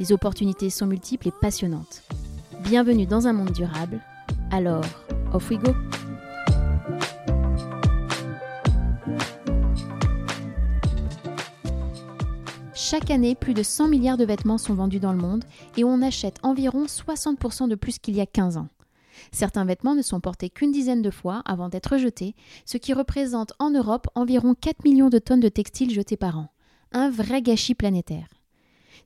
Les 0.00 0.12
opportunités 0.12 0.70
sont 0.70 0.86
multiples 0.86 1.28
et 1.28 1.32
passionnantes. 1.42 2.02
Bienvenue 2.62 3.04
dans 3.04 3.26
un 3.26 3.34
monde 3.34 3.52
durable. 3.52 4.00
Alors, 4.50 4.82
off 5.34 5.50
we 5.50 5.58
go! 5.58 5.74
Chaque 12.72 13.10
année, 13.10 13.34
plus 13.34 13.52
de 13.52 13.62
100 13.62 13.88
milliards 13.88 14.16
de 14.16 14.24
vêtements 14.24 14.56
sont 14.56 14.72
vendus 14.72 15.00
dans 15.00 15.12
le 15.12 15.18
monde 15.18 15.44
et 15.76 15.84
on 15.84 16.00
achète 16.00 16.38
environ 16.42 16.86
60% 16.86 17.68
de 17.68 17.74
plus 17.74 17.98
qu'il 17.98 18.16
y 18.16 18.22
a 18.22 18.26
15 18.26 18.56
ans. 18.56 18.68
Certains 19.32 19.66
vêtements 19.66 19.94
ne 19.94 20.00
sont 20.00 20.20
portés 20.20 20.48
qu'une 20.48 20.72
dizaine 20.72 21.02
de 21.02 21.10
fois 21.10 21.42
avant 21.44 21.68
d'être 21.68 21.98
jetés, 21.98 22.34
ce 22.64 22.78
qui 22.78 22.94
représente 22.94 23.52
en 23.58 23.70
Europe 23.70 24.08
environ 24.14 24.54
4 24.54 24.82
millions 24.82 25.10
de 25.10 25.18
tonnes 25.18 25.40
de 25.40 25.50
textiles 25.50 25.92
jetés 25.92 26.16
par 26.16 26.38
an. 26.38 26.48
Un 26.92 27.10
vrai 27.10 27.42
gâchis 27.42 27.74
planétaire. 27.74 28.39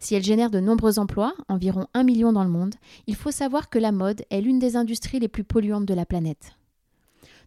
Si 0.05 0.15
elle 0.15 0.23
génère 0.23 0.51
de 0.51 0.61
nombreux 0.61 0.99
emplois, 0.99 1.33
environ 1.49 1.87
1 1.95 2.03
million 2.03 2.31
dans 2.31 2.45
le 2.45 2.51
monde, 2.51 2.75
il 3.07 3.17
faut 3.17 3.31
savoir 3.31 3.71
que 3.71 3.79
la 3.79 3.91
mode 3.91 4.23
est 4.29 4.43
l'une 4.43 4.59
des 4.59 4.77
industries 4.77 5.19
les 5.19 5.29
plus 5.29 5.45
polluantes 5.45 5.87
de 5.87 5.95
la 5.95 6.05
planète. 6.05 6.59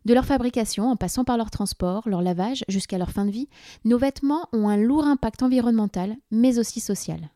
De 0.05 0.15
leur 0.15 0.25
fabrication, 0.25 0.89
en 0.89 0.95
passant 0.95 1.23
par 1.23 1.37
leur 1.37 1.51
transport, 1.51 2.09
leur 2.09 2.23
lavage, 2.23 2.65
jusqu'à 2.67 2.97
leur 2.97 3.11
fin 3.11 3.25
de 3.25 3.29
vie, 3.29 3.47
nos 3.85 3.99
vêtements 3.99 4.49
ont 4.53 4.69
un 4.69 4.77
lourd 4.77 5.05
impact 5.05 5.43
environnemental, 5.43 6.15
mais 6.31 6.57
aussi 6.57 6.79
social. 6.79 7.29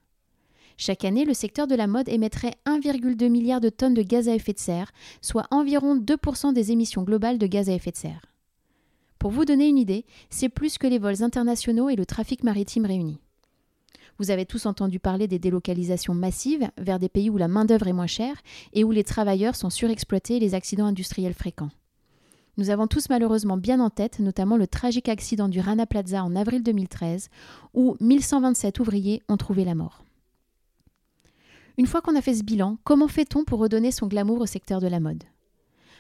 Chaque 0.76 1.06
année, 1.06 1.24
le 1.24 1.36
secteur 1.36 1.68
de 1.68 1.76
la 1.76 1.86
mode 1.86 2.10
émettrait 2.10 2.56
1,2 2.66 3.30
milliard 3.30 3.62
de 3.62 3.70
tonnes 3.70 3.94
de 3.94 4.02
gaz 4.02 4.28
à 4.28 4.34
effet 4.34 4.54
de 4.54 4.60
serre, 4.60 4.92
soit 5.22 5.46
environ 5.52 5.96
2% 5.96 6.52
des 6.52 6.72
émissions 6.72 7.04
globales 7.04 7.38
de 7.38 7.46
gaz 7.46 7.70
à 7.70 7.74
effet 7.74 7.92
de 7.92 7.98
serre. 7.98 8.26
Pour 9.20 9.30
vous 9.30 9.46
donner 9.46 9.68
une 9.68 9.78
idée, 9.78 10.04
c'est 10.32 10.50
plus 10.50 10.80
que 10.80 10.88
les 10.88 10.98
vols 10.98 11.22
internationaux 11.22 11.90
et 11.90 11.96
le 11.96 12.08
trafic 12.08 12.44
maritime 12.44 12.88
réunis. 12.88 13.20
Vous 14.20 14.32
avez 14.32 14.46
tous 14.46 14.66
entendu 14.66 15.00
parler 15.00 15.28
des 15.28 15.40
délocalisations 15.40 16.14
massives 16.14 16.70
vers 16.78 17.00
des 17.00 17.10
pays 17.10 17.30
où 17.30 17.38
la 17.38 17.48
main-d'œuvre 17.48 17.88
est 17.88 17.94
moins 17.94 18.08
chère 18.08 18.42
et 18.74 18.84
où 18.84 18.92
les 18.92 19.04
travailleurs 19.04 19.56
sont 19.56 19.70
surexploités 19.70 20.38
et 20.38 20.40
les 20.40 20.54
accidents 20.54 20.86
industriels 20.86 21.34
fréquents. 21.34 21.72
Nous 22.58 22.70
avons 22.70 22.88
tous 22.88 23.10
malheureusement 23.10 23.58
bien 23.58 23.80
en 23.80 23.90
tête 23.90 24.20
notamment 24.20 24.58
le 24.58 24.68
tragique 24.68 25.10
accident 25.10 25.48
du 25.48 25.60
Rana 25.60 25.86
Plaza 25.86 26.24
en 26.24 26.36
avril 26.36 26.64
2013, 26.64 27.30
où 27.74 27.96
1127 28.02 28.80
ouvriers 28.80 29.24
ont 29.30 29.38
trouvé 29.38 29.64
la 29.64 29.74
mort. 29.74 30.04
Une 31.78 31.88
fois 31.88 32.02
qu'on 32.02 32.16
a 32.16 32.22
fait 32.22 32.36
ce 32.36 32.44
bilan, 32.44 32.78
comment 32.84 33.08
fait-on 33.08 33.46
pour 33.46 33.60
redonner 33.60 33.92
son 33.92 34.08
glamour 34.08 34.42
au 34.42 34.46
secteur 34.46 34.82
de 34.82 34.88
la 34.88 35.00
mode? 35.00 35.24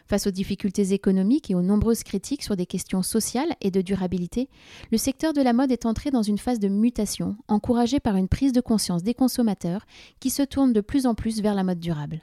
Face 0.07 0.27
aux 0.27 0.31
difficultés 0.31 0.93
économiques 0.93 1.51
et 1.51 1.55
aux 1.55 1.61
nombreuses 1.61 2.03
critiques 2.03 2.43
sur 2.43 2.55
des 2.55 2.65
questions 2.65 3.01
sociales 3.01 3.55
et 3.61 3.71
de 3.71 3.81
durabilité, 3.81 4.49
le 4.91 4.97
secteur 4.97 5.33
de 5.33 5.41
la 5.41 5.53
mode 5.53 5.71
est 5.71 5.85
entré 5.85 6.11
dans 6.11 6.23
une 6.23 6.37
phase 6.37 6.59
de 6.59 6.67
mutation, 6.67 7.35
encouragée 7.47 7.99
par 7.99 8.15
une 8.15 8.27
prise 8.27 8.53
de 8.53 8.61
conscience 8.61 9.03
des 9.03 9.13
consommateurs 9.13 9.85
qui 10.19 10.29
se 10.29 10.43
tournent 10.43 10.73
de 10.73 10.81
plus 10.81 11.05
en 11.05 11.15
plus 11.15 11.41
vers 11.41 11.55
la 11.55 11.63
mode 11.63 11.79
durable. 11.79 12.21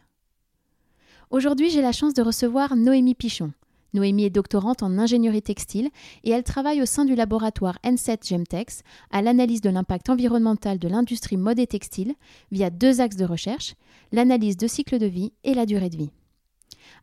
Aujourd'hui, 1.31 1.71
j'ai 1.71 1.83
la 1.83 1.93
chance 1.93 2.15
de 2.15 2.23
recevoir 2.23 2.77
Noémie 2.77 3.15
Pichon, 3.15 3.53
Noémie 3.95 4.25
est 4.25 4.31
doctorante 4.31 4.83
en 4.83 4.99
ingénierie 4.99 5.43
textile 5.43 5.89
et 6.25 6.31
elle 6.31 6.43
travaille 6.43 6.83
au 6.83 6.87
sein 6.87 7.05
du 7.05 7.15
laboratoire 7.15 7.79
N7 7.85 8.29
Gemtex 8.29 8.83
à 9.11 9.23
l'analyse 9.23 9.61
de 9.61 9.71
l'impact 9.71 10.11
environnemental 10.11 10.79
de 10.79 10.89
l'industrie 10.89 11.39
mode 11.39 11.59
et 11.59 11.67
textile 11.67 12.15
via 12.53 12.71
deux 12.71 13.01
axes 13.01 13.17
de 13.17 13.25
recherche, 13.25 13.75
l'analyse 14.13 14.57
de 14.57 14.67
cycle 14.67 14.99
de 14.99 15.07
vie 15.07 15.33
et 15.45 15.55
la 15.55 15.65
durée 15.65 15.89
de 15.89 15.97
vie. 15.97 16.11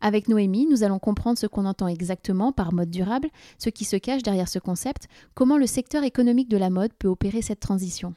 Avec 0.02 0.28
Noémie, 0.28 0.68
nous 0.70 0.84
allons 0.84 1.00
comprendre 1.00 1.38
ce 1.38 1.48
qu'on 1.48 1.66
entend 1.66 1.88
exactement 1.88 2.52
par 2.52 2.74
mode 2.74 2.90
durable, 2.90 3.30
ce 3.58 3.70
qui 3.70 3.86
se 3.86 3.96
cache 3.96 4.24
derrière 4.24 4.48
ce 4.48 4.60
concept, 4.60 5.08
comment 5.34 5.58
le 5.58 5.68
secteur 5.68 6.04
économique 6.04 6.50
de 6.50 6.58
la 6.58 6.70
mode 6.70 6.94
peut 6.94 7.08
opérer 7.08 7.42
cette 7.42 7.60
transition. 7.60 8.14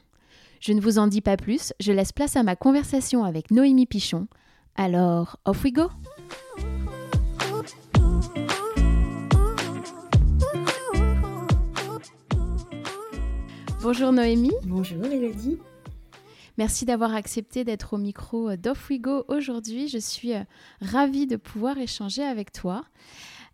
Je 0.59 0.73
ne 0.73 0.81
vous 0.81 0.99
en 0.99 1.07
dis 1.07 1.21
pas 1.21 1.37
plus, 1.37 1.73
je 1.79 1.91
laisse 1.91 2.11
place 2.11 2.35
à 2.35 2.43
ma 2.43 2.55
conversation 2.55 3.23
avec 3.23 3.51
Noémie 3.51 3.85
Pichon. 3.85 4.27
Alors, 4.75 5.37
off 5.45 5.63
we 5.63 5.73
go! 5.73 5.89
Bonjour 13.81 14.11
Noémie. 14.11 14.51
Bonjour 14.65 15.05
Elodie. 15.05 15.57
Merci 16.59 16.83
d'avoir 16.83 17.15
accepté 17.15 17.63
d'être 17.63 17.93
au 17.93 17.97
micro 17.97 18.57
d'Off 18.57 18.89
We 18.89 18.99
Go 18.99 19.23
aujourd'hui. 19.29 19.87
Je 19.87 19.97
suis 19.97 20.33
euh, 20.33 20.43
ravie 20.81 21.25
de 21.25 21.37
pouvoir 21.37 21.77
échanger 21.77 22.21
avec 22.21 22.51
toi. 22.51 22.83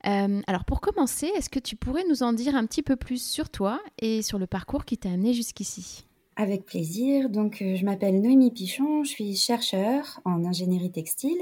Euh, 0.07 0.41
alors 0.47 0.65
pour 0.65 0.81
commencer, 0.81 1.27
est-ce 1.37 1.51
que 1.51 1.59
tu 1.59 1.75
pourrais 1.75 2.03
nous 2.09 2.23
en 2.23 2.33
dire 2.33 2.55
un 2.55 2.65
petit 2.65 2.81
peu 2.81 2.95
plus 2.95 3.21
sur 3.21 3.51
toi 3.51 3.79
et 3.99 4.23
sur 4.23 4.39
le 4.39 4.47
parcours 4.47 4.85
qui 4.85 4.97
t'a 4.97 5.09
amené 5.09 5.33
jusqu'ici? 5.33 6.07
Avec 6.35 6.65
plaisir. 6.65 7.29
Donc 7.29 7.61
euh, 7.61 7.75
je 7.75 7.85
m'appelle 7.85 8.19
Noémie 8.19 8.49
Pichon, 8.49 9.03
je 9.03 9.09
suis 9.09 9.35
chercheur 9.35 10.19
en 10.25 10.43
ingénierie 10.43 10.89
textile. 10.89 11.37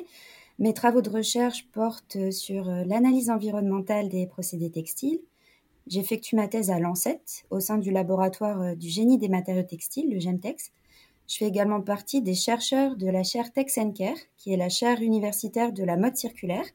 Mes 0.60 0.74
travaux 0.74 1.02
de 1.02 1.10
recherche 1.10 1.66
portent 1.72 2.30
sur 2.32 2.66
l'analyse 2.66 3.30
environnementale 3.30 4.10
des 4.10 4.28
procédés 4.28 4.70
textiles, 4.70 5.22
J'effectue 5.88 6.36
ma 6.36 6.48
thèse 6.48 6.72
à 6.72 6.80
Lancet, 6.80 7.22
au 7.50 7.60
sein 7.60 7.78
du 7.78 7.92
laboratoire 7.92 8.62
euh, 8.62 8.76
du 8.76 8.90
génie 8.90 9.18
des 9.18 9.28
matériaux 9.28 9.64
textiles, 9.64 10.14
le 10.14 10.20
GEMTEX. 10.20 10.72
Je 11.34 11.40
fais 11.40 11.48
également 11.48 11.82
partie 11.82 12.22
des 12.22 12.36
chercheurs 12.36 12.96
de 12.96 13.08
la 13.08 13.24
chaire 13.24 13.52
Tex 13.52 13.80
Care, 13.96 14.18
qui 14.38 14.54
est 14.54 14.58
la 14.58 14.70
chaire 14.70 15.02
universitaire 15.02 15.74
de 15.74 15.84
la 15.84 15.98
mode 15.98 16.16
circulaire. 16.16 16.66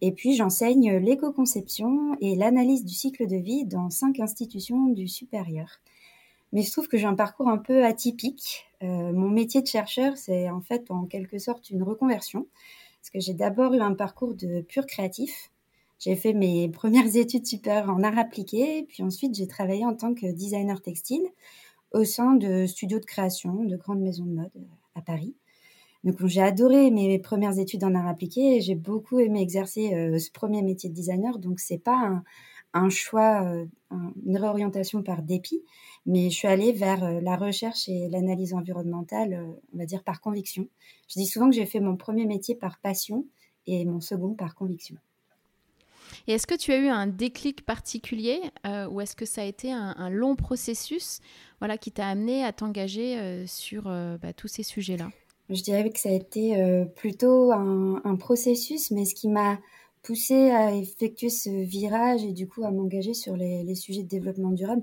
Et 0.00 0.10
puis 0.10 0.34
j'enseigne 0.34 0.96
l'éco-conception 0.96 2.16
et 2.20 2.34
l'analyse 2.34 2.84
du 2.84 2.92
cycle 2.92 3.28
de 3.28 3.36
vie 3.36 3.64
dans 3.64 3.88
cinq 3.90 4.18
institutions 4.18 4.86
du 4.86 5.06
supérieur. 5.06 5.68
Mais 6.52 6.62
je 6.62 6.72
trouve 6.72 6.88
que 6.88 6.96
j'ai 6.96 7.06
un 7.06 7.14
parcours 7.14 7.48
un 7.48 7.58
peu 7.58 7.84
atypique. 7.84 8.66
Euh, 8.82 9.12
mon 9.12 9.28
métier 9.28 9.62
de 9.62 9.68
chercheur, 9.68 10.16
c'est 10.16 10.50
en 10.50 10.60
fait 10.60 10.90
en 10.90 11.04
quelque 11.04 11.38
sorte 11.38 11.70
une 11.70 11.84
reconversion, 11.84 12.48
parce 13.00 13.10
que 13.10 13.20
j'ai 13.20 13.34
d'abord 13.34 13.72
eu 13.72 13.80
un 13.80 13.94
parcours 13.94 14.34
de 14.34 14.62
pur 14.62 14.84
créatif, 14.86 15.52
j'ai 16.00 16.16
fait 16.16 16.32
mes 16.32 16.68
premières 16.68 17.06
études 17.16 17.46
supérieures 17.46 17.88
en 17.88 18.02
art 18.02 18.18
appliqué, 18.18 18.84
puis 18.88 19.04
ensuite 19.04 19.36
j'ai 19.36 19.46
travaillé 19.46 19.84
en 19.86 19.94
tant 19.94 20.12
que 20.12 20.26
designer 20.26 20.82
textile 20.82 21.28
au 21.92 22.04
sein 22.04 22.34
de 22.34 22.66
studios 22.66 22.98
de 22.98 23.04
création, 23.04 23.64
de 23.64 23.76
grandes 23.76 24.00
maisons 24.00 24.24
de 24.24 24.32
mode 24.32 24.50
euh, 24.56 24.64
à 24.94 25.02
Paris. 25.02 25.34
Donc 26.04 26.24
j'ai 26.26 26.42
adoré 26.42 26.90
mes 26.90 27.18
premières 27.18 27.58
études 27.58 27.82
en 27.84 27.94
art 27.94 28.06
appliqué 28.06 28.56
et 28.56 28.60
j'ai 28.60 28.74
beaucoup 28.74 29.18
aimé 29.18 29.40
exercer 29.40 29.94
euh, 29.94 30.18
ce 30.18 30.30
premier 30.30 30.62
métier 30.62 30.88
de 30.88 30.94
designer. 30.94 31.38
Donc 31.38 31.58
c'est 31.58 31.78
pas 31.78 32.22
un, 32.74 32.90
choix, 32.90 33.42
euh, 33.44 33.66
une 34.24 34.36
réorientation 34.36 35.02
par 35.02 35.22
dépit, 35.22 35.62
mais 36.04 36.30
je 36.30 36.36
suis 36.36 36.48
allée 36.48 36.72
vers 36.72 37.20
la 37.20 37.36
recherche 37.36 37.88
et 37.88 38.08
l'analyse 38.08 38.54
environnementale, 38.54 39.46
on 39.74 39.78
va 39.78 39.86
dire 39.86 40.04
par 40.04 40.20
conviction. 40.20 40.68
Je 41.08 41.18
dis 41.18 41.26
souvent 41.26 41.48
que 41.48 41.56
j'ai 41.56 41.66
fait 41.66 41.80
mon 41.80 41.96
premier 41.96 42.26
métier 42.26 42.54
par 42.54 42.78
passion 42.78 43.26
et 43.66 43.84
mon 43.84 44.00
second 44.00 44.34
par 44.34 44.54
conviction. 44.54 44.96
Et 46.28 46.32
est-ce 46.32 46.46
que 46.46 46.54
tu 46.54 46.72
as 46.72 46.78
eu 46.78 46.88
un 46.88 47.06
déclic 47.06 47.64
particulier 47.64 48.40
euh, 48.66 48.88
ou 48.88 49.00
est-ce 49.00 49.14
que 49.14 49.24
ça 49.24 49.42
a 49.42 49.44
été 49.44 49.72
un, 49.72 50.10
long 50.10 50.34
processus 50.34 51.20
voilà, 51.60 51.78
qui 51.78 51.92
t'a 51.92 52.08
amené 52.08 52.44
à 52.44 52.52
t'engager 52.52 53.18
euh, 53.18 53.46
sur 53.46 53.84
euh, 53.86 54.18
bah, 54.18 54.32
tous 54.32 54.48
ces 54.48 54.64
sujets-là? 54.64 55.10
Je 55.50 55.62
dirais 55.62 55.88
que 55.90 56.00
ça 56.00 56.08
a 56.08 56.12
été 56.12 56.84
plutôt 56.96 57.52
un, 57.52 58.16
processus, 58.16 58.90
mais 58.90 59.04
ce 59.04 59.14
qui 59.14 59.28
m'a 59.28 59.60
poussé 60.02 60.50
à 60.50 60.74
effectuer 60.74 61.30
ce 61.30 61.50
virage 61.50 62.24
et 62.24 62.32
du 62.32 62.48
coup 62.48 62.64
à 62.64 62.72
m'engager 62.72 63.14
sur 63.14 63.36
les, 63.36 63.62
les, 63.62 63.74
sujets 63.76 64.02
de 64.02 64.08
développement 64.08 64.50
durable, 64.50 64.82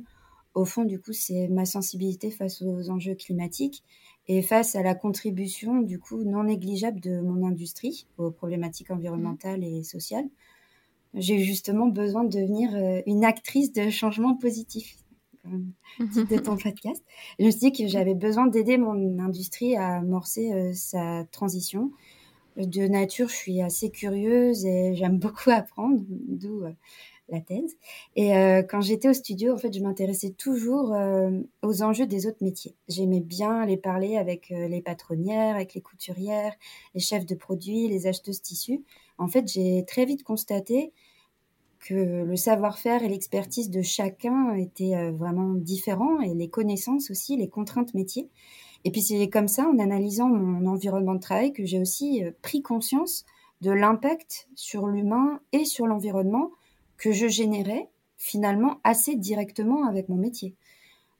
au 0.54 0.64
fond, 0.64 0.86
du 0.86 1.02
coup, 1.02 1.12
c'est 1.12 1.50
ma 1.50 1.66
sensibilité 1.66 2.32
face 2.32 2.62
aux 2.62 2.90
enjeux 2.90 3.16
climatiques 3.16 3.84
et 4.30 4.42
face 4.42 4.76
à 4.76 4.84
la 4.84 4.96
contribution, 4.96 5.82
du 5.82 6.00
coup, 6.00 6.24
non 6.24 6.46
négligeable 6.46 7.02
de 7.02 7.20
mon 7.20 7.46
industrie 7.46 8.08
aux 8.18 8.32
problématiques 8.32 8.92
environnementales 8.92 9.66
et 9.66 9.84
sociales 9.84 10.30
j'ai 11.14 11.40
justement 11.40 11.88
besoin 11.88 12.24
de 12.24 12.30
devenir 12.40 12.76
euh, 12.76 13.02
une 13.06 13.24
actrice 13.24 13.72
de 13.72 13.90
changement 13.90 14.36
positif, 14.36 14.98
comme 15.44 15.74
de 16.00 16.38
ton 16.38 16.58
podcast. 16.58 17.04
je 17.40 17.46
me 17.46 17.52
suis 17.52 17.60
dit 17.60 17.72
que 17.72 17.88
j'avais 17.88 18.16
besoin 18.16 18.48
d'aider 18.48 18.78
mon 18.78 19.20
industrie 19.20 19.76
à 19.76 19.98
amorcer 19.98 20.52
euh, 20.54 20.74
sa 20.74 21.26
transition. 21.32 21.92
De 22.56 22.88
nature, 22.88 23.30
je 23.30 23.36
suis 23.36 23.62
assez 23.62 23.90
curieuse 23.90 24.66
et 24.66 24.94
j'aime 24.96 25.18
beaucoup 25.18 25.50
apprendre, 25.52 26.02
d'où 26.08 26.66
euh, 26.66 26.72
la 27.30 27.40
thèse. 27.40 27.78
Et 28.16 28.32
quand 28.70 28.82
j'étais 28.82 29.08
au 29.08 29.14
studio, 29.14 29.54
en 29.54 29.58
fait, 29.58 29.74
je 29.74 29.80
m'intéressais 29.80 30.32
toujours 30.32 30.94
aux 31.62 31.82
enjeux 31.82 32.06
des 32.06 32.28
autres 32.28 32.44
métiers. 32.44 32.76
J'aimais 32.90 33.22
bien 33.22 33.66
les 33.66 33.78
parler 33.78 34.18
avec 34.18 34.50
les 34.50 34.82
patronnières, 34.82 35.56
avec 35.56 35.74
les 35.74 35.80
couturières, 35.80 36.54
les 36.94 37.00
chefs 37.00 37.26
de 37.26 37.34
produits, 37.34 37.88
les 37.88 38.08
acheteuses 38.08 38.42
tissus. 38.42 38.84
En 39.18 39.28
fait, 39.28 39.48
j'ai 39.48 39.84
très 39.86 40.06
vite 40.06 40.24
constaté 40.24 40.92
que 41.80 42.24
le 42.24 42.36
savoir-faire 42.36 43.04
et 43.04 43.10
l'expertise 43.10 43.70
de 43.70 43.82
chacun 43.82 44.54
étaient 44.56 45.12
vraiment 45.12 45.54
différents 45.54 46.22
et 46.22 46.34
les 46.34 46.50
connaissances 46.50 47.12
aussi, 47.12 47.36
les 47.36 47.50
contraintes 47.50 47.94
métiers. 47.94 48.30
Et 48.86 48.92
puis 48.92 49.02
c'est 49.02 49.30
comme 49.30 49.50
ça, 49.50 49.68
en 49.68 49.80
analysant 49.80 50.30
mon 50.30 50.66
environnement 50.66 51.16
de 51.16 51.20
travail, 51.20 51.52
que 51.52 51.66
j'ai 51.66 51.80
aussi 51.80 52.24
pris 52.42 52.62
conscience 52.62 53.26
de 53.60 53.72
l'impact 53.72 54.48
sur 54.56 54.88
l'humain 54.88 55.40
et 55.52 55.66
sur 55.66 55.88
l'environnement 55.88 56.52
que 56.98 57.12
je 57.12 57.28
générais 57.28 57.90
finalement 58.18 58.80
assez 58.84 59.16
directement 59.16 59.86
avec 59.86 60.08
mon 60.08 60.16
métier. 60.16 60.56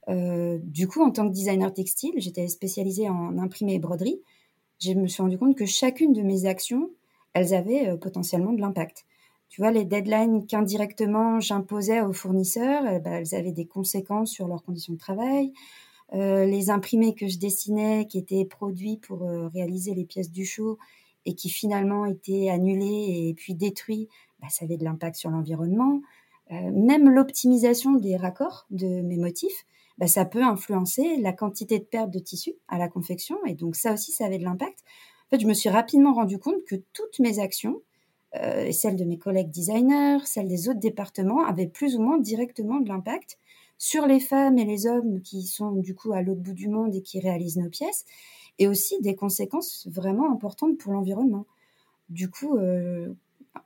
Euh, 0.08 0.58
du 0.62 0.88
coup, 0.88 1.02
en 1.02 1.10
tant 1.10 1.28
que 1.28 1.32
designer 1.32 1.72
textile, 1.72 2.14
j'étais 2.16 2.48
spécialisée 2.48 3.08
en 3.08 3.38
imprimé 3.38 3.74
et 3.74 3.78
broderie. 3.78 4.20
Je 4.80 4.92
me 4.92 5.06
suis 5.06 5.22
rendu 5.22 5.38
compte 5.38 5.56
que 5.56 5.66
chacune 5.66 6.12
de 6.12 6.22
mes 6.22 6.46
actions, 6.46 6.90
elles 7.34 7.54
avaient 7.54 7.88
euh, 7.88 7.96
potentiellement 7.96 8.52
de 8.52 8.60
l'impact. 8.60 9.04
Tu 9.48 9.60
vois, 9.60 9.70
les 9.70 9.84
deadlines 9.84 10.46
qu'indirectement 10.46 11.38
j'imposais 11.38 12.00
aux 12.00 12.12
fournisseurs, 12.12 12.82
eh 12.90 12.98
ben, 12.98 13.12
elles 13.12 13.34
avaient 13.34 13.52
des 13.52 13.66
conséquences 13.66 14.30
sur 14.30 14.48
leurs 14.48 14.64
conditions 14.64 14.94
de 14.94 14.98
travail. 14.98 15.52
Euh, 16.14 16.44
les 16.46 16.70
imprimés 16.70 17.14
que 17.14 17.28
je 17.28 17.38
dessinais, 17.38 18.06
qui 18.06 18.18
étaient 18.18 18.44
produits 18.44 18.96
pour 18.96 19.20
réaliser 19.52 19.94
les 19.94 20.04
pièces 20.04 20.30
du 20.30 20.44
show, 20.44 20.78
et 21.26 21.34
qui 21.34 21.48
finalement 21.48 22.06
étaient 22.06 22.50
annulés 22.50 23.28
et 23.28 23.34
puis 23.34 23.54
détruits, 23.54 24.08
bah, 24.40 24.48
ça 24.50 24.64
avait 24.64 24.76
de 24.76 24.84
l'impact 24.84 25.16
sur 25.16 25.30
l'environnement. 25.30 26.00
Euh, 26.52 26.70
même 26.72 27.08
l'optimisation 27.08 27.94
des 27.94 28.16
raccords 28.16 28.66
de 28.70 29.00
mes 29.00 29.16
motifs, 29.16 29.64
bah, 29.98 30.06
ça 30.06 30.24
peut 30.24 30.42
influencer 30.42 31.16
la 31.18 31.32
quantité 31.32 31.78
de 31.78 31.84
perte 31.84 32.10
de 32.10 32.18
tissu 32.18 32.54
à 32.68 32.78
la 32.78 32.88
confection. 32.88 33.38
Et 33.46 33.54
donc 33.54 33.76
ça 33.76 33.94
aussi, 33.94 34.12
ça 34.12 34.26
avait 34.26 34.38
de 34.38 34.44
l'impact. 34.44 34.84
En 35.26 35.36
fait, 35.36 35.40
je 35.40 35.46
me 35.46 35.54
suis 35.54 35.68
rapidement 35.68 36.14
rendu 36.14 36.38
compte 36.38 36.64
que 36.66 36.76
toutes 36.92 37.18
mes 37.18 37.38
actions, 37.38 37.82
euh, 38.36 38.70
celles 38.72 38.96
de 38.96 39.04
mes 39.04 39.18
collègues 39.18 39.50
designers, 39.50 40.18
celles 40.24 40.48
des 40.48 40.68
autres 40.68 40.80
départements, 40.80 41.44
avaient 41.44 41.66
plus 41.66 41.96
ou 41.96 42.02
moins 42.02 42.18
directement 42.18 42.80
de 42.80 42.88
l'impact 42.88 43.38
sur 43.78 44.06
les 44.06 44.20
femmes 44.20 44.58
et 44.58 44.64
les 44.64 44.86
hommes 44.86 45.20
qui 45.22 45.42
sont 45.42 45.72
du 45.72 45.94
coup 45.94 46.12
à 46.12 46.22
l'autre 46.22 46.40
bout 46.40 46.52
du 46.52 46.68
monde 46.68 46.94
et 46.94 47.02
qui 47.02 47.20
réalisent 47.20 47.58
nos 47.58 47.68
pièces 47.68 48.04
et 48.58 48.68
aussi 48.68 49.00
des 49.00 49.14
conséquences 49.14 49.86
vraiment 49.90 50.30
importantes 50.32 50.78
pour 50.78 50.92
l'environnement. 50.92 51.46
Du 52.08 52.30
coup, 52.30 52.56
euh, 52.56 53.12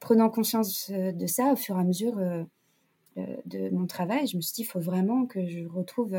prenant 0.00 0.30
conscience 0.30 0.90
euh, 0.90 1.12
de 1.12 1.26
ça 1.26 1.52
au 1.52 1.56
fur 1.56 1.76
et 1.76 1.80
à 1.80 1.84
mesure 1.84 2.18
euh, 2.18 2.44
de 3.46 3.68
mon 3.70 3.86
travail, 3.86 4.26
je 4.26 4.36
me 4.36 4.40
suis 4.40 4.54
dit, 4.54 4.62
il 4.62 4.66
faut 4.66 4.80
vraiment 4.80 5.26
que 5.26 5.46
je 5.46 5.66
retrouve 5.66 6.16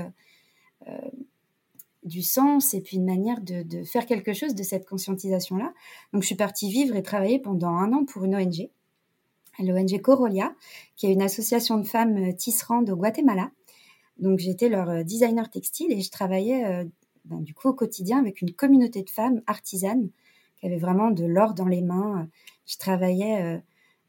du 2.10 2.22
sens 2.22 2.74
et 2.74 2.82
puis 2.82 2.98
une 2.98 3.06
manière 3.06 3.40
de, 3.42 3.84
faire 3.84 4.06
quelque 4.06 4.34
chose 4.34 4.56
de 4.56 4.64
cette 4.64 4.86
conscientisation-là. 4.86 5.74
Donc, 6.12 6.24
je 6.24 6.28
suis 6.28 6.36
partie 6.36 6.70
vivre 6.70 6.96
et 6.96 7.04
travailler 7.04 7.40
pendant 7.40 7.70
un 7.70 7.94
an 7.94 8.04
pour 8.04 8.26
une 8.26 8.36
ONG, 8.36 8.70
l'ONG 9.60 10.02
Corolia, 10.02 10.54
qui 10.98 11.08
est 11.08 11.14
une 11.14 11.22
association 11.22 11.78
de 11.78 11.86
femmes 11.86 12.36
tisserandes 12.36 12.90
au 12.90 12.96
Guatemala. 12.96 13.52
Donc, 14.18 14.40
j'étais 14.40 14.68
leur 14.68 15.06
designer 15.06 15.50
textile 15.50 15.92
et 15.94 16.02
je 16.02 16.12
travaillais 16.12 16.86
ben, 17.26 17.42
du 17.42 17.54
coup 17.54 17.70
au 17.70 17.74
quotidien 17.74 18.20
avec 18.20 18.42
une 18.42 18.52
communauté 18.54 19.04
de 19.04 19.10
femmes 19.10 19.42
artisanes 19.46 20.10
qui 20.60 20.66
avaient 20.66 20.78
vraiment 20.78 21.12
de 21.12 21.26
l'or 21.26 21.54
dans 21.54 21.68
les 21.68 21.82
mains. 21.82 22.28
Je 22.66 22.78
travaillais 22.78 23.42
euh, 23.42 23.58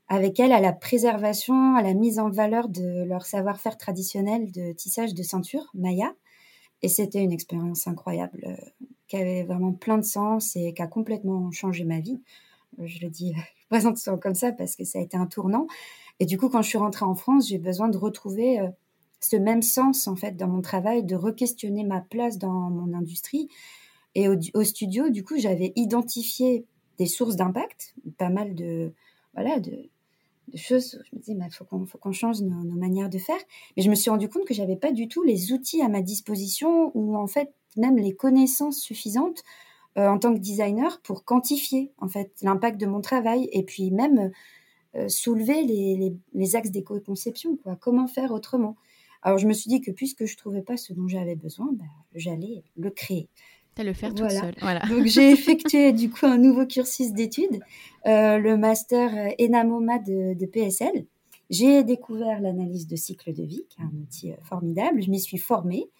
avec 0.08 0.41
elles 0.41 0.52
à 0.52 0.61
la 0.61 0.73
préservation, 0.73 1.76
à 1.76 1.82
la 1.82 1.94
mise 1.94 2.19
en 2.19 2.31
valeur 2.31 2.69
de 2.69 3.05
leur 3.05 3.26
savoir-faire 3.26 3.76
traditionnel 3.76 4.50
de 4.50 4.73
tissage 4.73 5.14
de 5.14 5.23
ceinture, 5.23 5.70
Maya. 5.75 6.14
Et 6.82 6.88
c'était 6.88 7.23
une 7.23 7.32
expérience 7.32 7.87
incroyable, 7.87 8.41
euh, 8.47 8.87
qui 9.09 9.17
avait 9.17 9.43
vraiment 9.43 9.73
plein 9.73 9.99
de 9.99 10.05
sens 10.05 10.56
et 10.56 10.73
qui 10.73 10.82
a 10.82 10.87
complètement 10.87 11.50
changé 11.50 11.85
ma 11.85 12.00
vie. 12.00 12.21
Je 12.79 13.00
le 13.00 13.11
dis, 13.11 13.35
je 13.37 13.67
présente 13.69 13.99
ça 13.99 14.17
comme 14.17 14.35
ça 14.35 14.53
parce 14.53 14.77
que 14.77 14.85
ça 14.85 14.99
a 14.99 15.03
été 15.03 15.17
un 15.17 15.27
tournant. 15.27 15.67
Et 16.21 16.27
du 16.27 16.38
coup, 16.38 16.49
quand 16.49 16.62
je 16.62 16.69
suis 16.69 16.79
rentrée 16.79 17.05
en 17.05 17.15
France, 17.15 17.49
j'ai 17.49 17.59
besoin 17.59 17.88
de 17.88 17.99
retrouver 17.99 18.61
euh, 18.61 18.69
ce 19.21 19.37
même 19.37 19.62
sens 19.62 20.06
en 20.06 20.17
fait 20.17 20.37
dans 20.37 20.49
mon 20.49 20.62
travail, 20.62 21.05
de 21.05 21.17
re-questionner 21.17 21.85
ma 21.85 22.00
place 22.00 22.38
dans 22.38 22.71
mon 22.71 22.94
industrie. 22.94 23.49
Et 24.15 24.29
au, 24.29 24.65
studio, 24.65 25.09
du 25.09 25.23
coup, 25.23 25.38
j'avais 25.38 25.73
identifié 25.76 26.67
des 26.99 27.06
sources 27.06 27.37
d'impact, 27.37 27.94
pas 28.19 28.29
mal 28.29 28.55
de 28.55 28.93
voilà 29.35 29.61
de, 29.61 29.88
choses. 30.56 31.02
Je 31.05 31.17
me 31.17 31.20
disais, 31.20 31.32
il 31.32 31.38
bah, 31.38 31.47
faut 31.50 31.64
qu'on 31.64 32.12
change 32.12 32.41
nos, 32.43 32.76
manières 32.76 33.11
de 33.11 33.19
faire. 33.19 33.41
Mais 33.76 33.82
je 33.82 33.91
me 33.91 33.94
suis 33.94 34.11
rendu 34.11 34.29
compte 34.29 34.44
que 34.44 34.55
j'avais 34.55 34.76
pas 34.76 34.93
du 34.93 35.08
tout 35.08 35.23
les 35.23 35.52
outils 35.52 35.82
à 35.82 35.88
ma 35.88 36.02
disposition 36.02 36.91
ou 36.94 37.17
en 37.17 37.26
fait 37.26 37.52
même 37.76 37.97
les 37.97 38.12
connaissances 38.12 38.79
suffisantes 38.81 39.43
euh, 39.99 40.08
en 40.08 40.19
tant 40.19 40.35
que 40.35 40.38
designer 40.38 41.00
pour 41.02 41.25
quantifier 41.25 41.93
en 41.99 42.08
fait 42.08 42.32
l'impact 42.43 42.81
de 42.81 42.87
mon 42.87 43.00
travail 43.00 43.49
et 43.52 43.62
puis 43.62 43.91
même 43.91 44.31
euh, 44.97 45.08
soulever 45.08 45.62
les, 45.62 46.14
les, 46.32 46.56
axes 46.56 46.70
d'éco-conception. 46.70 47.58
Comment 47.81 48.06
faire 48.06 48.32
autrement? 48.32 48.76
Alors 49.23 49.38
je 49.38 49.47
me 49.47 49.52
suis 49.52 49.69
dit 49.69 49.81
que 49.81 49.91
puisque 49.91 50.25
je 50.25 50.37
trouvais 50.37 50.62
pas 50.62 50.76
ce 50.76 50.93
dont 50.93 51.06
j'avais 51.06 51.37
besoin, 51.37 51.69
bah, 51.73 51.85
j'allais 52.14 52.64
le 52.76 52.91
créer. 52.91 53.29
Tu 53.76 53.84
le 53.84 53.93
faire 53.93 54.14
toute 54.14 54.31
seule. 54.31 54.55
Voilà. 54.61 54.81
Donc 54.88 55.06
j'ai 55.06 55.31
effectué 55.32 55.93
du 55.93 56.11
coup 56.11 56.26
un 56.26 56.38
nouveau 56.38 56.67
cursus 56.67 57.12
d'études, 57.12 57.61
euh, 58.06 58.38
le 58.38 58.56
master 58.56 59.32
Enamoma 59.40 59.99
de, 59.99 60.34
de 60.34 60.46
PSL. 60.46 61.06
J'ai 61.50 61.82
découvert 61.82 62.40
l'analyse 62.40 62.87
de 62.87 62.96
cycle 62.96 63.32
de 63.32 63.43
vie, 63.43 63.64
qui 63.69 63.81
est 63.81 63.84
un 63.84 64.00
outil 64.00 64.32
euh, 64.32 64.37
formidable. 64.43 65.02
Je 65.02 65.11
m'y 65.11 65.20
suis 65.20 65.38
formée. 65.38 65.90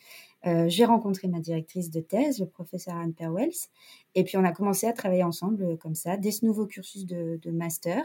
Euh, 0.47 0.69
j'ai 0.69 0.85
rencontré 0.85 1.29
ma 1.29 1.41
directrice 1.41 1.91
de 1.91 2.01
thèse, 2.01 2.41
le 2.41 2.47
professeur 2.47 2.97
Anne 2.97 3.13
Perwells, 3.13 3.69
et 4.15 4.25
puis 4.25 4.39
on 4.39 4.45
a 4.45 4.53
commencé 4.53 4.87
à 4.87 4.93
travailler 4.95 5.23
ensemble 5.23 5.77
comme 5.77 5.95
ça, 5.95 6.17
dès 6.17 6.31
ce 6.31 6.47
nouveau 6.47 6.67
cursus 6.67 7.05
de, 7.05 7.39
de 7.43 7.51
master. 7.51 8.03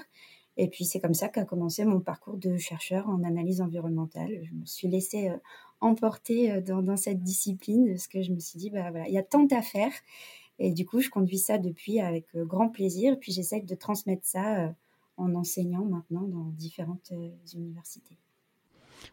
Et 0.58 0.68
puis 0.68 0.86
c'est 0.86 1.00
comme 1.00 1.14
ça 1.14 1.30
qu'a 1.30 1.46
commencé 1.46 1.86
mon 1.86 2.00
parcours 2.02 2.38
de 2.38 2.58
chercheur 2.58 3.08
en 3.10 3.24
analyse 3.24 3.62
environnementale. 3.62 4.42
Je 4.44 4.54
me 4.54 4.66
suis 4.66 4.88
laissée 4.88 5.30
euh, 5.86 5.90
emporter 5.90 6.52
euh, 6.52 6.62
dans, 6.62 6.98
cette 6.98 7.22
discipline 7.22 7.88
parce 7.90 8.08
que 8.08 8.22
je 8.22 8.32
me 8.32 8.40
suis 8.40 8.60
dit, 8.60 8.70
bah 8.70 8.92
voilà, 8.92 9.08
il 9.08 9.14
y 9.14 9.18
a 9.18 9.24
tant 9.24 9.48
à 9.48 9.62
faire. 9.62 9.92
Et 10.58 10.72
du 10.72 10.86
coup, 10.86 11.02
je 11.02 11.10
conduis 11.10 11.38
ça 11.38 11.58
depuis 11.58 12.00
avec 12.00 12.26
euh, 12.36 12.46
grand 12.46 12.70
plaisir. 12.70 13.18
Puis 13.20 13.32
j'essaie 13.32 13.62
de 13.62 13.76
transmettre 13.76 14.26
ça 14.26 14.74
en 15.18 15.34
enseignant 15.36 15.86
maintenant 15.86 16.24
dans 16.24 16.46
différentes 16.58 17.12
universités. 17.54 18.18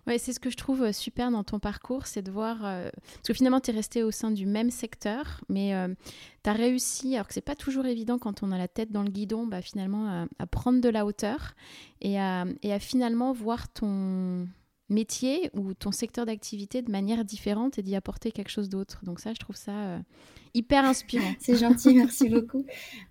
Ouais, 0.06 0.18
c'est 0.18 0.32
ce 0.32 0.40
que 0.40 0.50
je 0.50 0.56
trouve 0.56 0.82
euh, 0.82 0.92
super 0.92 1.30
dans 1.30 1.44
ton 1.44 1.58
parcours, 1.58 2.06
c'est 2.06 2.22
de 2.22 2.30
voir. 2.30 2.64
Euh, 2.64 2.90
parce 2.92 3.28
que 3.28 3.34
finalement, 3.34 3.60
tu 3.60 3.70
es 3.70 3.74
resté 3.74 4.02
au 4.02 4.10
sein 4.10 4.30
du 4.30 4.46
même 4.46 4.70
secteur, 4.70 5.40
mais 5.48 5.74
euh, 5.74 5.88
tu 6.42 6.50
as 6.50 6.52
réussi, 6.52 7.14
alors 7.14 7.28
que 7.28 7.34
c'est 7.34 7.40
pas 7.40 7.54
toujours 7.54 7.86
évident 7.86 8.18
quand 8.18 8.42
on 8.42 8.52
a 8.52 8.58
la 8.58 8.68
tête 8.68 8.90
dans 8.90 9.02
le 9.02 9.10
guidon, 9.10 9.46
bah, 9.46 9.62
finalement, 9.62 10.26
à, 10.38 10.46
prendre 10.46 10.80
de 10.80 10.88
la 10.88 11.06
hauteur 11.06 11.54
et 12.00 12.18
à 12.18 12.44
finalement 12.80 13.32
voir 13.32 13.72
ton 13.72 14.48
métier 14.88 15.50
ou 15.54 15.74
ton 15.74 15.92
secteur 15.92 16.26
d'activité 16.26 16.82
de 16.82 16.90
manière 16.90 17.24
différente 17.24 17.78
et 17.78 17.82
d'y 17.82 17.96
apporter 17.96 18.32
quelque 18.32 18.50
chose 18.50 18.68
d'autre. 18.68 19.00
Donc, 19.04 19.20
ça, 19.20 19.32
je 19.32 19.38
trouve 19.38 19.56
ça. 19.56 20.00
hyper 20.54 20.84
inspirant. 20.84 21.32
c'est 21.38 21.56
gentil, 21.56 21.94
merci 21.94 22.28
beaucoup. 22.28 22.64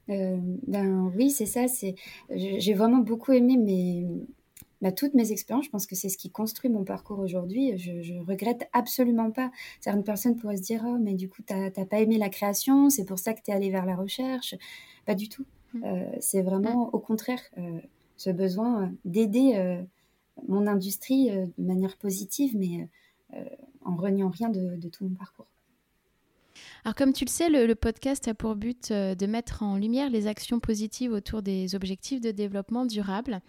ben 0.08 1.12
oui, 1.16 1.32
c'est 1.32 1.46
ça. 1.46 1.68
C'est 1.68 1.96
j'ai 2.30 2.74
vraiment 2.74 3.00
beaucoup 3.00 3.32
aimé 3.32 3.58
mes 3.58 4.08
bah, 4.82 4.92
toutes 4.92 5.14
mes 5.14 5.32
expériences, 5.32 5.66
je 5.66 5.70
pense 5.70 5.86
que 5.86 5.96
c'est 5.96 6.10
ce 6.10 6.18
qui 6.18 6.32
construit 6.32 6.70
mon 6.70 6.84
parcours 6.84 7.20
aujourd'hui. 7.20 7.78
Je, 7.78 8.02
je 8.02 8.16
regrette 8.16 8.68
absolument 8.74 9.30
pas. 9.32 9.52
Certaines 9.80 10.04
personnes 10.04 10.36
pourraient 10.38 10.58
se 10.58 10.64
dire, 10.64 10.84
oh, 10.86 10.98
mais 11.00 11.14
du 11.14 11.30
coup, 11.30 11.44
tu 11.44 11.54
n'as 11.54 11.70
pas 11.86 12.00
aimé 12.00 12.18
la 12.18 12.30
création, 12.30 12.90
c'est 12.90 13.06
pour 13.06 13.20
ça 13.20 13.34
que 13.34 13.42
tu 13.44 13.52
es 13.52 13.54
allé 13.54 13.70
vers 13.70 13.86
la 13.86 13.96
recherche. 13.96 14.56
Pas 15.06 15.14
du 15.14 15.30
tout. 15.30 15.46
Mmh. 15.74 15.84
Euh, 15.86 16.12
c'est 16.20 16.42
vraiment, 16.42 16.88
mmh. 16.88 16.90
au 16.94 17.00
contraire, 17.00 17.42
euh, 17.60 17.80
ce 18.18 18.32
besoin 18.32 18.84
euh, 18.84 18.88
d'aider 19.06 19.78
mon 20.48 20.68
industrie 20.68 21.30
de 21.30 21.64
manière 21.64 21.98
positive, 21.98 22.56
mais 22.58 22.90
en 23.82 23.96
reniant 23.96 24.30
rien 24.30 24.50
de 24.50 24.90
tout 24.90 25.06
mon 25.06 25.16
parcours. 25.16 25.48
Alors 26.84 26.96
comme 26.96 27.14
tu 27.14 27.26
le 27.26 27.30
sais, 27.30 27.50
le, 27.50 27.76
podcast 27.76 28.28
a 28.28 28.34
pour 28.34 28.56
but 28.56 28.92
euh, 28.92 29.16
de 29.16 29.26
mettre 29.26 29.64
en 29.64 29.78
lumière 29.78 30.10
les 30.10 30.28
actions 30.28 30.60
positives 30.60 31.12
autour 31.12 31.42
des 31.42 31.76
objectifs 31.76 32.22
de 32.22 32.32
développement 32.32 32.86
durable. 32.86 33.42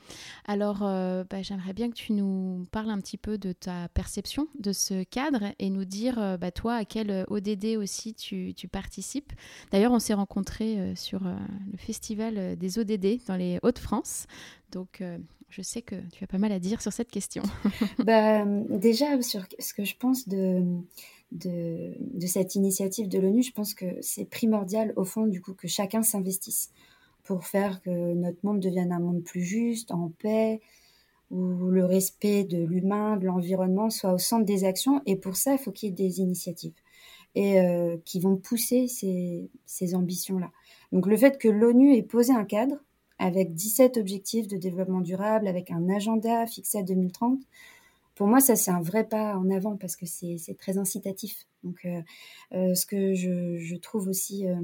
Alors 0.47 0.83
euh, 0.83 1.25
bah, 1.29 1.43
j'aimerais 1.43 1.73
bien 1.73 1.91
que 1.91 1.95
tu 1.95 2.13
nous 2.13 2.67
parles 2.71 2.91
un 2.91 3.01
petit 3.01 3.17
peu 3.17 3.39
de 3.39 3.53
ta 3.53 3.89
perception 3.89 4.49
de 4.59 4.73
ce 4.73 5.03
cadre 5.05 5.55
et 5.59 5.71
nous 5.71 5.85
dire, 5.85 6.19
euh, 6.19 6.37
bah, 6.37 6.51
toi, 6.51 6.75
à 6.75 6.85
quel 6.85 7.25
ODD 7.29 7.77
aussi 7.77 8.15
tu, 8.15 8.55
participes. 8.71 9.33
D'ailleurs, 9.71 9.93
on 9.93 9.99
s'est 9.99 10.15
rencontrés 10.15 10.95
sur 10.95 11.21
le 11.25 11.77
festival 11.77 12.57
des 12.57 12.79
ODD 12.79 13.19
dans 13.27 13.37
les 13.37 13.59
Hauts-de-France. 13.63 14.27
Donc 14.71 15.03
je 15.53 15.63
sais 15.63 15.83
que 15.83 15.95
tu 16.13 16.25
as 16.25 16.27
pas 16.27 16.39
mal 16.39 16.51
à 16.51 16.59
dire 16.59 16.81
sur 16.81 16.93
cette 16.93 17.11
question. 17.11 17.43
bah, 18.05 18.45
déjà, 18.45 19.21
sur 19.23 19.43
ce 19.59 19.75
que 19.75 19.85
je 19.85 19.95
pense 19.97 20.29
de 20.29 20.83
de, 21.33 22.27
cette 22.27 22.55
initiative 22.55 23.09
de 23.09 23.19
l'ONU, 23.19 23.43
je 23.43 23.53
pense 23.53 23.75
que 23.75 23.87
c'est 24.01 24.25
primordial 24.25 24.93
au 24.97 25.05
fond 25.05 25.27
du 25.27 25.41
coup 25.41 25.55
que 25.55 25.69
chacun 25.69 26.03
s'investisse 26.03 26.71
pour 27.25 27.45
faire 27.45 27.83
que 27.83 28.15
notre 28.15 28.39
monde 28.43 28.61
devienne 28.61 28.93
un 28.93 28.99
monde 28.99 29.23
plus 29.23 29.43
juste, 29.43 29.93
en 29.93 30.11
paix, 30.19 30.61
où 31.31 31.71
le 31.71 31.85
respect 31.85 32.45
de 32.45 32.63
l'humain, 32.63 33.17
de 33.17 33.27
l'environnement 33.27 33.91
soit 33.91 34.13
au 34.13 34.19
centre 34.19 34.45
des 34.45 34.65
actions. 34.65 35.01
Et 35.07 35.17
pour 35.17 35.37
ça, 35.37 35.53
il 35.53 35.59
faut 35.59 35.71
qu'il 35.71 35.89
y 35.89 35.93
ait 35.93 35.95
des 35.95 36.21
initiatives 36.21 36.75
et 37.35 37.61
euh, 37.61 37.97
qui 38.05 38.21
vont 38.21 38.37
pousser 38.37 38.89
ces, 38.89 39.49
ces 39.65 39.95
ambitions-là. 39.95 40.51
Donc 40.91 41.07
le 41.07 41.17
fait 41.17 41.39
que 41.39 41.49
l'ONU 41.49 41.95
ait 41.95 42.03
posé 42.03 42.33
un 42.33 42.45
cadre 42.45 42.77
avec 43.23 43.55
17 43.55 43.99
objectifs 43.99 44.49
de 44.49 44.57
développement 44.57 45.01
durable, 45.01 45.47
avec 45.47 45.71
un 45.71 45.89
agenda 45.89 46.45
fixé 46.47 46.79
à 46.79 46.83
2030, 46.83 47.39
pour 48.17 48.27
moi, 48.27 48.41
ça, 48.41 48.57
c'est 48.57 48.73
un 48.73 48.83
vrai 48.83 49.05
pas 49.05 49.37
en 49.37 49.49
avant 49.49 49.77
parce 49.77 49.97
que 49.97 50.07
c'est 50.07 50.57
très 50.59 50.77
incitatif. 50.77 51.47
Donc, 51.63 51.85
euh, 51.85 52.03
euh, 52.53 52.75
ce 52.75 52.85
que 52.85 53.15
je, 53.15 53.77
trouve 53.77 54.09
aussi 54.09 54.47
euh, 54.47 54.57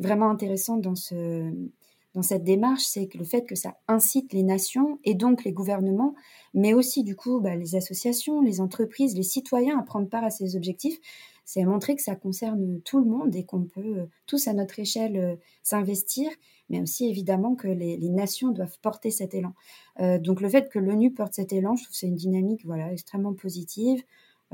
vraiment 0.00 0.30
intéressant 0.30 0.78
dans 0.78 0.94
cette 0.94 2.42
démarche, 2.42 2.84
c'est 2.84 3.06
que 3.06 3.18
le 3.18 3.24
fait 3.24 3.42
que 3.42 3.54
ça 3.54 3.76
incite 3.86 4.32
les 4.32 4.42
nations 4.42 4.98
et 5.04 5.14
donc 5.14 5.44
les 5.44 5.52
gouvernements, 5.52 6.14
mais 6.54 6.72
aussi 6.72 7.04
du 7.04 7.14
coup 7.14 7.38
bah, 7.40 7.54
les 7.54 7.76
associations, 7.76 8.40
les 8.40 8.60
entreprises, 8.60 9.14
les 9.14 9.22
citoyens 9.22 9.78
à 9.78 9.82
prendre 9.82 10.08
part 10.08 10.24
à 10.24 10.30
ces 10.30 10.56
objectifs, 10.56 10.98
c'est 11.44 11.64
montrer 11.64 11.94
que 11.94 12.02
ça 12.02 12.16
concerne 12.16 12.80
tout 12.80 12.98
le 12.98 13.04
monde 13.04 13.36
et 13.36 13.44
qu'on 13.44 13.64
peut 13.64 14.08
tous 14.26 14.48
à 14.48 14.54
notre 14.54 14.78
échelle 14.78 15.38
s'investir 15.62 16.30
mais 16.68 16.80
aussi 16.80 17.08
évidemment 17.08 17.54
que 17.54 17.68
les, 17.68 17.98
nations 18.08 18.50
doivent 18.50 18.78
porter 18.80 19.10
cet 19.10 19.34
élan. 19.34 19.54
Euh, 20.00 20.18
donc 20.18 20.40
le 20.40 20.48
fait 20.48 20.68
que 20.68 20.78
l'ONU 20.78 21.12
porte 21.12 21.34
cet 21.34 21.52
élan, 21.52 21.76
je 21.76 21.84
trouve 21.84 21.96
c'est 21.96 22.06
une 22.06 22.16
dynamique 22.16 22.64
voilà, 22.64 22.92
extrêmement 22.92 23.34
positive, 23.34 24.02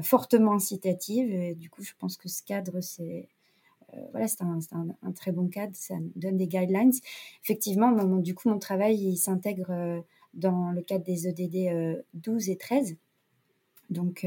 fortement 0.01 0.55
incitative, 0.55 1.31
et 1.31 1.55
du 1.55 1.71
coup 1.71 1.83
je 1.83 1.93
pense 1.99 2.17
que 2.17 2.29
ce 2.29 2.43
cadre, 2.43 2.81
c'est... 2.81 3.29
Euh, 3.95 4.07
voilà, 4.13 4.29
c'est 4.29 4.43
un, 4.43 4.61
un, 5.03 5.13
très 5.13 5.33
bon 5.33 5.49
cadre, 5.49 5.75
ça 5.75 5.97
donne 6.15 6.37
des 6.37 6.47
guidelines. 6.47 6.93
Effectivement, 7.43 7.91
du 8.19 8.37
coup, 8.37 8.49
mon 8.49 8.61
travail, 8.61 8.97
il 8.97 9.17
s'intègre 9.17 9.71
euh, 9.71 10.01
dans 10.33 10.71
le 10.71 10.81
cadre 10.81 11.05
des 11.05 11.27
EDD 11.27 12.01
12 12.15 12.51
et 12.51 12.57
13. 12.57 12.97
Donc, 13.91 14.25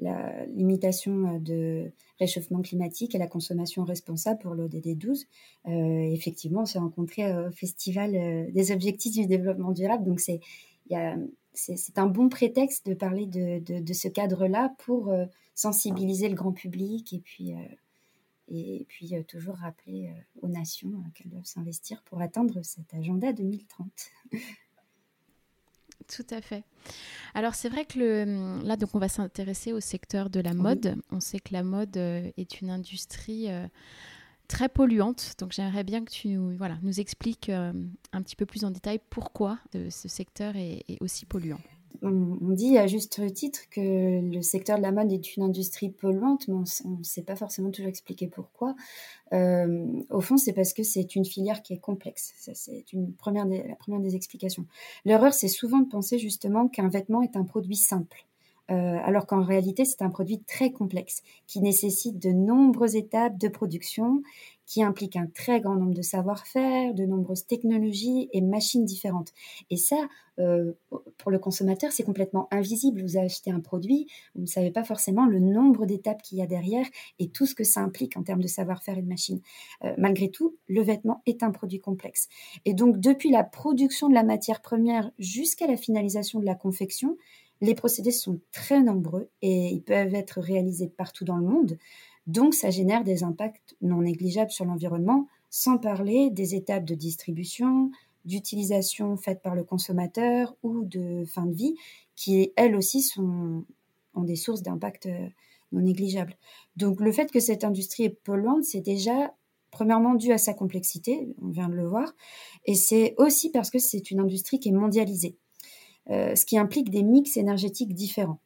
la 0.00 0.44
limitation 0.46 1.38
de 1.38 1.92
réchauffement 2.18 2.62
climatique 2.62 3.14
et 3.14 3.18
la 3.18 3.26
consommation 3.26 3.84
responsable 3.84 4.40
pour 4.40 4.54
l'ODD 4.54 4.96
12. 4.96 5.26
Euh, 5.66 5.70
effectivement, 6.12 6.62
on 6.62 6.66
s'est 6.66 6.78
rencontrés 6.78 7.32
au 7.32 7.50
Festival 7.52 8.14
euh, 8.14 8.50
des 8.50 8.72
objectifs 8.72 9.14
du 9.14 9.26
développement 9.26 9.72
durable. 9.72 10.04
Donc, 10.04 10.20
c'est 10.20 11.98
un 11.98 12.06
bon 12.06 12.28
prétexte 12.28 12.86
de 12.86 12.94
parler 12.94 13.26
de, 13.26 13.60
de, 13.60 13.92
ce 13.92 14.08
cadre-là 14.08 14.74
pour 14.78 15.10
euh, 15.10 15.26
sensibiliser 15.54 16.28
le 16.28 16.34
grand 16.34 16.52
public 16.52 17.12
et 17.12 17.20
puis, 17.20 17.52
et 18.48 18.84
puis 18.88 19.14
toujours 19.26 19.54
rappeler 19.54 20.10
aux 20.42 20.48
nations 20.48 20.92
qu'elles 21.14 21.30
doivent 21.30 21.44
s'investir 21.44 22.02
pour 22.02 22.20
atteindre 22.20 22.64
cet 22.64 22.92
agenda 22.94 23.32
2030. 23.32 23.86
Tout 26.08 26.26
à 26.30 26.40
fait. 26.40 26.64
Alors 27.34 27.54
c'est 27.54 27.68
vrai 27.68 27.84
que 27.84 27.98
le, 27.98 28.62
là 28.64 28.76
donc 28.76 28.94
on 28.94 28.98
va 28.98 29.08
s'intéresser 29.08 29.72
au 29.72 29.80
secteur 29.80 30.30
de 30.30 30.40
la 30.40 30.54
mode. 30.54 30.96
On 31.10 31.20
sait 31.20 31.40
que 31.40 31.52
la 31.52 31.62
mode 31.62 31.96
euh, 31.96 32.30
est 32.36 32.60
une 32.60 32.70
industrie 32.70 33.50
euh, 33.50 33.66
très 34.48 34.68
polluante. 34.68 35.34
Donc 35.38 35.52
j'aimerais 35.52 35.84
bien 35.84 36.04
que 36.04 36.10
tu 36.10 36.28
nous, 36.28 36.56
voilà, 36.56 36.78
nous 36.82 37.00
expliques 37.00 37.48
euh, 37.48 37.72
un 38.12 38.22
petit 38.22 38.36
peu 38.36 38.46
plus 38.46 38.64
en 38.64 38.70
détail 38.70 39.00
pourquoi 39.10 39.58
ce 39.72 40.08
secteur 40.08 40.56
est 40.56 40.84
aussi 41.00 41.26
polluant 41.26 41.60
on, 42.04 42.50
dit 42.50 42.78
à 42.78 42.86
juste 42.86 43.32
titre 43.34 43.60
que 43.70 44.20
le 44.20 44.42
secteur 44.42 44.76
de 44.76 44.82
la 44.82 44.92
mode 44.92 45.10
est 45.12 45.36
une 45.36 45.42
industrie 45.42 45.90
polluante, 45.90 46.46
mais 46.48 46.54
on 46.54 46.98
ne 46.98 47.02
sait 47.02 47.22
pas 47.22 47.36
forcément 47.36 47.70
toujours 47.70 47.88
expliquer 47.88 48.26
pourquoi. 48.26 48.74
Euh, 49.32 49.86
au 50.10 50.20
fond, 50.20 50.36
c'est 50.36 50.52
parce 50.52 50.72
que 50.72 50.82
c'est 50.82 51.16
une 51.16 51.24
filière 51.24 51.62
qui 51.62 51.72
est 51.72 51.78
complexe. 51.78 52.34
c'est 52.36 52.84
la 52.92 53.06
première 53.18 54.00
des 54.00 54.16
explications. 54.16 54.66
L'erreur, 55.04 55.34
c'est 55.34 55.48
souvent 55.48 55.80
de 55.80 55.88
penser 55.88 56.18
justement 56.18 56.68
qu'un 56.68 56.88
vêtement 56.88 57.22
est 57.22 57.36
un 57.36 57.44
produit 57.44 57.76
simple. 57.76 58.26
Euh, 58.70 58.98
alors 59.04 59.26
qu'en 59.26 59.42
réalité, 59.42 59.84
c'est 59.84 60.00
un 60.02 60.08
produit 60.08 60.40
très 60.40 60.72
complexe 60.72 61.22
qui 61.46 61.60
nécessite 61.60 62.18
de 62.18 62.30
nombreuses 62.30 62.96
étapes 62.96 63.36
de 63.38 63.48
production 63.48 64.22
qui 64.66 64.82
implique 64.82 65.16
un 65.16 65.26
très 65.26 65.60
grand 65.60 65.76
nombre 65.76 65.94
de 65.94 66.02
savoir-faire, 66.02 66.94
de 66.94 67.04
nombreuses 67.04 67.46
technologies 67.46 68.28
et 68.32 68.40
machines 68.40 68.84
différentes. 68.84 69.32
Et 69.70 69.76
ça, 69.76 69.96
euh, 70.40 70.72
pour 71.18 71.30
le 71.30 71.38
consommateur, 71.38 71.92
c'est 71.92 72.02
complètement 72.02 72.48
invisible. 72.50 73.02
Vous 73.02 73.16
achetez 73.16 73.50
un 73.50 73.60
produit, 73.60 74.06
vous 74.34 74.42
ne 74.42 74.46
savez 74.46 74.70
pas 74.70 74.84
forcément 74.84 75.26
le 75.26 75.38
nombre 75.38 75.86
d'étapes 75.86 76.22
qu'il 76.22 76.38
y 76.38 76.42
a 76.42 76.46
derrière 76.46 76.86
et 77.18 77.28
tout 77.28 77.46
ce 77.46 77.54
que 77.54 77.64
ça 77.64 77.80
implique 77.80 78.16
en 78.16 78.22
termes 78.22 78.42
de 78.42 78.48
savoir-faire 78.48 78.98
et 78.98 79.02
de 79.02 79.08
machines. 79.08 79.40
Euh, 79.84 79.94
malgré 79.98 80.30
tout, 80.30 80.56
le 80.66 80.82
vêtement 80.82 81.22
est 81.26 81.42
un 81.42 81.50
produit 81.50 81.80
complexe. 81.80 82.28
Et 82.64 82.74
donc, 82.74 82.98
depuis 82.98 83.30
la 83.30 83.44
production 83.44 84.08
de 84.08 84.14
la 84.14 84.24
matière 84.24 84.60
première 84.60 85.10
jusqu'à 85.18 85.66
la 85.66 85.76
finalisation 85.76 86.40
de 86.40 86.46
la 86.46 86.54
confection, 86.54 87.16
les 87.60 87.74
procédés 87.74 88.10
sont 88.10 88.40
très 88.52 88.82
nombreux 88.82 89.30
et 89.42 89.68
ils 89.68 89.82
peuvent 89.82 90.14
être 90.14 90.40
réalisés 90.40 90.88
partout 90.88 91.24
dans 91.24 91.36
le 91.36 91.46
monde. 91.46 91.78
Donc, 92.26 92.54
ça 92.54 92.70
génère 92.70 93.04
des 93.04 93.22
impacts 93.22 93.76
non 93.80 94.02
négligeables 94.02 94.50
sur 94.50 94.64
l'environnement, 94.64 95.28
sans 95.50 95.78
parler 95.78 96.30
des 96.30 96.54
étapes 96.54 96.84
de 96.84 96.94
distribution, 96.94 97.90
d'utilisation 98.24 99.16
faites 99.16 99.42
par 99.42 99.54
le 99.54 99.64
consommateur 99.64 100.56
ou 100.62 100.84
de 100.84 101.24
fin 101.26 101.46
de 101.46 101.54
vie, 101.54 101.74
qui 102.16 102.52
elles 102.56 102.74
aussi 102.74 103.02
sont, 103.02 103.64
ont 104.14 104.22
des 104.22 104.36
sources 104.36 104.62
d'impact 104.62 105.06
euh, 105.06 105.28
non 105.72 105.82
négligeables. 105.82 106.36
Donc, 106.76 107.00
le 107.00 107.12
fait 107.12 107.30
que 107.30 107.40
cette 107.40 107.64
industrie 107.64 108.04
est 108.04 108.22
polluante, 108.24 108.64
c'est 108.64 108.80
déjà 108.80 109.34
premièrement 109.70 110.14
dû 110.14 110.32
à 110.32 110.38
sa 110.38 110.54
complexité, 110.54 111.34
on 111.42 111.48
vient 111.48 111.68
de 111.68 111.74
le 111.74 111.86
voir, 111.86 112.14
et 112.64 112.74
c'est 112.74 113.14
aussi 113.18 113.50
parce 113.50 113.70
que 113.70 113.80
c'est 113.80 114.10
une 114.12 114.20
industrie 114.20 114.60
qui 114.60 114.68
est 114.68 114.72
mondialisée, 114.72 115.36
euh, 116.10 116.36
ce 116.36 116.46
qui 116.46 116.56
implique 116.56 116.90
des 116.90 117.02
mix 117.02 117.36
énergétiques 117.36 117.92
différents 117.92 118.38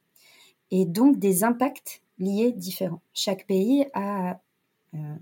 et 0.71 0.87
donc 0.87 1.19
des 1.19 1.45
impacts 1.45 2.03
liés 2.19 2.53
différents. 2.53 3.01
Chaque 3.13 3.47
pays 3.47 3.87
a 3.95 4.41
euh, 4.95 5.15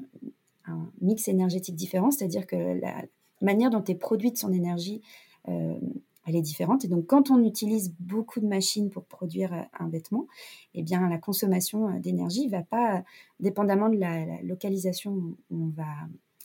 un 0.67 0.91
mix 1.00 1.29
énergétique 1.29 1.76
différent, 1.76 2.11
c'est-à-dire 2.11 2.47
que 2.47 2.57
la 2.57 3.05
manière 3.41 3.71
dont 3.71 3.85
est 3.85 3.95
produite 3.95 4.38
son 4.38 4.53
énergie, 4.53 5.03
euh, 5.49 5.79
elle 6.26 6.35
est 6.35 6.43
différente. 6.43 6.85
Et 6.85 6.88
donc, 6.88 7.07
quand 7.07 7.31
on 7.31 7.45
utilise 7.45 7.95
beaucoup 8.00 8.41
de 8.41 8.47
machines 8.47 8.91
pour 8.91 9.05
produire 9.05 9.53
euh, 9.53 9.62
un 9.79 9.88
vêtement, 9.88 10.26
eh 10.75 10.83
bien, 10.83 11.09
la 11.09 11.19
consommation 11.19 11.99
d'énergie 12.00 12.49
va 12.49 12.62
pas, 12.62 13.05
dépendamment 13.38 13.88
de 13.88 13.99
la, 13.99 14.43
localisation 14.43 15.12
où 15.12 15.37
on 15.50 15.69
va 15.69 15.87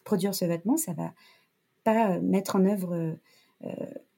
produire 0.04 0.36
ce 0.36 0.46
vêtement, 0.46 0.78
ça 0.78 0.94
va 0.94 1.14
pas 1.84 2.20
mettre 2.20 2.58
en 2.58 2.66
œuvre 2.66 3.18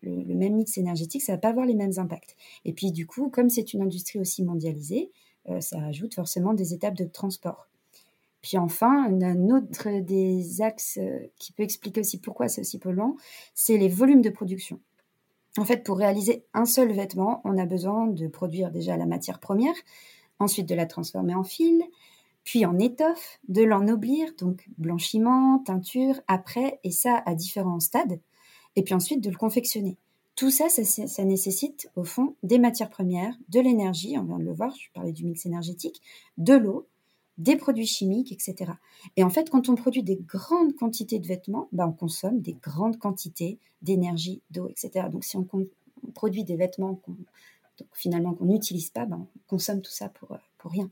le, 0.02 0.36
même 0.36 0.56
mix 0.56 0.78
énergétique, 0.78 1.22
ça 1.22 1.34
va 1.34 1.38
pas 1.38 1.50
avoir 1.50 1.66
les 1.66 1.76
mêmes 1.76 1.94
impacts. 1.98 2.36
Et 2.66 2.74
puis, 2.74 2.92
du 2.92 3.06
coup, 3.06 3.30
comme 3.30 3.50
c'est 3.50 3.74
une 3.74 3.82
industrie 3.82 4.20
aussi 4.20 4.44
mondialisée, 4.44 5.12
ça 5.60 5.84
ajoute 5.84 6.16
forcément 6.16 6.54
des 6.54 6.74
étapes 6.74 6.96
de 6.96 7.06
transport. 7.06 7.68
Puis 8.44 8.58
enfin, 8.58 9.06
un 9.06 9.50
autre 9.50 10.02
des 10.02 10.62
axes 10.62 11.00
euh, 11.02 11.32
qui 11.40 11.54
peut 11.54 11.64
expliquer 11.64 12.02
aussi 12.02 12.20
pourquoi 12.20 12.50
c'est 12.50 12.62
aussi 12.62 12.78
polluant, 12.78 13.16
c'est 13.56 13.78
les 13.78 13.88
volumes 13.88 14.22
de 14.22 14.30
production. 14.30 14.82
En 15.58 15.64
fait, 15.64 15.84
pour 15.84 15.98
réaliser 15.98 16.46
un 16.54 16.66
seul 16.66 16.92
vêtement, 16.92 17.42
on 17.46 17.58
a 17.58 17.66
besoin 17.66 18.08
de 18.08 18.28
produire 18.28 18.70
déjà 18.70 18.98
la 18.98 19.06
matière 19.06 19.40
première, 19.40 19.76
ensuite 20.40 20.68
de 20.68 20.76
la 20.76 20.86
transformer 20.86 21.34
en 21.36 21.44
fil, 21.44 21.82
puis 22.44 22.66
en 22.66 22.78
étoffe, 22.80 23.40
de 23.48 23.64
l'ennoblir, 23.64 24.34
donc 24.38 24.68
blanchiment, 24.78 25.60
teinture, 25.60 26.20
après, 26.28 26.82
et 26.84 26.92
ça 26.92 27.24
à 27.26 27.36
différents 27.36 27.80
stades, 27.80 28.20
et 28.76 28.84
puis 28.84 28.94
ensuite 28.94 29.24
de 29.24 29.30
le 29.30 29.38
confectionner. 29.38 29.98
Tout 30.36 30.50
ça, 30.50 30.68
ça, 30.70 31.24
nécessite 31.24 31.90
au 31.96 32.04
fond 32.04 32.36
des 32.42 32.58
matières 32.58 32.90
premières, 32.90 33.36
de 33.50 33.60
l'énergie, 33.60 34.18
on 34.18 34.24
vient 34.24 34.40
de 34.40 34.44
le 34.44 34.54
voir, 34.54 34.76
je 34.76 34.88
parlais 34.94 35.12
du 35.12 35.26
mix 35.26 35.46
énergétique, 35.46 36.02
de 36.38 36.54
l'eau, 36.54 36.88
des 37.38 37.56
produits 37.56 37.86
chimiques, 37.86 38.32
etc. 38.32 38.72
Et 39.16 39.24
en 39.24 39.30
fait, 39.30 39.50
quand 39.50 39.70
on 39.70 39.76
produit 39.76 40.04
des 40.04 40.18
grandes 40.18 40.76
quantités 40.76 41.20
de 41.20 41.28
vêtements, 41.28 41.68
ben, 41.72 41.88
on 41.88 41.92
consomme 41.92 42.42
des 42.42 42.54
grandes 42.54 42.98
quantités 42.98 43.60
d'énergie, 43.82 44.42
d'eau, 44.52 44.68
etc. 44.70 45.08
Donc 45.12 45.24
si 45.24 45.38
on, 45.38 45.48
produit 46.14 46.44
des 46.44 46.56
vêtements 46.56 46.96
qu'on, 46.96 47.16
finalement 47.94 48.34
qu'on 48.34 48.46
n'utilise 48.46 48.90
pas, 48.90 49.06
ben, 49.06 49.28
on 49.36 49.40
consomme 49.48 49.82
tout 49.82 49.92
ça 49.92 50.10
pour, 50.10 50.38
pour 50.58 50.72
rien. 50.72 50.90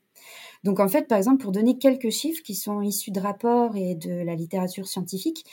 Donc 0.63 0.79
en 0.79 0.87
fait, 0.87 1.07
par 1.07 1.17
exemple, 1.17 1.41
pour 1.41 1.51
donner 1.51 1.77
quelques 1.77 2.09
chiffres 2.09 2.41
qui 2.43 2.55
sont 2.55 2.81
issus 2.81 3.11
de 3.11 3.19
rapports 3.19 3.75
et 3.75 3.95
de 3.95 4.11
la 4.11 4.35
littérature 4.35 4.87
scientifique, 4.87 5.45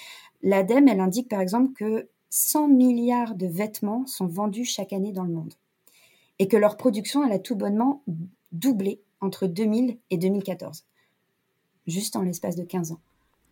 l'ADEME, 0.42 0.88
elle 0.88 1.00
indique 1.00 1.28
par 1.28 1.40
exemple 1.40 1.72
que 1.72 2.08
100 2.30 2.68
milliards 2.68 3.34
de 3.34 3.46
vêtements 3.46 4.06
sont 4.06 4.26
vendus 4.26 4.64
chaque 4.64 4.92
année 4.92 5.12
dans 5.12 5.24
le 5.24 5.32
monde 5.32 5.54
et 6.38 6.48
que 6.48 6.56
leur 6.56 6.76
production 6.76 7.24
elle 7.24 7.32
a 7.32 7.38
tout 7.38 7.56
bonnement 7.56 8.02
doublé 8.52 9.00
entre 9.20 9.46
2000 9.46 9.98
et 10.10 10.16
2014, 10.18 10.84
juste 11.86 12.16
en 12.16 12.22
l'espace 12.22 12.56
de 12.56 12.64
15 12.64 12.92
ans. 12.92 13.00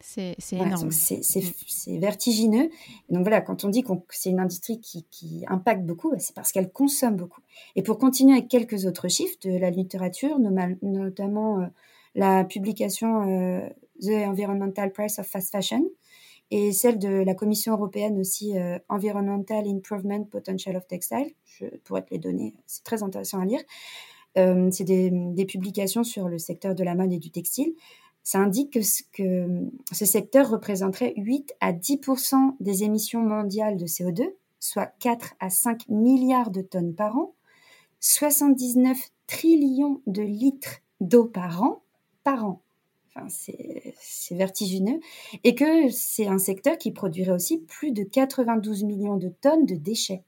C'est 0.01 0.37
énorme. 0.53 0.89
Mm. 0.89 0.91
C'est 0.91 1.99
vertigineux. 1.99 2.71
donc 3.09 3.23
voilà, 3.23 3.41
quand 3.41 3.65
on 3.65 3.69
dit 3.69 3.83
que 3.83 3.93
c'est 4.11 4.31
une 4.31 4.41
industrie 4.41 4.81
qui, 4.81 5.45
impacte 5.49 5.85
beaucoup, 5.85 6.11
bah, 6.11 6.19
c'est 6.19 6.35
parce 6.35 6.53
qu'elle 6.53 6.71
consomme 6.71 7.17
beaucoup. 7.17 7.41
Et 7.75 7.83
pour 7.83 7.99
continuer 7.99 8.35
avec 8.35 8.49
quelques 8.49 8.85
autres 8.85 9.09
chiffres 9.09 9.37
de 9.43 9.57
la 9.57 9.71
littérature, 9.71 10.39
notamment 10.39 11.61
euh, 11.61 11.67
la 12.15 12.45
publication 12.45 13.23
euh, 13.29 13.69
The 14.01 14.27
Environmental 14.27 14.93
Price 14.93 15.19
of 15.19 15.27
Fast 15.27 15.51
Fashion, 15.51 15.85
et 16.51 16.73
celle 16.73 16.99
de 16.99 17.09
la 17.09 17.35
Commission 17.35 17.73
européenne 17.73 18.19
aussi, 18.19 18.55
Environmental 18.89 19.67
Improvement 19.67 20.25
Potential 20.25 20.77
of 20.77 20.87
Textile. 20.87 21.33
Je 21.45 21.67
pourrais 21.85 22.03
te 22.03 22.13
les 22.13 22.19
donner, 22.19 22.55
c'est 22.67 22.85
très 22.85 23.03
intéressant 23.03 23.41
à 23.41 23.45
lire. 23.45 23.61
c'est 24.71 24.85
des, 24.85 25.47
publications 25.47 26.05
sur 26.05 26.29
le 26.29 26.39
secteur 26.39 26.75
de 26.75 26.85
la 26.85 26.95
mode 26.95 27.13
et 27.13 27.19
du 27.19 27.31
textile. 27.31 27.75
Ça 28.27 28.41
indique 28.41 28.73
que, 28.73 28.81
ce 29.93 30.05
secteur 30.05 30.51
représenterait 30.51 31.15
8 31.17 31.55
à 31.61 31.73
10% 31.73 32.57
des 32.59 32.83
émissions 32.83 33.23
mondiales 33.23 33.77
de 33.77 33.87
CO2, 33.87 34.25
soit 34.59 34.93
4 34.99 35.35
à 35.39 35.49
5 35.49 35.89
milliards 35.89 36.51
de 36.51 36.61
tonnes 36.61 36.95
par 36.95 37.17
an, 37.17 37.35
79 38.01 38.99
trillions 39.29 40.01
de 40.09 40.23
litres 40.23 40.81
d'eau 41.01 41.27
par 41.27 41.63
par 42.25 42.45
an. 42.45 42.63
C'est 43.29 44.35
vertigineux. 44.35 45.01
Et 45.45 45.55
que 45.55 45.91
c'est 45.91 46.27
un 46.27 46.39
secteur 46.39 46.79
qui 46.79 46.93
produirait 46.93 47.33
aussi 47.33 47.59
plus 47.59 47.93
de 47.93 48.03
92 48.03 48.85
millions 48.85 49.17
de 49.17 49.29
tonnes 49.29 49.67
de 49.67 49.75
déchets. 49.75 50.23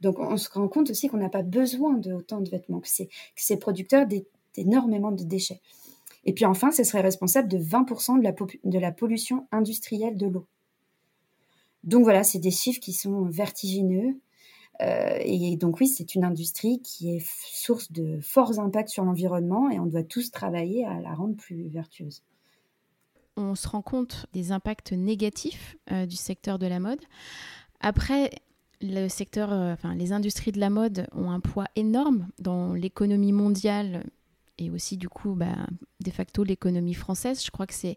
Donc 0.00 0.18
on 0.18 0.36
se 0.36 0.50
rend 0.50 0.68
compte 0.68 0.90
aussi 0.90 1.08
qu'on 1.08 1.16
n'a 1.16 1.28
pas 1.28 1.42
besoin 1.42 1.94
de 1.94 2.12
autant 2.12 2.40
de 2.40 2.50
vêtements, 2.50 2.80
que 2.80 2.88
c'est 3.36 3.56
producteur 3.56 4.06
d'énormément 4.54 5.10
de 5.10 5.24
déchets. 5.24 5.60
Et 6.24 6.32
puis 6.32 6.44
enfin, 6.44 6.70
ce 6.70 6.84
serait 6.84 7.00
responsable 7.00 7.48
de 7.48 7.58
20% 7.58 8.18
de 8.18 8.24
la, 8.24 8.32
de 8.64 8.78
la 8.78 8.92
pollution 8.92 9.46
industrielle 9.52 10.16
de 10.16 10.26
l'eau. 10.26 10.46
Donc 11.84 12.02
voilà, 12.02 12.24
c'est 12.24 12.40
des 12.40 12.50
chiffres 12.50 12.80
qui 12.80 12.92
sont 12.92 13.22
vertigineux. 13.22 14.18
Euh, 14.82 15.18
et 15.20 15.56
donc 15.56 15.80
oui, 15.80 15.86
c'est 15.86 16.14
une 16.14 16.24
industrie 16.24 16.80
qui 16.82 17.16
est 17.16 17.24
source 17.26 17.92
de 17.92 18.18
forts 18.20 18.58
impacts 18.58 18.90
sur 18.90 19.04
l'environnement 19.04 19.70
et 19.70 19.78
on 19.78 19.86
doit 19.86 20.02
tous 20.02 20.30
travailler 20.30 20.84
à 20.84 21.00
la 21.00 21.14
rendre 21.14 21.36
plus 21.36 21.68
vertueuse. 21.68 22.22
On 23.36 23.54
se 23.54 23.68
rend 23.68 23.82
compte 23.82 24.26
des 24.32 24.52
impacts 24.52 24.92
négatifs 24.92 25.76
euh, 25.92 26.06
du 26.06 26.16
secteur 26.16 26.58
de 26.58 26.66
la 26.66 26.80
mode. 26.80 27.00
Après, 27.80 28.30
le 28.80 29.08
secteur, 29.08 29.52
euh, 29.52 29.72
enfin, 29.72 29.94
les 29.94 30.12
industries 30.12 30.52
de 30.52 30.60
la 30.60 30.70
mode 30.70 31.06
ont 31.12 31.30
un 31.30 31.40
poids 31.40 31.66
énorme 31.76 32.28
dans 32.38 32.72
l'économie 32.72 33.32
mondiale 33.32 34.04
et 34.58 34.70
aussi 34.70 34.96
du 34.96 35.08
coup 35.08 35.34
bah, 35.34 35.54
de 36.04 36.10
facto 36.10 36.44
l'économie 36.44 36.94
française. 36.94 37.44
Je 37.44 37.50
crois 37.50 37.66
que 37.66 37.74
c'est 37.74 37.96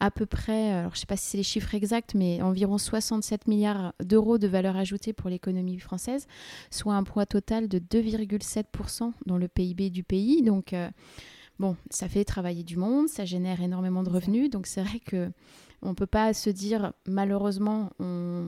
à 0.00 0.10
peu 0.10 0.26
près, 0.26 0.70
alors 0.72 0.92
je 0.92 0.96
ne 0.96 1.00
sais 1.00 1.06
pas 1.06 1.16
si 1.16 1.26
c'est 1.28 1.36
les 1.36 1.42
chiffres 1.42 1.74
exacts, 1.74 2.14
mais 2.14 2.42
environ 2.42 2.78
67 2.78 3.46
milliards 3.46 3.94
d'euros 4.02 4.38
de 4.38 4.46
valeur 4.46 4.76
ajoutée 4.76 5.12
pour 5.12 5.30
l'économie 5.30 5.78
française, 5.78 6.26
soit 6.70 6.94
un 6.94 7.04
poids 7.04 7.26
total 7.26 7.68
de 7.68 7.78
2,7% 7.78 9.12
dans 9.26 9.38
le 9.38 9.48
PIB 9.48 9.90
du 9.90 10.02
pays. 10.02 10.42
Donc 10.42 10.72
euh, 10.72 10.88
bon, 11.58 11.76
ça 11.90 12.08
fait 12.08 12.24
travailler 12.24 12.64
du 12.64 12.76
monde, 12.76 13.08
ça 13.08 13.24
génère 13.24 13.60
énormément 13.60 14.02
de 14.02 14.10
revenus, 14.10 14.50
donc 14.50 14.66
c'est 14.66 14.82
vrai 14.82 15.00
que 15.00 15.30
on 15.82 15.94
peut 15.94 16.06
pas 16.06 16.34
se 16.34 16.50
dire 16.50 16.92
malheureusement 17.06 17.90
on 18.00 18.46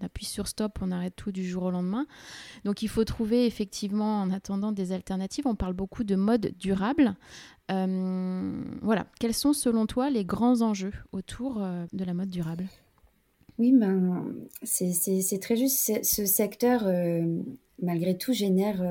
on 0.00 0.04
appuie 0.04 0.26
sur 0.26 0.48
stop, 0.48 0.78
on 0.80 0.90
arrête 0.90 1.16
tout 1.16 1.32
du 1.32 1.46
jour 1.46 1.64
au 1.64 1.70
lendemain. 1.70 2.06
Donc 2.64 2.82
il 2.82 2.88
faut 2.88 3.04
trouver 3.04 3.46
effectivement 3.46 4.20
en 4.20 4.30
attendant 4.30 4.72
des 4.72 4.92
alternatives. 4.92 5.46
On 5.46 5.54
parle 5.54 5.74
beaucoup 5.74 6.04
de 6.04 6.16
mode 6.16 6.52
durable. 6.58 7.14
Euh, 7.70 8.62
voilà, 8.82 9.06
quels 9.18 9.34
sont 9.34 9.52
selon 9.52 9.86
toi 9.86 10.10
les 10.10 10.24
grands 10.24 10.62
enjeux 10.62 10.92
autour 11.12 11.62
euh, 11.62 11.84
de 11.92 12.04
la 12.04 12.14
mode 12.14 12.30
durable? 12.30 12.66
Oui, 13.58 13.72
ben, 13.72 14.34
c'est 14.62 15.40
très 15.40 15.56
juste. 15.56 16.04
Ce 16.04 16.26
secteur, 16.26 16.86
euh, 16.86 17.24
malgré 17.80 18.16
tout, 18.18 18.34
génère 18.34 18.84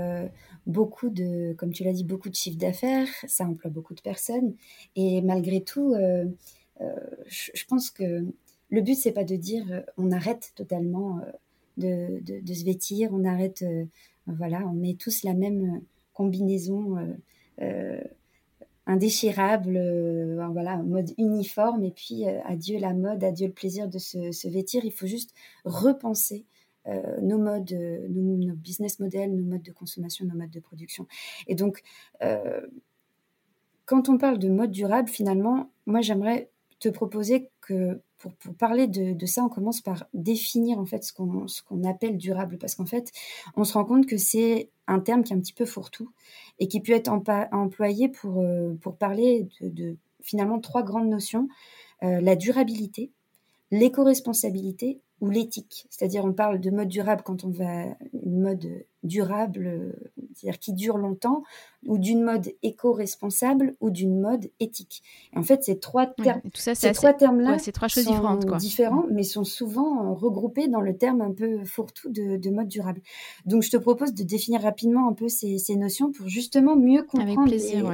beaucoup 0.65 1.09
de, 1.09 1.53
comme 1.53 1.71
tu 1.71 1.83
l'as 1.83 1.93
dit, 1.93 2.03
beaucoup 2.03 2.29
de 2.29 2.35
chiffres 2.35 2.57
d'affaires. 2.57 3.07
Ça 3.27 3.45
emploie 3.45 3.69
beaucoup 3.69 3.93
de 3.93 4.01
personnes. 4.01 4.55
Et 4.95 5.21
malgré 5.21 5.62
tout, 5.62 5.93
je 6.79 7.65
pense 7.67 7.91
que 7.91 8.25
le 8.69 8.81
but, 8.81 8.95
c'est 8.95 9.12
pas 9.12 9.24
de 9.24 9.36
dire 9.36 9.65
euh, 9.72 9.81
on 9.98 10.12
arrête 10.12 10.51
totalement 10.55 11.19
euh, 11.84 12.19
de, 12.22 12.53
se 12.53 12.65
vêtir, 12.65 13.10
on 13.13 13.24
arrête, 13.25 13.62
euh, 13.63 13.86
voilà, 14.27 14.65
on 14.67 14.74
met 14.74 14.95
tous 14.95 15.24
la 15.24 15.34
même 15.34 15.81
combinaison 16.13 16.98
indéchirable, 18.88 19.77
voilà, 20.53 20.77
mode 20.77 21.11
uniforme, 21.18 21.83
et 21.83 21.92
puis 21.92 22.25
adieu 22.46 22.79
la 22.79 22.94
mode, 22.94 23.24
adieu 23.24 23.48
le 23.48 23.53
plaisir 23.53 23.89
de 23.89 24.00
se, 24.00 24.48
vêtir. 24.48 24.85
Il 24.85 24.94
faut 24.94 25.07
juste 25.07 25.33
repenser 25.66 26.46
nos 27.22 27.37
modes, 27.37 27.74
nos, 28.09 28.55
business 28.55 29.00
models, 29.00 29.35
nos 29.35 29.44
modes 29.44 29.63
de 29.63 29.72
consommation, 29.72 30.25
nos 30.25 30.35
modes 30.35 30.51
de 30.51 30.61
production. 30.61 31.07
Et 31.48 31.55
donc, 31.55 31.83
quand 33.85 34.07
on 34.07 34.18
parle 34.18 34.39
de 34.39 34.50
mode 34.50 34.72
durable, 34.72 35.09
finalement, 35.09 35.70
moi 35.85 36.00
j'aimerais 36.00 36.50
te 36.79 36.87
proposer 36.87 37.50
que 37.59 38.00
pour, 38.17 38.33
parler 38.57 38.87
de, 38.87 39.25
ça, 39.25 39.43
on 39.43 39.49
commence 39.49 39.81
par 39.81 40.05
définir 40.13 40.79
en 40.79 40.85
fait 40.85 41.03
ce 41.03 41.13
qu'on 41.13 41.83
appelle 41.83 42.17
durable, 42.17 42.57
parce 42.57 42.75
qu'en 42.75 42.85
fait, 42.85 43.11
on 43.55 43.63
se 43.63 43.73
rend 43.73 43.85
compte 43.85 44.05
que 44.05 44.17
c'est 44.17 44.69
un 44.87 44.99
terme 44.99 45.23
qui 45.23 45.33
est 45.33 45.35
un 45.35 45.39
petit 45.39 45.53
peu 45.53 45.65
fourre-tout 45.65 46.11
et 46.59 46.67
qui 46.67 46.81
peut 46.81 46.93
être 46.93 47.09
employé 47.09 48.09
pour, 48.09 48.41
euh, 48.41 48.73
parler 48.99 49.47
de, 49.61 49.97
finalement 50.21 50.59
trois 50.59 50.83
grandes 50.83 51.09
notions 51.09 51.47
euh, 52.03 52.19
la 52.21 52.35
durabilité, 52.35 53.11
l'éco-responsabilité 53.71 55.01
ou 55.21 55.29
l'éthique. 55.29 55.87
C'est-à-dire, 55.89 56.25
on 56.25 56.33
parle 56.33 56.59
de 56.59 56.69
mode 56.71 56.89
durable 56.89 57.21
quand 57.23 57.43
on 57.43 57.51
va 57.51 57.85
une 58.13 58.41
mode 58.41 58.85
durable, 59.05 59.96
c'est-à-dire 60.33 60.59
qui 60.59 60.74
dure 60.74 60.98
longtemps, 60.98 61.44
ou 61.85 61.98
d'une 61.98 62.24
mode 62.24 62.51
éco-responsable 62.63 63.75
ou 63.79 63.89
d'une 63.89 64.20
mode 64.20 64.50
éthique. 64.59 65.03
Et 65.33 65.37
en 65.37 65.44
fait, 65.44 65.63
ces 65.63 65.79
trois 65.79 66.07
termes, 66.07 66.41
ces 66.53 66.91
trois 66.94 67.13
termes-là, 67.13 67.57
trois 67.74 67.87
choses 67.87 68.03
sont 68.03 68.11
différentes, 68.11 68.46
quoi. 68.46 68.57
différents, 68.57 69.05
mais 69.11 69.24
sont 69.24 69.44
souvent 69.44 70.13
regroupés 70.13 70.68
dans 70.68 70.81
le 70.81 70.98
terme 70.98 71.22
un 71.22 71.31
peu 71.31 71.63
fourre-tout 71.63 72.09
de, 72.09 72.50
mode 72.50 72.68
durable. 72.68 73.01
Donc, 73.46 73.63
je 73.63 73.70
te 73.70 73.77
propose 73.77 74.13
de 74.13 74.24
définir 74.24 74.61
rapidement 74.61 75.07
un 75.07 75.13
peu 75.13 75.27
ces, 75.27 75.75
notions 75.75 76.11
pour 76.11 76.27
justement 76.27 76.75
mieux 76.75 77.03
comprendre 77.03 77.51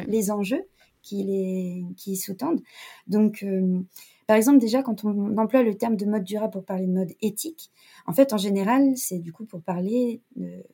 les, 0.08 0.32
enjeux 0.32 0.64
qui 1.02 1.24
les 1.24 1.86
qui 1.98 2.16
sous-tendent. 2.16 2.62
Donc, 3.08 3.44
euh, 3.44 3.80
par 4.28 4.38
exemple, 4.38 4.60
déjà, 4.60 4.84
quand 4.84 5.04
on 5.04 5.38
emploie 5.38 5.64
le 5.64 5.76
terme 5.76 5.96
de 5.96 6.06
mode 6.06 6.24
durable 6.24 6.54
pour 6.54 6.64
parler 6.66 6.88
de 6.88 6.92
mode 6.92 7.12
éthique, 7.22 7.72
en 8.08 8.14
fait, 8.14 8.34
en 8.34 8.38
général, 8.38 8.96
c'est 8.96 9.20
du 9.20 9.34
coup 9.34 9.46
pour 9.46 9.62
parler 9.62 10.22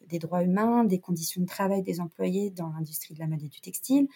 des 0.08 0.20
droits 0.20 0.44
humains, 0.44 0.84
des 0.84 1.00
conditions 1.00 1.42
de 1.42 1.48
travail 1.48 1.82
des 1.82 2.00
employés 2.00 2.52
dans 2.52 2.70
l'industrie 2.70 3.14
de 3.16 3.20
la 3.20 3.28
mode 3.28 3.44
et 3.44 3.48
du 3.50 3.62
textile. 3.62 4.08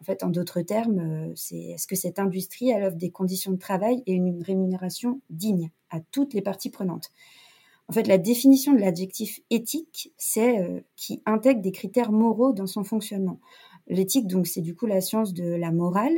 En 0.00 0.04
fait, 0.04 0.24
en 0.24 0.30
d'autres 0.30 0.62
termes, 0.62 0.98
euh, 1.00 1.32
c'est 1.36 1.58
est-ce 1.58 1.86
que 1.86 1.96
cette 1.96 2.18
industrie 2.18 2.70
elle 2.70 2.84
offre 2.84 2.96
des 2.96 3.10
conditions 3.10 3.52
de 3.52 3.58
travail 3.58 4.02
et 4.06 4.12
une 4.14 4.42
rémunération 4.42 5.20
digne 5.30 5.70
à 5.90 6.00
toutes 6.00 6.34
les 6.34 6.42
parties 6.42 6.70
prenantes? 6.70 7.10
En 7.88 7.92
fait, 7.92 8.06
la 8.06 8.18
définition 8.18 8.72
de 8.72 8.78
l'adjectif 8.80 9.40
éthique, 9.50 10.12
c'est 10.16 10.60
euh, 10.60 10.80
qui 10.96 11.22
intègre 11.26 11.60
des 11.60 11.72
critères 11.72 12.12
moraux 12.12 12.52
dans 12.52 12.66
son 12.68 12.84
fonctionnement. 12.84 13.40
L'éthique, 13.88 14.28
donc, 14.28 14.46
c'est 14.46 14.60
du 14.60 14.76
coup 14.76 14.86
la 14.86 15.00
science 15.00 15.34
de 15.34 15.44
la 15.54 15.72
morale 15.72 16.16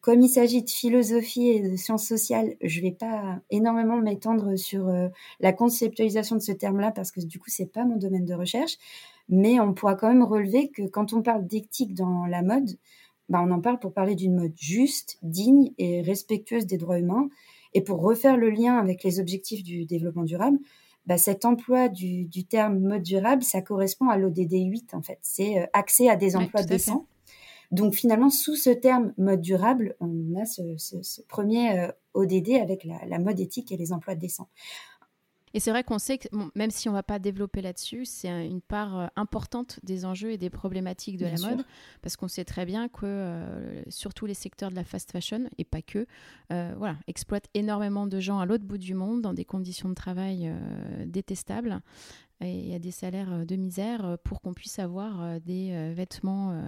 comme 0.00 0.20
il 0.20 0.28
s'agit 0.28 0.62
de 0.62 0.70
philosophie 0.70 1.48
et 1.48 1.60
de 1.60 1.76
sciences 1.76 2.06
sociales, 2.06 2.54
je 2.62 2.78
ne 2.78 2.84
vais 2.84 2.92
pas 2.92 3.40
énormément 3.50 3.96
m'étendre 3.96 4.56
sur 4.56 4.88
euh, 4.88 5.08
la 5.40 5.52
conceptualisation 5.52 6.36
de 6.36 6.42
ce 6.42 6.52
terme-là 6.52 6.90
parce 6.92 7.10
que 7.10 7.20
du 7.20 7.38
coup, 7.38 7.50
c'est 7.50 7.72
pas 7.72 7.84
mon 7.84 7.96
domaine 7.96 8.24
de 8.24 8.34
recherche. 8.34 8.76
Mais 9.28 9.60
on 9.60 9.74
pourra 9.74 9.94
quand 9.94 10.08
même 10.08 10.22
relever 10.22 10.70
que 10.70 10.82
quand 10.82 11.12
on 11.12 11.22
parle 11.22 11.46
d'éthique 11.46 11.94
dans 11.94 12.26
la 12.26 12.42
mode, 12.42 12.78
bah, 13.28 13.42
on 13.44 13.50
en 13.50 13.60
parle 13.60 13.78
pour 13.78 13.92
parler 13.92 14.14
d'une 14.14 14.34
mode 14.34 14.54
juste, 14.56 15.18
digne 15.22 15.72
et 15.78 16.00
respectueuse 16.00 16.66
des 16.66 16.78
droits 16.78 16.98
humains. 16.98 17.28
Et 17.74 17.82
pour 17.82 18.00
refaire 18.00 18.36
le 18.36 18.48
lien 18.48 18.78
avec 18.78 19.02
les 19.04 19.20
objectifs 19.20 19.62
du 19.62 19.84
développement 19.84 20.24
durable, 20.24 20.58
bah, 21.06 21.18
cet 21.18 21.44
emploi 21.44 21.88
du, 21.88 22.28
terme 22.48 22.78
mode 22.78 23.02
durable, 23.02 23.42
ça 23.42 23.60
correspond 23.62 24.08
à 24.08 24.16
l'ODD 24.16 24.52
8 24.52 24.94
en 24.94 25.02
fait. 25.02 25.18
C'est 25.22 25.58
euh, 25.58 25.66
accès 25.72 26.08
à 26.08 26.16
des 26.16 26.36
emplois 26.36 26.62
décents. 26.62 27.06
Donc 27.70 27.94
finalement, 27.94 28.30
sous 28.30 28.56
ce 28.56 28.70
terme 28.70 29.12
mode 29.18 29.40
durable, 29.40 29.94
on 30.00 30.34
a 30.40 30.46
ce, 30.46 31.22
premier 31.28 31.78
euh, 31.78 31.92
ODD 32.14 32.52
avec 32.62 32.84
la, 32.84 33.18
mode 33.18 33.40
éthique 33.40 33.72
et 33.72 33.76
les 33.76 33.92
emplois 33.92 34.14
décents. 34.14 34.48
Et 35.54 35.60
c'est 35.60 35.70
vrai 35.70 35.82
qu'on 35.82 35.98
sait 35.98 36.18
que 36.18 36.28
même 36.54 36.70
si 36.70 36.88
on 36.88 36.92
ne 36.92 36.96
va 36.96 37.02
pas 37.02 37.18
développer 37.18 37.62
là-dessus, 37.62 38.04
c'est 38.04 38.28
une 38.46 38.60
part 38.60 38.98
euh, 38.98 39.06
importante 39.16 39.80
des 39.82 40.04
enjeux 40.04 40.30
et 40.30 40.38
des 40.38 40.50
problématiques 40.50 41.16
de 41.16 41.24
la 41.24 41.38
mode, 41.38 41.64
parce 42.02 42.16
qu'on 42.16 42.28
sait 42.28 42.44
très 42.44 42.66
bien 42.66 42.88
que 42.88 43.06
euh, 43.06 43.82
surtout 43.88 44.26
les 44.26 44.34
secteurs 44.34 44.70
de 44.70 44.76
la 44.76 44.84
fast 44.84 45.10
fashion, 45.10 45.48
et 45.56 45.64
pas 45.64 45.82
que, 45.82 46.06
voilà, 46.48 46.96
exploitent 47.06 47.48
énormément 47.54 48.06
de 48.06 48.20
gens 48.20 48.38
à 48.40 48.46
l'autre 48.46 48.64
bout 48.64 48.78
du 48.78 48.94
monde 48.94 49.20
dans 49.22 49.34
des 49.34 49.44
conditions 49.44 49.88
de 49.88 49.94
travail 49.94 50.54
détestables 51.06 51.80
et 52.40 52.74
à 52.74 52.78
des 52.78 52.92
salaires 52.92 53.44
de 53.46 53.56
misère 53.56 54.16
pour 54.24 54.40
qu'on 54.40 54.54
puisse 54.54 54.78
avoir 54.78 55.40
des 55.40 55.92
vêtements 55.94 56.62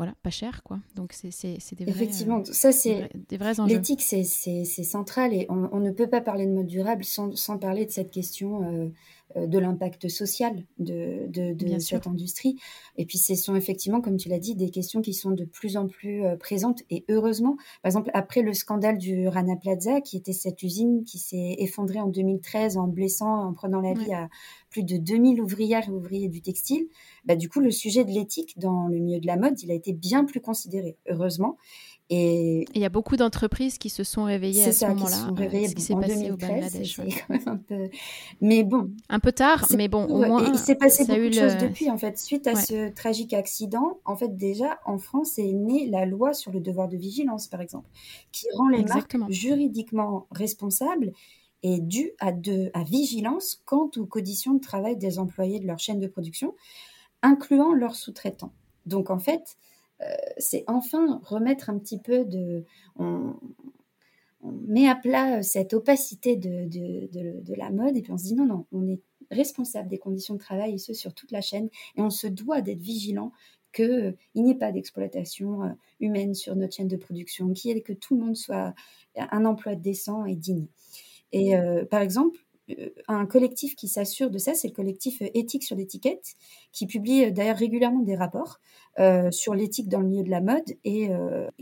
voilà, 0.00 0.14
pas 0.22 0.30
cher, 0.30 0.62
quoi. 0.64 0.78
Donc, 0.96 1.12
c'est 1.12 1.28
des 1.74 1.84
vrais, 1.84 1.92
Effectivement, 1.92 2.38
euh, 2.38 2.44
ça, 2.44 2.72
c'est 2.72 3.10
des, 3.28 3.36
vrais 3.36 3.60
enjeux. 3.60 3.74
L'éthique, 3.74 4.00
c'est 4.00 4.24
central 4.64 5.34
et 5.34 5.44
on, 5.50 5.78
ne 5.78 5.90
peut 5.90 6.06
pas 6.06 6.22
parler 6.22 6.46
de 6.46 6.52
mode 6.52 6.68
durable 6.68 7.04
sans, 7.04 7.36
sans 7.36 7.58
parler 7.58 7.84
de 7.84 7.90
cette 7.90 8.10
question 8.10 8.62
euh, 8.62 8.88
de 9.36 9.58
l'impact 9.58 10.08
social 10.08 10.64
de, 10.78 11.26
de, 11.28 11.78
cette 11.78 12.06
industrie. 12.06 12.56
Et 12.96 13.06
puis, 13.06 13.18
ce 13.18 13.34
sont 13.34 13.54
effectivement, 13.54 14.00
comme 14.00 14.16
tu 14.16 14.28
l'as 14.28 14.38
dit, 14.38 14.54
des 14.54 14.70
questions 14.70 15.02
qui 15.02 15.14
sont 15.14 15.30
de 15.30 15.44
plus 15.44 15.76
en 15.76 15.86
plus 15.86 16.24
euh, 16.24 16.36
présentes. 16.36 16.82
Et 16.90 17.04
heureusement, 17.08 17.56
par 17.82 17.90
exemple, 17.90 18.10
après 18.14 18.42
le 18.42 18.52
scandale 18.52 18.98
du 18.98 19.28
Rana 19.28 19.56
Plaza, 19.56 20.00
qui 20.00 20.16
était 20.16 20.32
cette 20.32 20.62
usine 20.62 21.04
qui 21.04 21.18
s'est 21.18 21.56
effondrée 21.58 22.00
en 22.00 22.08
2013 22.08 22.76
en 22.76 22.88
blessant, 22.88 23.48
en 23.48 23.52
prenant 23.52 23.80
la 23.80 23.94
vie 23.94 24.12
à 24.12 24.28
plus 24.70 24.84
de 24.84 24.96
2000 24.96 25.40
ouvrières 25.40 25.88
et 25.88 25.92
ouvriers 25.92 26.28
du 26.28 26.42
textile, 26.42 26.86
bah, 27.24 27.36
du 27.36 27.48
coup, 27.48 27.60
le 27.60 27.70
sujet 27.70 28.04
de 28.04 28.10
l'éthique 28.10 28.58
dans 28.58 28.88
le 28.88 28.98
milieu 28.98 29.20
de 29.20 29.26
la 29.26 29.36
mode, 29.36 29.60
il 29.62 29.70
a 29.70 29.74
été 29.74 29.92
bien 29.92 30.24
plus 30.24 30.40
considéré, 30.40 30.96
heureusement. 31.08 31.56
Et 32.12 32.66
il 32.74 32.80
y 32.80 32.84
a 32.84 32.88
beaucoup 32.88 33.16
d'entreprises 33.16 33.78
qui 33.78 33.88
se 33.88 34.02
sont 34.02 34.24
réveillées 34.24 34.64
à 34.64 34.72
ce 34.72 34.84
moment-là. 34.86 35.16
Qui 35.16 35.22
sont 35.22 35.34
réveillées 35.34 35.68
ce 35.68 35.74
qui 35.76 35.82
s'est 35.82 35.94
passé 35.94 36.14
2013, 36.14 36.32
au 36.32 36.36
Bangladesh. 36.36 37.00
un 37.46 37.56
peu... 37.56 37.88
Mais 38.40 38.64
bon. 38.64 38.90
Un 39.08 39.20
peu 39.20 39.30
tard, 39.30 39.64
mais 39.76 39.86
bon, 39.86 40.06
au 40.06 40.26
moins. 40.26 40.44
il 40.52 40.58
s'est 40.58 40.74
passé 40.74 41.04
beaucoup 41.04 41.28
de 41.28 41.32
choses 41.32 41.56
depuis, 41.58 41.88
en 41.88 41.98
fait. 41.98 42.18
Suite 42.18 42.48
à 42.48 42.56
ce 42.56 42.92
tragique 42.92 43.32
accident, 43.32 44.00
en 44.04 44.16
fait, 44.16 44.36
déjà, 44.36 44.80
en 44.86 44.98
France 44.98 45.38
est 45.38 45.52
née 45.52 45.88
la 45.88 46.04
loi 46.04 46.34
sur 46.34 46.50
le 46.50 46.58
devoir 46.58 46.88
de 46.88 46.96
vigilance, 46.96 47.46
par 47.46 47.60
exemple, 47.60 47.88
qui 48.32 48.46
rend 48.56 48.68
les 48.68 48.82
marques 48.82 49.16
juridiquement 49.28 50.26
responsables 50.32 51.12
et 51.62 51.78
dues 51.78 52.10
à, 52.18 52.32
de, 52.32 52.72
à 52.74 52.82
vigilance 52.82 53.62
quant 53.64 53.88
aux 53.96 54.06
conditions 54.06 54.54
de 54.54 54.60
travail 54.60 54.96
des 54.96 55.20
employés 55.20 55.60
de 55.60 55.66
leur 55.68 55.78
chaîne 55.78 56.00
de 56.00 56.08
production, 56.08 56.56
incluant 57.22 57.72
leurs 57.72 57.94
sous-traitants. 57.94 58.52
Donc, 58.86 59.10
en 59.10 59.20
fait, 59.20 59.42
euh, 59.42 59.68
c'est 60.38 60.64
enfin 60.66 61.20
remettre 61.24 61.70
un 61.70 61.78
petit 61.78 61.98
peu 61.98 62.24
de... 62.24 62.64
On, 62.96 63.34
met 64.42 64.88
à 64.88 64.94
plat 64.94 65.42
cette 65.42 65.74
opacité 65.74 66.34
de, 66.34 66.66
de, 66.66 67.54
la 67.54 67.70
mode 67.70 67.94
et 67.94 68.00
puis 68.00 68.10
on 68.10 68.16
se 68.16 68.24
dit 68.24 68.34
non, 68.34 68.46
non, 68.46 68.64
on 68.72 68.88
est 68.88 69.00
responsable 69.30 69.88
des 69.88 69.98
conditions 69.98 70.32
de 70.32 70.38
travail 70.38 70.74
et 70.74 70.78
ce 70.78 70.94
sur 70.94 71.12
toute 71.12 71.30
la 71.30 71.42
chaîne 71.42 71.68
et 71.96 72.00
on 72.00 72.08
se 72.08 72.26
doit 72.26 72.62
d'être 72.62 72.80
vigilant 72.80 73.32
qu'il 73.72 74.16
n'y 74.34 74.50
ait 74.50 74.58
pas 74.58 74.72
d'exploitation 74.72 75.62
euh, 75.62 75.68
humaine 76.00 76.34
sur 76.34 76.56
notre 76.56 76.74
chaîne 76.74 76.88
de 76.88 76.96
production, 76.96 77.52
qu'il 77.52 77.82
que 77.82 77.92
tout 77.92 78.16
le 78.16 78.24
monde 78.24 78.36
soit 78.36 78.74
un 79.16 79.44
emploi 79.44 79.74
décent 79.74 80.24
et 80.24 80.34
digne. 80.34 80.66
Et 81.32 81.56
euh, 81.56 81.84
par 81.84 82.00
exemple, 82.00 82.38
euh, 82.38 82.49
un 83.08 83.26
collectif 83.26 83.76
qui 83.76 83.88
s'assure 83.88 84.30
de 84.30 84.38
ça, 84.38 84.54
c'est 84.54 84.68
le 84.68 84.74
collectif 84.74 85.22
Éthique 85.34 85.64
sur 85.64 85.76
l'étiquette, 85.76 86.36
qui 86.72 86.86
publie 86.86 87.24
euh, 87.24 87.30
d'ailleurs 87.30 87.56
régulièrement 87.56 88.00
des 88.00 88.16
rapports 88.16 88.60
euh, 88.98 89.30
sur 89.30 89.54
l'éthique 89.54 89.88
dans 89.88 90.00
le 90.00 90.06
milieu 90.06 90.24
de 90.24 90.30
la 90.30 90.40
mode 90.40 90.76
et, 90.84 91.10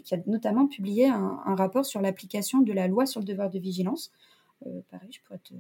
qui 0.03 0.15
a 0.15 0.19
notamment 0.27 0.67
publié 0.67 1.07
un, 1.07 1.55
rapport 1.55 1.85
sur 1.85 2.01
l'application 2.01 2.61
de 2.61 2.73
la 2.73 2.89
loi 2.89 3.07
sur 3.07 3.21
le 3.21 3.27
devoir 3.27 3.51
de 3.51 3.59
vigilance. 3.59 4.11
pareil, 4.91 5.11
je 5.11 5.21
pourrais 5.23 5.39
te, 5.39 5.55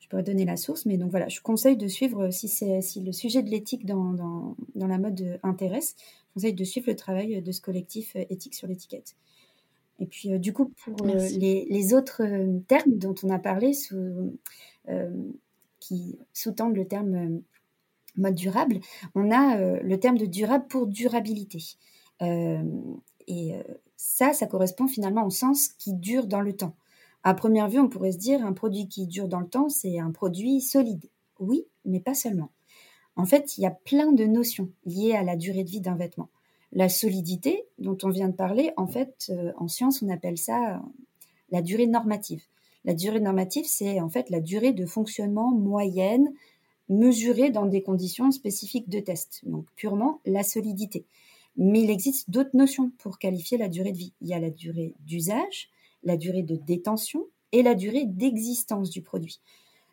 je 0.00 0.08
pourrais 0.08 0.22
donner 0.22 0.44
la 0.44 0.56
source, 0.56 0.86
mais 0.86 0.96
donc 0.96 1.10
voilà, 1.10 1.28
je 1.28 1.40
conseille 1.40 1.76
de 1.76 1.88
suivre, 1.88 2.30
si, 2.30 2.48
si 2.48 3.00
le 3.00 3.12
sujet 3.12 3.42
de 3.42 3.50
l'éthique 3.50 3.86
dans, 3.86 4.54
dans, 4.74 4.86
la 4.86 4.98
mode 4.98 5.38
intéresse, 5.42 5.96
je 5.98 6.34
conseille 6.34 6.54
de 6.54 6.64
suivre 6.64 6.88
le 6.88 6.96
travail 6.96 7.42
de 7.42 7.52
ce 7.52 7.60
collectif 7.60 8.16
Éthique 8.30 8.54
sur 8.54 8.66
l'étiquette. 8.66 9.16
Et 9.98 10.06
puis, 10.06 10.32
euh, 10.32 10.38
du 10.38 10.52
coup, 10.52 10.72
pour 10.84 10.96
euh, 11.06 11.28
les, 11.38 11.94
autres 11.94 12.22
euh, 12.22 12.58
termes 12.66 12.98
dont 12.98 13.14
on 13.22 13.30
a 13.30 13.38
parlé, 13.38 13.72
qui 15.80 16.18
sous-tendent 16.32 16.76
le 16.76 16.86
terme 16.86 17.42
mode 18.16 18.34
durable, 18.34 18.80
on 19.14 19.30
a 19.30 19.80
le 19.82 20.00
terme 20.00 20.18
de 20.18 20.26
durable 20.26 20.66
pour 20.68 20.86
durabilité. 20.86 21.76
et 22.20 23.52
ça, 23.96 24.32
ça 24.32 24.46
correspond 24.46 24.86
finalement 24.86 25.26
au 25.26 25.30
sens 25.30 25.68
qui 25.68 25.94
dure 25.94 26.26
dans 26.26 26.40
le 26.40 26.54
temps. 26.54 26.74
À 27.22 27.34
première 27.34 27.68
vue, 27.68 27.78
on 27.78 27.88
pourrait 27.88 28.12
se 28.12 28.18
dire 28.18 28.44
un 28.44 28.52
produit 28.52 28.88
qui 28.88 29.06
dure 29.06 29.28
dans 29.28 29.40
le 29.40 29.48
temps, 29.48 29.68
c'est 29.68 29.98
un 29.98 30.10
produit 30.10 30.60
solide. 30.60 31.06
Oui, 31.38 31.66
mais 31.84 32.00
pas 32.00 32.14
seulement. 32.14 32.50
En 33.16 33.24
fait, 33.24 33.56
il 33.56 33.62
y 33.62 33.66
a 33.66 33.70
plein 33.70 34.12
de 34.12 34.24
notions 34.24 34.70
liées 34.84 35.14
à 35.14 35.22
la 35.22 35.36
durée 35.36 35.64
de 35.64 35.70
vie 35.70 35.80
d'un 35.80 35.96
vêtement. 35.96 36.28
La 36.74 36.88
solidité 36.88 37.64
dont 37.78 37.96
on 38.02 38.10
vient 38.10 38.28
de 38.28 38.34
parler, 38.34 38.72
en 38.76 38.88
fait, 38.88 39.30
euh, 39.30 39.52
en 39.56 39.68
science, 39.68 40.02
on 40.02 40.08
appelle 40.08 40.36
ça 40.36 40.74
euh, 40.74 40.78
la 41.50 41.62
durée 41.62 41.86
normative. 41.86 42.42
La 42.84 42.94
durée 42.94 43.20
normative, 43.20 43.64
c'est 43.66 44.00
en 44.00 44.08
fait 44.08 44.28
la 44.28 44.40
durée 44.40 44.72
de 44.72 44.84
fonctionnement 44.84 45.52
moyenne 45.52 46.32
mesurée 46.88 47.50
dans 47.50 47.64
des 47.64 47.82
conditions 47.82 48.30
spécifiques 48.32 48.88
de 48.88 48.98
test, 48.98 49.40
donc 49.44 49.66
purement 49.76 50.20
la 50.26 50.42
solidité. 50.42 51.06
Mais 51.56 51.82
il 51.82 51.90
existe 51.90 52.28
d'autres 52.28 52.54
notions 52.56 52.90
pour 52.98 53.18
qualifier 53.18 53.56
la 53.56 53.68
durée 53.68 53.92
de 53.92 53.96
vie. 53.96 54.12
Il 54.20 54.28
y 54.28 54.34
a 54.34 54.40
la 54.40 54.50
durée 54.50 54.94
d'usage, 55.06 55.70
la 56.02 56.16
durée 56.16 56.42
de 56.42 56.56
détention 56.56 57.24
et 57.52 57.62
la 57.62 57.76
durée 57.76 58.04
d'existence 58.04 58.90
du 58.90 59.00
produit. 59.00 59.40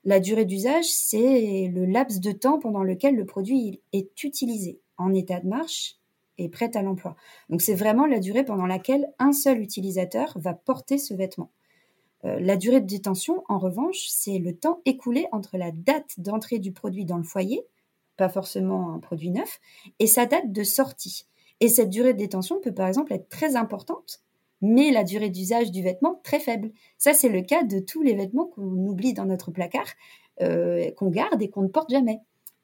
La 0.04 0.20
durée 0.20 0.46
d'usage, 0.46 0.86
c'est 0.86 1.68
le 1.68 1.86
laps 1.86 2.20
de 2.20 2.32
temps 2.32 2.58
pendant 2.58 2.84
lequel 2.84 3.16
le 3.16 3.26
produit 3.26 3.82
est 3.94 4.24
utilisé 4.24 4.80
en 4.98 5.14
état 5.14 5.40
de 5.40 5.48
marche 5.48 6.01
prête 6.50 6.76
à 6.76 6.82
l'emploi. 6.82 7.16
Donc 7.50 7.62
c'est 7.62 7.76
vraiment 7.76 8.06
la 8.06 8.20
durée 8.20 8.44
pendant 8.44 8.66
laquelle 8.66 9.08
un 9.20 9.34
seul 9.34 9.60
utilisateur 9.60 10.34
va 10.36 10.54
porter 10.54 10.98
ce 10.98 11.14
vêtement. 11.14 11.52
Euh, 12.26 12.40
la 12.40 12.56
durée 12.56 12.82
de 12.82 12.86
détention, 12.86 13.44
en 13.50 13.58
revanche, 13.58 14.06
c'est 14.10 14.38
le 14.38 14.56
temps 14.56 14.82
écoulé 14.86 15.28
entre 15.32 15.58
la 15.58 15.72
date 15.72 16.20
d'entrée 16.20 16.60
du 16.60 16.72
produit 16.72 17.06
dans 17.06 17.18
le 17.18 17.24
foyer, 17.24 17.66
pas 18.18 18.30
forcément 18.30 18.94
un 18.94 19.00
produit 19.00 19.32
neuf, 19.32 19.60
et 20.00 20.08
sa 20.08 20.26
date 20.26 20.52
de 20.52 20.64
sortie. 20.64 21.26
Et 21.60 21.68
cette 21.68 21.90
durée 21.90 22.14
de 22.14 22.20
détention 22.20 22.60
peut 22.60 22.74
par 22.74 22.88
exemple 22.88 23.14
être 23.14 23.30
très 23.30 23.56
importante, 23.56 24.22
mais 24.62 24.92
la 24.92 25.04
durée 25.04 25.30
d'usage 25.30 25.72
du 25.72 25.82
vêtement 25.82 26.20
très 26.24 26.40
faible. 26.40 26.72
Ça, 26.98 27.14
c'est 27.14 27.30
le 27.30 27.42
cas 27.42 27.64
de 27.64 27.80
tous 27.80 28.02
les 28.04 28.14
vêtements 28.14 28.46
qu'on 28.46 28.64
oublie 28.64 29.14
dans 29.14 29.26
notre 29.26 29.52
placard, 29.52 29.88
euh, 30.42 30.92
qu'on 30.92 31.10
garde 31.10 31.42
et 31.42 31.50
qu'on 31.50 31.64
ne 31.64 31.68
porte 31.68 31.90
jamais. 31.90 32.20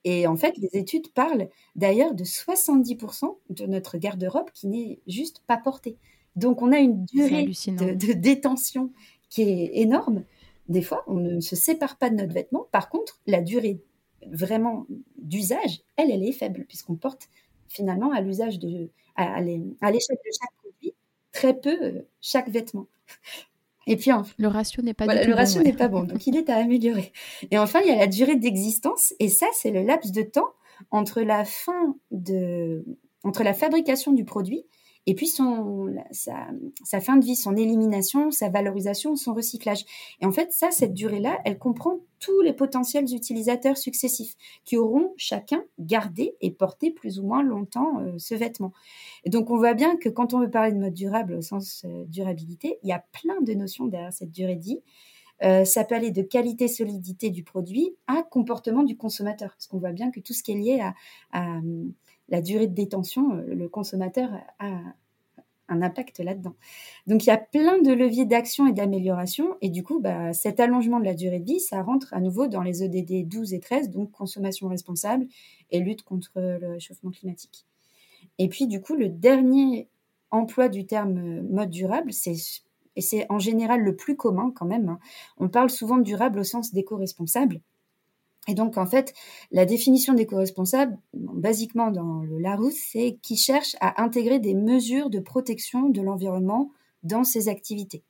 Et 0.09 0.25
en 0.25 0.37
fait, 0.37 0.57
les 0.57 0.69
études 0.79 1.11
parlent 1.11 1.49
d'ailleurs 1.75 2.13
de 2.13 2.23
70% 2.23 3.35
de 3.49 3.65
notre 3.65 3.97
garde-robe 3.97 4.49
qui 4.53 4.67
n'est 4.67 5.01
juste 5.05 5.43
pas 5.47 5.57
portée. 5.57 5.97
Donc, 6.37 6.61
on 6.61 6.71
a 6.71 6.77
une 6.77 7.03
durée 7.03 7.47
de, 7.47 8.13
détention 8.13 8.93
qui 9.29 9.41
est 9.41 9.71
énorme. 9.73 10.23
Des 10.69 10.81
fois, 10.81 11.03
on 11.07 11.15
ne 11.15 11.41
se 11.41 11.57
sépare 11.57 11.97
pas 11.97 12.09
de 12.09 12.15
notre 12.15 12.33
vêtement. 12.33 12.69
Par 12.71 12.87
contre, 12.87 13.19
la 13.27 13.41
durée 13.41 13.81
vraiment 14.31 14.85
d'usage, 15.17 15.81
elle, 15.97 16.09
elle 16.09 16.23
est 16.23 16.31
faible, 16.31 16.63
puisqu'on 16.69 16.95
porte 16.95 17.27
finalement 17.67 18.13
à 18.13 18.21
l'usage 18.21 18.59
de, 18.59 18.89
à, 19.17 19.41
l'échelle 19.41 19.67
de 19.81 20.31
chaque 20.39 20.55
produit, 20.61 20.93
très 21.33 21.53
peu 21.53 21.77
euh, 21.83 22.07
chaque 22.21 22.47
vêtement. 22.47 22.87
Et 23.87 23.95
puis 23.95 24.11
le 24.37 24.47
ratio 24.47 24.83
n'est 24.83 24.93
pas 24.93 25.05
le 25.05 25.33
ratio 25.33 25.63
n'est 25.63 25.73
pas 25.73 25.87
bon, 25.87 26.03
donc 26.03 26.27
il 26.27 26.35
est 26.35 26.49
à 26.49 26.57
améliorer. 26.57 27.13
Et 27.51 27.57
enfin, 27.57 27.79
il 27.83 27.87
y 27.87 27.91
a 27.91 27.95
la 27.95 28.07
durée 28.07 28.35
d'existence, 28.35 29.13
et 29.19 29.29
ça, 29.29 29.47
c'est 29.53 29.71
le 29.71 29.81
laps 29.83 30.11
de 30.11 30.21
temps 30.21 30.49
entre 30.91 31.21
la 31.21 31.45
fin 31.45 31.95
de, 32.11 32.85
entre 33.23 33.43
la 33.43 33.53
fabrication 33.53 34.11
du 34.11 34.25
produit 34.25 34.65
et 35.07 35.15
puis 35.15 35.27
son, 35.27 35.95
sa, 36.11 36.99
fin 36.99 37.15
de 37.15 37.23
vie, 37.23 37.37
son 37.37 37.55
élimination, 37.55 38.29
sa 38.29 38.49
valorisation, 38.49 39.15
son 39.15 39.33
recyclage. 39.33 39.85
Et 40.19 40.25
en 40.25 40.33
fait, 40.33 40.51
ça, 40.51 40.69
cette 40.69 40.93
durée-là, 40.93 41.39
elle 41.45 41.57
comprend 41.57 41.99
tous 42.19 42.41
les 42.41 42.51
potentiels 42.51 43.05
utilisateurs 43.13 43.77
successifs 43.77 44.35
qui 44.65 44.75
auront 44.75 45.13
chacun 45.15 45.63
gardé 45.79 46.35
et 46.41 46.51
porté 46.51 46.91
plus 46.91 47.19
ou 47.19 47.23
moins 47.23 47.41
longtemps 47.41 48.01
euh, 48.01 48.15
ce 48.17 48.35
vêtement. 48.35 48.73
Et 49.23 49.29
donc, 49.29 49.49
on 49.49 49.57
voit 49.57 49.75
bien 49.75 49.95
que 49.95 50.09
quand 50.09 50.33
on 50.33 50.41
veut 50.41 50.51
parler 50.51 50.73
de 50.73 50.77
mode 50.77 50.93
durable 50.93 51.35
au 51.35 51.41
sens 51.41 51.85
euh, 51.85 52.03
durabilité, 52.07 52.77
il 52.83 52.89
y 52.89 52.93
a 52.93 53.03
plein 53.13 53.39
de 53.41 53.53
notions 53.53 53.85
derrière 53.85 54.11
cette 54.11 54.31
durée 54.31 54.57
de 54.57 54.63
vie. 54.63 54.81
Euh, 55.41 55.63
ça 55.63 55.85
peut 55.85 55.95
aller 55.95 56.11
de 56.11 56.23
qualité, 56.23 56.67
solidité 56.67 57.29
du 57.29 57.43
produit 57.43 57.95
à 58.07 58.23
comportement 58.23 58.83
du 58.83 58.97
consommateur. 58.97 59.51
Parce 59.51 59.67
qu'on 59.67 59.77
voit 59.77 59.93
bien 59.93 60.11
que 60.11 60.19
tout 60.19 60.33
ce 60.33 60.43
qui 60.43 60.51
est 60.51 60.55
lié 60.55 60.81
à 61.31 61.61
la 62.29 62.41
durée 62.41 62.67
de 62.67 62.73
détention, 62.73 63.35
euh, 63.35 63.53
le 63.53 63.69
consommateur 63.69 64.29
a 64.59 64.79
un 65.69 65.81
impact 65.81 66.19
là-dedans. 66.19 66.55
Donc 67.07 67.25
il 67.25 67.27
y 67.27 67.31
a 67.31 67.37
plein 67.37 67.81
de 67.81 67.91
leviers 67.91 68.25
d'action 68.25 68.67
et 68.67 68.73
d'amélioration 68.73 69.57
et 69.61 69.69
du 69.69 69.83
coup 69.83 69.99
bah, 69.99 70.31
cet 70.31 70.59
allongement 70.59 70.99
de 70.99 71.05
la 71.05 71.13
durée 71.13 71.39
de 71.39 71.45
vie, 71.45 71.59
ça 71.59 71.81
rentre 71.81 72.13
à 72.13 72.21
nouveau 72.21 72.47
dans 72.47 72.61
les 72.61 72.83
EDD 72.83 73.27
12 73.27 73.53
et 73.53 73.59
13, 73.59 73.89
donc 73.89 74.11
consommation 74.11 74.69
responsable 74.69 75.27
et 75.71 75.79
lutte 75.79 76.03
contre 76.03 76.31
le 76.35 76.69
réchauffement 76.69 77.11
climatique. 77.11 77.65
Et 78.37 78.47
puis 78.47 78.67
du 78.67 78.81
coup 78.81 78.95
le 78.95 79.09
dernier 79.09 79.89
emploi 80.31 80.69
du 80.69 80.85
terme 80.85 81.41
mode 81.41 81.69
durable, 81.69 82.13
c'est 82.13 82.35
et 82.97 83.01
c'est 83.01 83.27
en 83.29 83.37
général 83.37 83.81
le 83.81 83.95
plus 83.95 84.17
commun 84.17 84.51
quand 84.53 84.65
même. 84.65 84.89
Hein. 84.89 84.99
On 85.37 85.49
parle 85.49 85.69
souvent 85.69 85.97
durable 85.97 86.39
au 86.39 86.43
sens 86.43 86.73
d'éco-responsable. 86.73 87.61
Et 88.47 88.53
donc, 88.53 88.77
en 88.77 88.85
fait, 88.85 89.13
la 89.51 89.65
définition 89.65 90.13
d'éco-responsable, 90.13 90.97
basiquement 91.13 91.91
dans 91.91 92.21
le 92.21 92.39
Larousse, 92.39 92.79
c'est 92.91 93.17
qui 93.21 93.35
cherche 93.35 93.75
à 93.81 94.01
intégrer 94.01 94.39
des 94.39 94.53
mesures 94.53 95.09
de 95.09 95.19
protection 95.19 95.89
de 95.89 96.01
l'environnement 96.01 96.71
dans 97.03 97.23
ses 97.23 97.49
activités. 97.49 98.03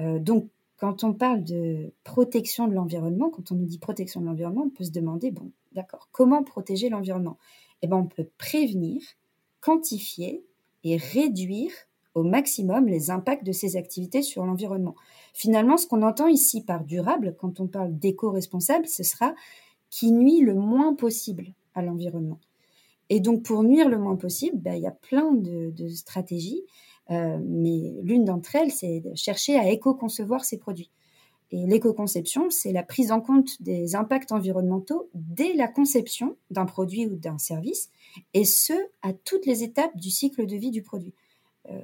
Euh, 0.00 0.18
donc, 0.18 0.48
quand 0.76 1.04
on 1.04 1.14
parle 1.14 1.44
de 1.44 1.92
protection 2.02 2.66
de 2.66 2.74
l'environnement, 2.74 3.30
quand 3.30 3.52
on 3.52 3.54
nous 3.54 3.66
dit 3.66 3.78
protection 3.78 4.20
de 4.20 4.26
l'environnement, 4.26 4.64
on 4.66 4.70
peut 4.70 4.84
se 4.84 4.90
demander, 4.90 5.30
bon, 5.30 5.52
d'accord, 5.72 6.08
comment 6.10 6.42
protéger 6.42 6.88
l'environnement? 6.88 7.38
Eh 7.82 7.86
bien, 7.86 7.96
on 7.96 8.06
peut 8.06 8.28
prévenir, 8.38 9.02
quantifier 9.60 10.44
et 10.82 10.96
réduire 10.96 11.70
au 12.14 12.22
maximum 12.22 12.86
les 12.86 13.10
impacts 13.10 13.44
de 13.44 13.52
ses 13.52 13.76
activités 13.76 14.22
sur 14.22 14.44
l'environnement. 14.44 14.94
Finalement, 15.32 15.76
ce 15.76 15.86
qu'on 15.86 16.02
entend 16.02 16.28
ici 16.28 16.62
par 16.62 16.84
durable, 16.84 17.36
quand 17.38 17.60
on 17.60 17.66
parle 17.66 17.98
d'éco-responsable, 17.98 18.86
ce 18.86 19.02
sera 19.02 19.34
qui 19.90 20.12
nuit 20.12 20.40
le 20.40 20.54
moins 20.54 20.94
possible 20.94 21.54
à 21.74 21.82
l'environnement. 21.82 22.38
Et 23.10 23.20
donc, 23.20 23.42
pour 23.42 23.62
nuire 23.62 23.88
le 23.88 23.98
moins 23.98 24.16
possible, 24.16 24.58
ben, 24.58 24.74
il 24.74 24.82
y 24.82 24.86
a 24.86 24.92
plein 24.92 25.32
de, 25.32 25.88
stratégies, 25.88 26.62
euh, 27.10 27.38
mais 27.44 27.94
l'une 28.02 28.24
d'entre 28.24 28.56
elles, 28.56 28.70
c'est 28.70 29.00
de 29.00 29.14
chercher 29.14 29.56
à 29.56 29.68
éco-concevoir 29.68 30.44
ses 30.44 30.58
produits. 30.58 30.90
Et 31.50 31.66
l'éco-conception, 31.66 32.48
c'est 32.50 32.72
la 32.72 32.82
prise 32.82 33.12
en 33.12 33.20
compte 33.20 33.62
des 33.62 33.94
impacts 33.94 34.32
environnementaux 34.32 35.10
dès 35.14 35.52
la 35.52 35.68
conception 35.68 36.36
d'un 36.50 36.64
produit 36.64 37.06
ou 37.06 37.16
d'un 37.16 37.38
service, 37.38 37.90
et 38.32 38.44
ce, 38.44 38.72
à 39.02 39.12
toutes 39.12 39.46
les 39.46 39.62
étapes 39.62 39.96
du 39.96 40.10
cycle 40.10 40.46
de 40.46 40.56
vie 40.56 40.70
du 40.70 40.82
produit. 40.82 41.14
Euh, 41.70 41.80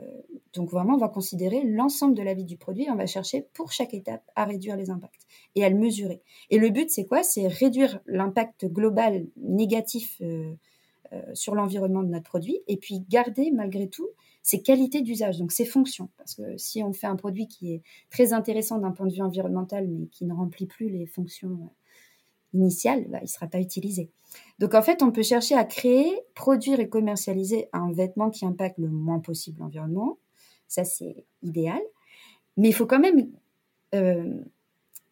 donc 0.53 0.71
vraiment, 0.71 0.95
on 0.95 0.99
va 0.99 1.09
considérer 1.09 1.63
l'ensemble 1.65 2.15
de 2.15 2.23
la 2.23 2.35
vie 2.35 2.45
du 2.45 2.57
produit, 2.57 2.89
on 2.91 2.97
va 2.97 3.07
chercher 3.07 3.47
pour 3.55 3.73
chaque 3.73 3.95
étape 3.95 4.23
à 4.37 4.45
réduire 4.45 4.77
les 4.77 4.91
impacts 4.91 5.27
et 5.55 5.65
à 5.65 5.69
le 5.69 5.79
mesurer. 5.79 6.23
Et 6.51 6.59
le 6.59 6.71
but, 6.71 6.91
c'est 6.91 7.07
quoi? 7.07 7.23
C'est 7.23 7.47
réduire 7.47 8.01
l'impact 8.07 8.67
global 8.67 9.27
négatif 9.37 10.19
euh, 10.21 10.53
euh, 11.13 11.23
sur 11.35 11.55
l'environnement 11.55 12.03
de 12.03 12.09
notre 12.09 12.29
produit 12.29 12.61
et 12.69 12.77
puis 12.77 13.01
garder 13.09 13.51
malgré 13.51 13.89
tout 13.89 14.09
ses 14.43 14.63
qualités 14.63 15.03
d'usage, 15.03 15.39
donc 15.39 15.53
ses 15.53 15.65
fonctions. 15.65 16.09
Parce 16.17 16.35
que 16.35 16.57
si 16.57 16.83
on 16.83 16.93
fait 16.93 17.07
un 17.07 17.17
produit 17.17 17.47
qui 17.47 17.73
est 17.73 17.83
très 18.11 18.33
intéressant 18.33 18.79
d'un 18.79 18.91
point 18.91 19.07
de 19.07 19.13
vue 19.13 19.23
environnemental, 19.23 19.87
mais 19.89 20.07
qui 20.07 20.25
ne 20.25 20.33
remplit 20.33 20.67
plus 20.67 20.89
les 20.89 21.07
fonctions 21.07 21.71
initiales, 22.55 23.07
bah, 23.09 23.19
il 23.21 23.25
ne 23.25 23.29
sera 23.29 23.47
pas 23.47 23.61
utilisé. 23.61 24.11
Donc 24.61 24.75
en 24.75 24.83
fait, 24.83 25.03
on 25.03 25.11
peut 25.11 25.23
chercher 25.23 25.55
à 25.55 25.65
créer, 25.65 26.21
produire 26.35 26.81
et 26.81 26.89
commercialiser 26.89 27.69
un 27.73 27.91
vêtement 27.93 28.29
qui 28.29 28.45
impacte 28.45 28.77
le 28.79 28.89
moins 28.89 29.19
possible 29.19 29.61
l'environnement. 29.61 30.19
Ça, 30.69 30.85
c'est 30.85 31.25
idéal. 31.43 31.81
Mais 32.59 32.69
il 32.69 32.75
faut 32.75 32.87
quand 32.87 33.01
même 33.01 33.31
euh, 33.95 34.39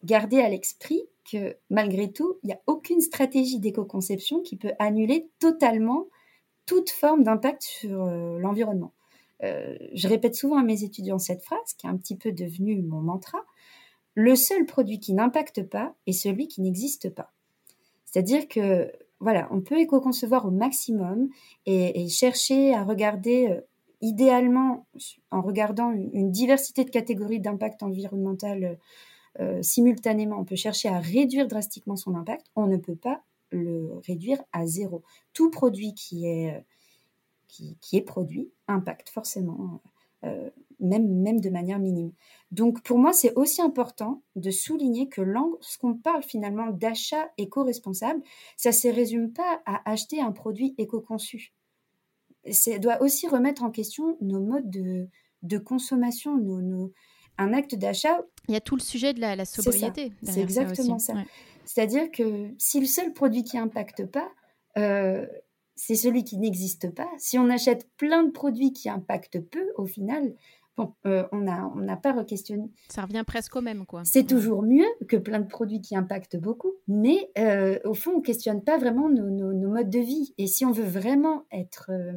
garder 0.05 0.41
à 0.41 0.51
l'esprit 0.51 1.03
que 1.31 1.57
malgré 1.71 2.13
tout, 2.13 2.39
il 2.43 2.49
n'y 2.49 2.53
a 2.53 2.61
aucune 2.67 3.01
stratégie 3.01 3.59
d'éco-conception 3.59 4.41
qui 4.41 4.57
peut 4.57 4.73
annuler 4.79 5.31
totalement 5.39 6.07
toute 6.67 6.91
forme 6.91 7.23
d'impact 7.23 7.63
sur 7.63 8.05
euh, 8.05 8.39
l'environnement. 8.39 8.93
Euh, 9.45 9.79
je 9.95 10.09
répète 10.09 10.35
souvent 10.35 10.59
à 10.59 10.63
mes 10.63 10.85
étudiants 10.85 11.19
cette 11.19 11.43
phrase, 11.43 11.73
qui 11.79 11.87
est 11.87 11.91
un 11.91 11.97
petit 11.97 12.17
peu 12.17 12.33
devenue 12.33 12.83
mon 12.83 13.01
mantra. 13.01 13.39
Le 14.15 14.37
seul 14.37 14.67
produit 14.67 15.01
qui 15.01 15.15
n'impacte 15.15 15.63
pas 15.63 15.95
est 16.07 16.13
celui 16.13 16.49
qui 16.49 16.61
n'existe 16.61 17.09
pas. 17.09 17.33
C'est-à-dire 18.05 18.47
que 18.49 18.93
on 19.21 19.61
peut 19.61 19.79
éco-concevoir 19.79 20.47
au 20.47 20.51
maximum 20.51 21.29
et, 21.67 22.09
chercher 22.09 22.75
à 22.75 22.85
regarder, 22.85 23.49
euh, 23.49 23.61
idéalement, 24.01 24.87
en 25.31 25.43
regardant 25.43 25.91
une, 25.91 26.31
diversité 26.31 26.85
de 26.85 26.91
catégories 26.91 27.41
d'impact 27.41 27.83
environnemental 27.83 28.79
euh, 29.41 29.63
simultanément, 29.63 30.39
on 30.39 30.45
peut 30.45 30.57
chercher 30.57 30.89
à 30.89 30.99
réduire 30.99 31.49
drastiquement 31.49 31.97
son 31.97 32.15
impact. 32.15 32.47
On 32.57 32.67
ne 32.67 32.77
peut 32.77 32.97
pas 32.97 33.23
le 33.51 34.01
réduire 34.07 34.43
à 34.53 34.67
zéro. 34.67 35.03
Tout 35.33 35.51
produit 35.51 35.95
qui 35.95 36.27
est, 36.27 36.55
euh, 36.55 36.61
qui, 37.49 37.97
est 37.97 38.03
produit 38.03 38.51
impacte 38.69 39.09
forcément, 39.09 39.81
même, 40.81 41.09
même 41.23 41.41
de 41.41 41.51
manière 41.51 41.79
minime. 41.79 42.13
Donc 42.51 42.83
pour 42.83 42.99
moi, 42.99 43.13
c'est 43.13 43.35
aussi 43.35 43.61
important 43.61 44.23
de 44.37 44.51
souligner 44.51 45.09
que 45.09 45.21
lorsqu'on 45.21 45.95
parle 45.95 46.23
finalement 46.23 46.71
d'achat 46.71 47.31
éco-responsable, 47.37 48.23
ça 48.57 48.71
ne 48.71 48.75
se 48.75 48.89
résume 48.89 49.33
pas 49.33 49.61
à 49.67 49.89
acheter 49.91 50.21
un 50.21 50.33
produit 50.33 50.75
éco-conçu. 50.79 51.53
Ça 52.51 52.79
doit 52.79 53.03
aussi 53.03 53.29
remettre 53.29 53.63
en 53.63 53.71
question 53.71 54.17
nos 54.21 54.41
modes 54.41 54.71
de, 54.71 55.59
consommation, 55.59 56.37
nos, 56.37 56.93
un 57.37 57.53
acte 57.53 57.75
d'achat. 57.75 58.21
Il 58.49 58.55
y 58.55 58.57
a 58.57 58.61
tout 58.61 58.77
le 58.77 58.83
sujet 58.83 59.13
de 59.13 59.21
la, 59.21 59.45
sobriété. 59.45 60.13
C'est 60.23 60.41
exactement 60.41 60.99
ça. 60.99 61.15
C'est-à-dire 61.65 62.11
que 62.11 62.51
si 62.57 62.81
le 62.81 62.87
seul 62.87 63.13
produit 63.13 63.45
qui 63.45 63.57
n'impacte 63.59 64.07
pas, 64.07 64.31
euh, 64.79 65.27
c'est 65.79 65.95
celui 65.95 66.25
qui 66.25 66.39
n'existe 66.39 66.93
pas, 66.93 67.09
si 67.19 67.39
on 67.39 67.49
achète 67.51 67.89
plein 67.97 68.25
de 68.25 68.31
produits 68.31 68.73
qui 68.73 68.89
impactent 68.89 69.41
peu, 69.41 69.65
au 69.77 69.87
final, 69.87 70.35
euh, 71.07 71.25
on 71.33 71.41
n'a 71.41 71.97
pas 71.97 72.13
re-questionné. 72.13 72.71
Ça 72.89 73.03
revient 73.03 73.25
presque 73.27 73.55
au 73.57 73.61
même, 73.61 73.87
quoi. 73.87 74.03
C'est 74.05 74.27
toujours 74.27 74.63
mieux 74.63 74.87
que 75.09 75.17
plein 75.17 75.41
de 75.41 75.47
produits 75.47 75.81
qui 75.81 75.97
impactent 75.97 76.37
beaucoup, 76.37 76.73
mais 76.87 77.31
euh, 77.39 77.79
au 77.85 77.95
fond, 77.95 78.13
on 78.13 78.19
ne 78.19 78.23
questionne 78.23 78.63
pas 78.63 78.79
vraiment 78.79 79.09
nos, 79.09 79.69
modes 79.69 79.91
de 79.91 79.99
vie. 79.99 80.35
Et 80.39 80.47
si 80.47 80.65
on 80.65 80.73
veut 80.73 80.85
vraiment 80.85 81.45
être, 81.53 81.91
euh, 81.91 82.13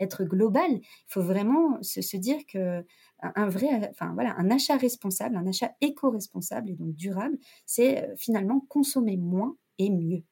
être 0.00 0.24
global, 0.24 0.70
il 0.70 0.82
faut 1.08 1.22
vraiment 1.22 1.78
se, 1.82 2.16
dire 2.16 2.38
que 2.46 2.84
un 3.22 3.48
vrai, 3.48 3.88
enfin 3.90 4.12
voilà, 4.14 4.34
un 4.36 4.50
achat 4.50 4.76
responsable, 4.76 5.36
un 5.36 5.46
achat 5.46 5.72
éco-responsable 5.80 6.70
et 6.70 6.74
donc 6.74 6.94
durable, 6.96 7.38
c'est 7.66 8.10
finalement 8.16 8.60
consommer 8.68 9.16
moins 9.16 9.56
et 9.78 9.90
mieux. 9.90 10.24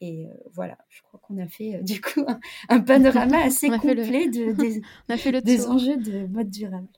Et 0.00 0.26
euh, 0.26 0.30
voilà, 0.52 0.78
je 0.88 1.02
crois 1.02 1.20
qu'on 1.20 1.38
a 1.38 1.48
fait 1.48 1.76
euh, 1.76 1.82
du 1.82 2.00
coup 2.00 2.24
un, 2.68 2.80
panorama 2.80 3.38
assez 3.44 3.68
complet 3.68 4.28
de, 4.28 4.52
des, 4.60 4.80
on 5.08 5.14
a 5.14 5.16
fait 5.16 5.32
le 5.32 5.40
des 5.42 5.66
enjeux 5.66 5.96
de 5.96 6.26
mode 6.26 6.50
durable. 6.50 6.88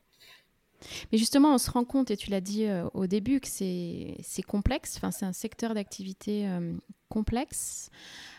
Mais 1.12 1.18
justement, 1.18 1.54
on 1.54 1.58
se 1.58 1.70
rend 1.70 1.84
compte, 1.84 2.10
et 2.10 2.16
tu 2.16 2.30
l'as 2.30 2.40
dit 2.40 2.64
euh, 2.64 2.88
au 2.94 3.06
début, 3.06 3.40
que 3.40 3.48
c'est 3.48 4.42
complexe, 4.46 4.96
enfin, 4.96 5.10
c'est 5.10 5.26
un 5.26 5.34
secteur 5.34 5.74
d'activité 5.74 6.48
complexe. 7.10 7.90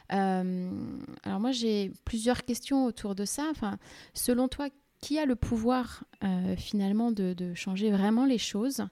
alors 0.10 1.39
moi, 1.39 1.52
j'ai 1.52 1.91
plusieurs 2.04 2.43
questions 2.43 2.86
autour 2.86 3.13
de 3.13 3.26
ça. 3.26 3.47
Enfin, 3.52 3.78
selon 4.15 4.47
toi, 4.47 4.69
qui 5.02 5.18
a 5.18 5.26
le 5.26 5.36
pouvoir 5.36 6.04
euh, 6.24 6.56
finalement 6.56 7.12
de, 7.12 7.36
changer 7.56 7.92
vraiment 7.92 8.26
les 8.26 8.38
choses 8.38 8.86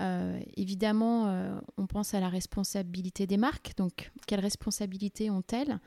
euh, 0.00 0.38
Évidemment, 0.56 1.28
euh, 1.28 1.56
on 1.78 1.86
pense 1.86 2.12
à 2.12 2.20
la 2.20 2.28
responsabilité 2.28 3.26
des 3.26 3.36
marques. 3.36 3.72
Donc, 3.76 4.10
quelle 4.26 4.40
responsabilité 4.40 5.30
ont-elles? 5.30 5.78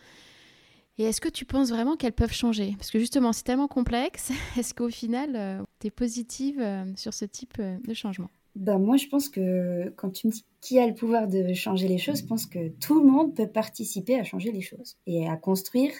Et 0.97 1.03
est-ce 1.03 1.21
que 1.21 1.30
tu 1.30 1.45
penses 1.45 1.69
vraiment 1.69 1.95
qu'elles 1.95 2.13
peuvent 2.13 2.34
changer? 2.34 2.73
Parce 2.77 2.89
que 2.89 2.97
justement, 2.97 3.34
c'est 3.34 3.43
tellement 3.43 3.67
complexe. 3.67 4.32
Est-ce 4.58 4.73
qu'au 4.73 4.89
final, 4.89 5.63
tu 5.80 5.88
es 5.88 5.91
positive 5.91 6.65
sur 6.95 7.13
ce 7.13 7.25
type 7.25 7.62
de 7.62 7.93
changement? 7.93 8.30
Ben 8.56 8.80
moi, 8.80 8.97
je 8.97 9.06
pense 9.06 9.30
que 9.30 9.93
quand 9.97 10.10
tu 10.10 10.25
me 10.25 10.32
dis 10.32 10.43
qui 10.62 10.80
a 10.80 10.88
le 10.88 10.95
pouvoir 10.95 11.27
de 11.27 11.53
changer 11.53 11.88
les 11.88 11.99
choses, 11.99 12.21
je 12.21 12.25
pense 12.25 12.47
que 12.47 12.69
tout 12.80 12.99
le 12.99 13.08
monde 13.08 13.36
peut 13.36 13.47
participer 13.47 14.19
à 14.19 14.23
changer 14.23 14.51
les 14.51 14.62
choses 14.62 14.97
et 15.06 15.30
à 15.30 15.38
construire 15.38 15.91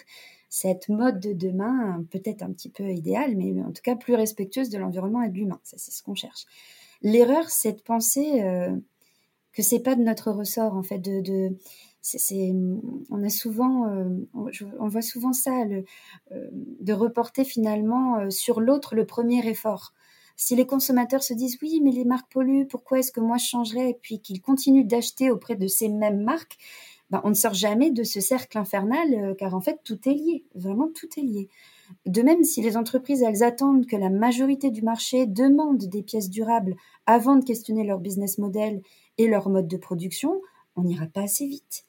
cette 0.48 0.88
mode 0.88 1.20
de 1.20 1.32
demain, 1.32 2.04
peut-être 2.10 2.42
un 2.42 2.52
petit 2.52 2.70
peu 2.70 2.90
idéale, 2.90 3.36
mais 3.36 3.62
en 3.62 3.72
tout 3.72 3.82
cas 3.82 3.96
plus 3.96 4.14
respectueuse 4.14 4.70
de 4.70 4.78
l'environnement 4.78 5.22
et 5.22 5.28
de 5.28 5.34
l'humain. 5.34 5.60
C'est 5.62 5.78
ce 5.78 6.02
qu'on 6.02 6.14
cherche. 6.14 6.46
L'erreur, 7.02 7.48
c'est 7.48 7.72
de 7.72 7.82
penser 7.82 8.42
euh, 8.42 8.74
que 9.52 9.62
c'est 9.62 9.80
pas 9.80 9.94
de 9.94 10.02
notre 10.02 10.30
ressort, 10.30 10.74
en 10.74 10.82
fait. 10.82 10.98
De, 10.98 11.20
de 11.20 11.56
c'est, 12.00 12.52
on 13.10 13.22
a 13.22 13.28
souvent, 13.28 13.86
euh, 13.88 14.08
on, 14.78 14.88
voit 14.88 15.02
souvent 15.02 15.32
ça, 15.32 15.64
le, 15.64 15.84
euh, 16.32 16.48
de 16.52 16.92
reporter 16.92 17.44
finalement 17.44 18.18
euh, 18.18 18.30
sur 18.30 18.60
l'autre 18.60 18.94
le 18.94 19.04
premier 19.04 19.46
effort. 19.46 19.92
Si 20.36 20.54
les 20.54 20.66
consommateurs 20.66 21.22
se 21.22 21.34
disent 21.34 21.58
oui, 21.60 21.80
mais 21.82 21.90
les 21.90 22.04
marques 22.04 22.30
polluent, 22.32 22.66
pourquoi 22.66 23.00
est-ce 23.00 23.10
que 23.10 23.20
moi 23.20 23.36
je 23.36 23.46
changerais 23.46 23.90
Et 23.90 23.98
puis 24.00 24.20
qu'ils 24.20 24.40
continuent 24.40 24.86
d'acheter 24.86 25.30
auprès 25.30 25.56
de 25.56 25.66
ces 25.66 25.88
mêmes 25.88 26.22
marques, 26.22 26.56
ben, 27.10 27.20
on 27.24 27.30
ne 27.30 27.34
sort 27.34 27.54
jamais 27.54 27.90
de 27.90 28.04
ce 28.04 28.20
cercle 28.20 28.58
infernal, 28.58 29.14
euh, 29.14 29.34
car 29.34 29.54
en 29.54 29.60
fait, 29.60 29.80
tout 29.84 29.98
est 30.08 30.14
lié, 30.14 30.44
vraiment 30.54 30.88
tout 30.94 31.08
est 31.16 31.22
lié. 31.22 31.48
De 32.04 32.20
même, 32.20 32.44
si 32.44 32.60
les 32.60 32.76
entreprises, 32.76 33.22
elles 33.22 33.42
attendent 33.42 33.86
que 33.86 33.96
la 33.96 34.10
majorité 34.10 34.70
du 34.70 34.82
marché 34.82 35.26
demande 35.26 35.78
des 35.78 36.02
pièces 36.02 36.28
durables 36.28 36.76
avant 37.06 37.36
de 37.36 37.44
questionner 37.44 37.84
leur 37.84 37.98
business 37.98 38.38
model 38.38 38.82
et 39.16 39.26
leur 39.26 39.48
mode 39.48 39.68
de 39.68 39.76
production, 39.78 40.42
on 40.76 40.82
n'ira 40.82 41.06
pas 41.06 41.22
assez 41.22 41.46
vite. 41.46 41.84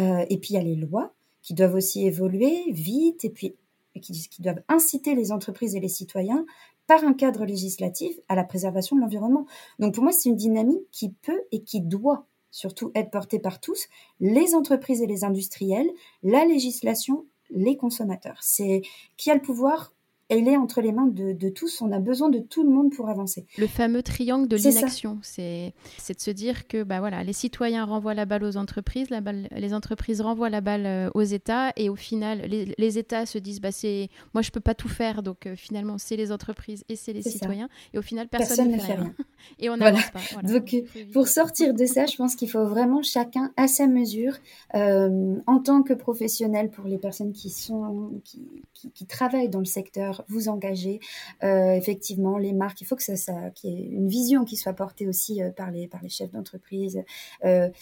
Euh, 0.00 0.24
et 0.28 0.38
puis, 0.38 0.50
il 0.50 0.56
y 0.56 0.60
a 0.60 0.64
les 0.64 0.74
lois 0.74 1.14
qui 1.42 1.54
doivent 1.54 1.74
aussi 1.74 2.04
évoluer 2.04 2.64
vite 2.72 3.24
et 3.24 3.30
puis 3.30 3.54
qui 4.00 4.42
doivent 4.42 4.62
inciter 4.68 5.14
les 5.14 5.30
entreprises 5.30 5.76
et 5.76 5.80
les 5.80 5.88
citoyens 5.88 6.44
par 6.86 7.04
un 7.04 7.14
cadre 7.14 7.44
législatif 7.44 8.18
à 8.28 8.34
la 8.34 8.44
préservation 8.44 8.96
de 8.96 9.00
l'environnement. 9.00 9.46
Donc 9.78 9.94
pour 9.94 10.02
moi, 10.02 10.12
c'est 10.12 10.28
une 10.28 10.36
dynamique 10.36 10.82
qui 10.90 11.10
peut 11.10 11.42
et 11.52 11.62
qui 11.62 11.80
doit 11.80 12.26
surtout 12.54 12.92
être 12.94 13.10
portée 13.10 13.40
par 13.40 13.60
tous, 13.60 13.88
les 14.20 14.54
entreprises 14.54 15.02
et 15.02 15.08
les 15.08 15.24
industriels, 15.24 15.90
la 16.22 16.44
législation, 16.44 17.26
les 17.50 17.76
consommateurs. 17.76 18.38
C'est 18.42 18.82
qui 19.16 19.30
a 19.32 19.34
le 19.34 19.42
pouvoir 19.42 19.92
elle 20.28 20.48
est 20.48 20.56
entre 20.56 20.80
les 20.80 20.92
mains 20.92 21.06
de, 21.06 21.48
tous. 21.50 21.82
On 21.82 21.92
a 21.92 21.98
besoin 21.98 22.30
de 22.30 22.38
tout 22.38 22.62
le 22.62 22.70
monde 22.70 22.92
pour 22.92 23.08
avancer. 23.08 23.46
Le 23.58 23.66
fameux 23.66 24.02
triangle 24.02 24.48
de 24.48 24.56
l'inaction, 24.56 25.18
c'est 25.22 25.74
de 26.08 26.20
se 26.20 26.30
dire 26.30 26.66
que 26.66 26.82
bah 26.82 27.00
voilà, 27.00 27.22
les 27.22 27.32
citoyens 27.32 27.84
renvoient 27.84 28.14
la 28.14 28.24
balle 28.24 28.44
aux 28.44 28.56
entreprises, 28.56 29.10
la 29.10 29.20
balle, 29.20 29.48
les 29.54 29.74
entreprises 29.74 30.20
renvoient 30.20 30.50
la 30.50 30.60
balle 30.60 30.86
euh, 30.86 31.10
aux 31.14 31.22
États, 31.22 31.72
et 31.76 31.88
au 31.88 31.96
final, 31.96 32.42
les, 32.48 32.98
États 32.98 33.26
se 33.26 33.38
disent 33.38 33.60
bah 33.60 33.72
c'est 33.72 34.08
moi 34.34 34.42
je 34.42 34.50
peux 34.50 34.60
pas 34.60 34.74
tout 34.74 34.88
faire, 34.88 35.22
donc 35.22 35.46
euh, 35.46 35.56
finalement 35.56 35.98
c'est 35.98 36.16
les 36.16 36.32
entreprises 36.32 36.84
et 36.88 36.96
c'est 36.96 37.12
les 37.12 37.22
citoyens, 37.22 37.68
et 37.92 37.98
au 37.98 38.02
final 38.02 38.28
personne, 38.28 38.70
ne 38.70 38.78
fait 38.78 38.94
rien. 38.94 39.14
et 39.58 39.68
on 39.68 39.76
n'avance 39.76 40.10
pas. 40.10 40.42
Donc 40.42 40.74
pour 41.12 41.28
sortir 41.28 41.74
de 41.74 41.84
ça, 41.84 42.06
je 42.06 42.16
pense 42.16 42.34
qu'il 42.34 42.48
faut 42.48 42.64
vraiment 42.64 43.02
chacun 43.02 43.52
à 43.56 43.68
sa 43.68 43.86
mesure, 43.86 44.36
euh, 44.74 45.36
en 45.46 45.58
tant 45.58 45.82
que 45.82 45.92
professionnel 45.92 46.70
pour 46.70 46.86
les 46.86 46.98
personnes 46.98 47.32
qui 47.32 47.50
sont 47.50 48.22
qui, 48.24 48.46
qui 48.94 49.06
travaillent 49.06 49.48
dans 49.48 49.58
le 49.58 49.64
secteur 49.64 50.13
vous 50.28 50.48
engager. 50.48 51.00
effectivement, 51.42 52.38
les 52.38 52.52
marques, 52.52 52.80
il 52.80 52.86
faut 52.86 52.96
que 52.96 53.02
ça, 53.02 53.16
ça 53.16 53.50
qu'il 53.50 53.70
y 53.70 53.82
ait 53.82 53.86
une 53.86 54.08
vision 54.08 54.44
qui 54.44 54.56
soit 54.56 54.72
portée 54.72 55.08
aussi 55.08 55.40
par, 55.56 55.70
les, 55.70 55.88
par 55.88 56.02
les 56.02 56.08
chefs 56.08 56.30
d'entreprise. 56.32 57.02
il 57.42 57.72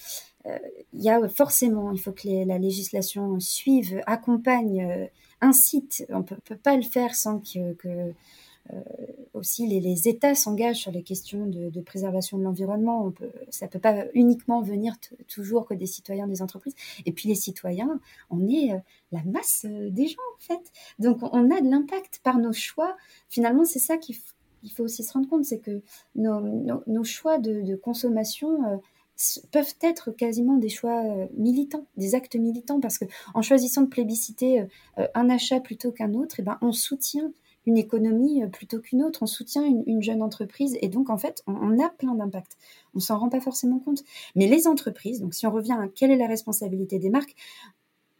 y 0.94 1.10
a 1.10 1.28
forcément, 1.28 1.92
il 1.92 2.00
faut 2.00 2.12
que 2.12 2.46
la 2.46 2.58
législation 2.58 3.38
suive, 3.40 4.02
accompagne, 4.06 5.08
incite. 5.42 6.06
On 6.08 6.18
ne 6.18 6.22
peut, 6.22 6.56
pas 6.56 6.76
le 6.76 6.82
faire 6.82 7.14
sans 7.14 7.40
que, 7.40 7.76
euh, 7.84 8.12
aussi 9.34 9.66
les, 9.66 10.08
États 10.08 10.34
s'engagent 10.34 10.80
sur 10.80 10.92
les 10.92 11.02
questions 11.02 11.46
de, 11.46 11.80
préservation 11.80 12.38
de 12.38 12.44
l'environnement. 12.44 13.12
Ça 13.50 13.66
ne 13.66 13.70
peut 13.70 13.78
pas 13.78 14.04
uniquement 14.14 14.62
venir 14.62 14.94
toujours 15.28 15.66
que 15.66 15.74
des 15.74 15.86
citoyens 15.86 16.26
des 16.26 16.42
entreprises. 16.42 16.74
Et 17.06 17.12
puis 17.12 17.28
les 17.28 17.34
citoyens, 17.34 18.00
on 18.30 18.48
est 18.48 18.72
euh, 18.72 18.78
la 19.10 19.22
masse 19.24 19.66
euh, 19.68 19.90
des 19.90 20.06
gens 20.06 20.22
en 20.36 20.40
fait. 20.40 20.72
Donc 20.98 21.18
on 21.22 21.50
a 21.50 21.60
de 21.60 21.68
l'impact 21.68 22.20
par 22.22 22.38
nos 22.38 22.52
choix. 22.52 22.96
Finalement, 23.28 23.64
c'est 23.64 23.78
ça 23.78 23.96
qu'il 23.96 24.16
faut 24.16 24.84
aussi 24.84 25.02
se 25.02 25.12
rendre 25.12 25.28
compte, 25.28 25.44
c'est 25.44 25.58
que 25.58 25.82
nos, 26.14 27.04
choix 27.04 27.38
de, 27.38 27.74
consommation 27.76 28.80
peuvent 29.50 29.74
être 29.80 30.10
quasiment 30.12 30.56
des 30.56 30.68
choix 30.68 31.02
militants, 31.36 31.86
des 31.96 32.14
actes 32.14 32.36
militants, 32.36 32.80
parce 32.80 32.98
que 32.98 33.04
en 33.34 33.42
choisissant 33.42 33.82
de 33.82 33.88
plébisciter 33.88 34.64
un 34.96 35.30
achat 35.30 35.60
plutôt 35.60 35.90
qu'un 35.90 36.14
autre, 36.14 36.36
eh 36.38 36.42
ben, 36.42 36.58
on 36.60 36.72
soutient 36.72 37.32
une 37.66 37.76
économie 37.76 38.42
euh, 38.42 38.46
plutôt 38.48 38.80
qu'une 38.80 39.02
autre, 39.02 39.22
on 39.22 39.26
soutient 39.26 39.64
une, 39.64 40.02
jeune 40.02 40.22
entreprise 40.22 40.76
et 40.80 40.88
donc 40.88 41.10
en 41.10 41.18
fait 41.18 41.42
on, 41.46 41.78
a 41.78 41.88
plein 41.88 42.14
d'impacts. 42.14 42.56
On 42.94 43.00
s'en 43.00 43.18
rend 43.18 43.28
pas 43.28 43.40
forcément 43.40 43.78
compte. 43.78 44.02
Mais 44.34 44.46
les 44.46 44.66
entreprises, 44.66 45.20
donc 45.20 45.34
si 45.34 45.46
on 45.46 45.50
revient 45.50 45.78
à 45.80 45.88
quelle 45.88 46.10
est 46.10 46.16
la 46.16 46.26
responsabilité 46.26 46.98
des 46.98 47.10
marques, 47.10 47.34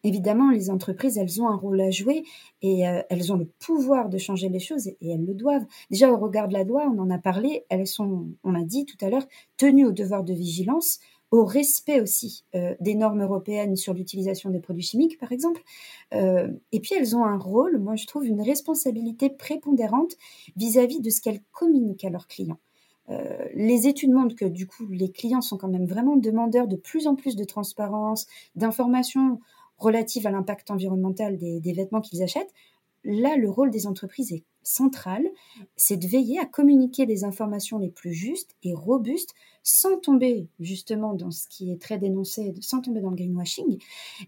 évidemment 0.05 0.50
les 0.50 0.70
entreprises 0.70 1.18
elles 1.18 1.40
ont 1.40 1.48
un 1.48 1.57
rôle 1.57 1.81
à 1.81 1.90
jouer 1.90 2.24
et 2.61 2.88
euh, 2.88 3.02
elles 3.09 3.33
ont 3.33 3.37
le 3.37 3.46
pouvoir 3.59 4.09
de 4.09 4.18
changer 4.18 4.48
les 4.48 4.61
choses 4.61 4.88
et, 4.88 4.96
elles 5.02 5.24
le 5.24 5.35
doivent. 5.35 5.66
Déjà 5.90 6.11
au 6.11 6.16
regard 6.16 6.48
de 6.48 6.55
la 6.55 6.64
loi, 6.64 6.88
on 6.92 6.98
en 6.98 7.11
a 7.11 7.18
parlé, 7.18 7.64
elles 7.68 7.87
sont, 7.87 8.26
on 8.44 8.52
l'a 8.52 8.64
dit 8.64 8.85
tout 8.85 9.02
à 9.05 9.11
l'heure, 9.11 9.26
tenues 9.57 9.87
au 9.87 9.92
devoir 9.92 10.22
de 10.24 10.33
vigilance 10.33 11.00
au 11.33 11.45
respect 11.45 12.01
aussi 12.01 12.45
euh, 12.55 12.75
des 12.81 12.95
normes 12.95 13.23
européennes 13.23 13.75
sur 13.75 13.95
l'utilisation 13.95 14.51
des 14.51 14.61
produits 14.61 14.85
chimiques, 14.85 15.18
par 15.18 15.33
exemple. 15.33 15.62
Euh, 16.12 16.49
et 16.73 16.81
puis 16.81 16.95
elles 16.95 17.16
ont 17.16 17.25
un 17.25 17.38
rôle, 17.38 17.79
moi 17.79 17.97
je 17.97 18.07
trouve, 18.07 18.27
une 18.27 18.42
responsabilité 18.42 19.31
prépondérante 19.31 20.12
vis-à-vis 20.57 21.01
de 21.01 21.11
ce 21.11 21.21
qu'elles 21.21 21.42
communiquent 21.51 22.05
à 22.05 22.11
leurs 22.11 22.29
clients. 22.29 22.61
Euh, 23.09 23.49
les 23.55 23.88
études 23.88 24.12
montrent 24.12 24.37
que 24.37 24.45
du 24.45 24.66
coup 24.66 24.87
les 24.88 25.11
clients 25.11 25.40
sont 25.40 25.57
quand 25.57 25.68
même 25.68 25.87
vraiment 25.87 26.16
demandeurs 26.16 26.68
de 26.68 26.77
plus 26.77 27.07
en 27.07 27.16
plus 27.16 27.35
de 27.35 27.45
transparence, 27.45 28.27
d'informations 28.55 29.40
relatives 29.79 30.27
à 30.27 30.31
l'impact 30.31 30.71
environnemental 30.71 31.37
des 31.38 31.73
vêtements 31.73 32.01
qu'ils 32.01 32.23
achètent 32.23 32.53
là, 33.05 33.37
le 33.37 33.51
rôle 33.51 33.71
des 33.71 33.87
entreprises 33.87 34.33
est 34.33 34.45
central, 34.62 35.27
c'est 35.77 35.96
de 35.96 36.07
veiller 36.07 36.38
à 36.38 36.46
communiquer 36.46 37.07
les 37.07 37.25
informations 37.25 37.79
les 37.79 37.90
plus 37.90 38.12
justes 38.12 38.57
et 38.62 38.72
robustes 38.72 39.35
sans 39.62 39.96
tomber 39.98 40.48
justement 40.61 41.14
dans 41.14 41.31
ce 41.31 41.46
qui 41.48 41.72
est 41.72 41.81
très 41.81 41.98
dénoncé, 41.98 42.55
sans 42.61 42.81
tomber 42.81 43.01
dans 43.01 43.11
le 43.11 43.16
greenwashing. 43.16 43.79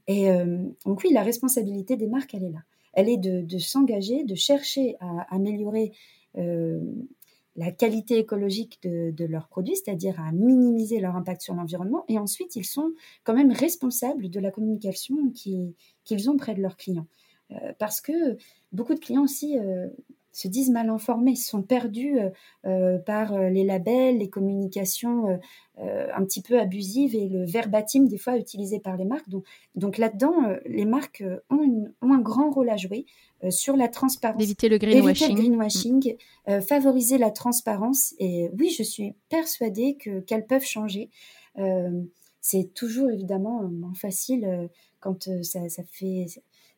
Et 0.06 0.30
euh, 0.30 0.58
donc 0.84 1.02
oui, 1.04 1.12
la 1.12 1.22
responsabilité 1.22 1.96
des 1.96 2.06
marques, 2.06 2.34
elle 2.34 2.44
est 2.44 2.52
là. 2.52 2.62
Elle 2.92 3.08
est 3.08 3.16
de, 3.16 3.58
s'engager, 3.58 4.22
de 4.22 4.36
chercher 4.36 4.96
à 5.00 5.34
améliorer 5.34 5.92
euh, 6.38 6.80
la 7.56 7.72
qualité 7.72 8.18
écologique 8.18 8.80
de, 8.84 9.24
leurs 9.24 9.48
produits, 9.48 9.76
c'est-à-dire 9.76 10.20
à 10.20 10.30
minimiser 10.30 11.00
leur 11.00 11.16
impact 11.16 11.42
sur 11.42 11.54
l'environnement. 11.54 12.04
Et 12.08 12.18
ensuite, 12.18 12.54
ils 12.54 12.64
sont 12.64 12.92
quand 13.24 13.34
même 13.34 13.50
responsables 13.50 14.30
de 14.30 14.40
la 14.40 14.52
communication 14.52 15.16
qu'ils 15.32 16.30
ont 16.30 16.36
près 16.36 16.54
de 16.54 16.62
leurs 16.62 16.76
clients. 16.76 17.06
Euh, 17.50 17.72
parce 17.78 18.00
que 18.00 18.36
beaucoup 18.72 18.94
de 18.94 19.00
clients 19.00 19.24
aussi 19.24 19.58
se 20.34 20.48
disent 20.48 20.70
mal 20.70 20.90
informés, 20.90 21.36
sont 21.36 21.62
perdus 21.62 22.18
euh, 22.66 22.98
par 22.98 23.38
les 23.38 23.64
labels, 23.64 24.18
les 24.18 24.28
communications 24.28 25.38
un 25.78 26.24
petit 26.24 26.40
peu 26.40 26.60
abusives 26.60 27.16
et 27.16 27.28
le 27.28 27.44
verbatim 27.44 28.06
des 28.06 28.18
fois 28.18 28.36
utilisé 28.36 28.78
par 28.78 28.96
les 28.96 29.04
marques. 29.04 29.28
Donc, 29.28 29.44
donc 29.74 29.98
là-dedans, 29.98 30.34
les 30.66 30.84
marques 30.84 31.24
ont, 31.50 31.88
un 32.02 32.20
grand 32.20 32.50
rôle 32.50 32.70
à 32.70 32.76
jouer 32.76 33.06
sur 33.50 33.76
la 33.76 33.88
transparence. 33.88 34.38
D'éviter 34.38 34.68
le 34.68 34.78
greenwashing. 34.78 35.28
le 35.30 35.34
greenwashing 35.34 36.16
favoriser 36.62 37.18
la 37.18 37.30
transparence. 37.30 38.14
Et 38.18 38.50
oui, 38.58 38.70
je 38.70 38.82
suis 38.84 39.14
persuadée 39.28 39.96
que, 39.96 40.20
qu'elles 40.20 40.46
peuvent 40.46 40.64
changer. 40.64 41.10
c'est 42.40 42.74
toujours 42.74 43.10
évidemment 43.10 43.68
facile 43.94 44.68
quand 45.00 45.28
ça, 45.42 45.68
ça 45.68 45.82
fait 45.90 46.26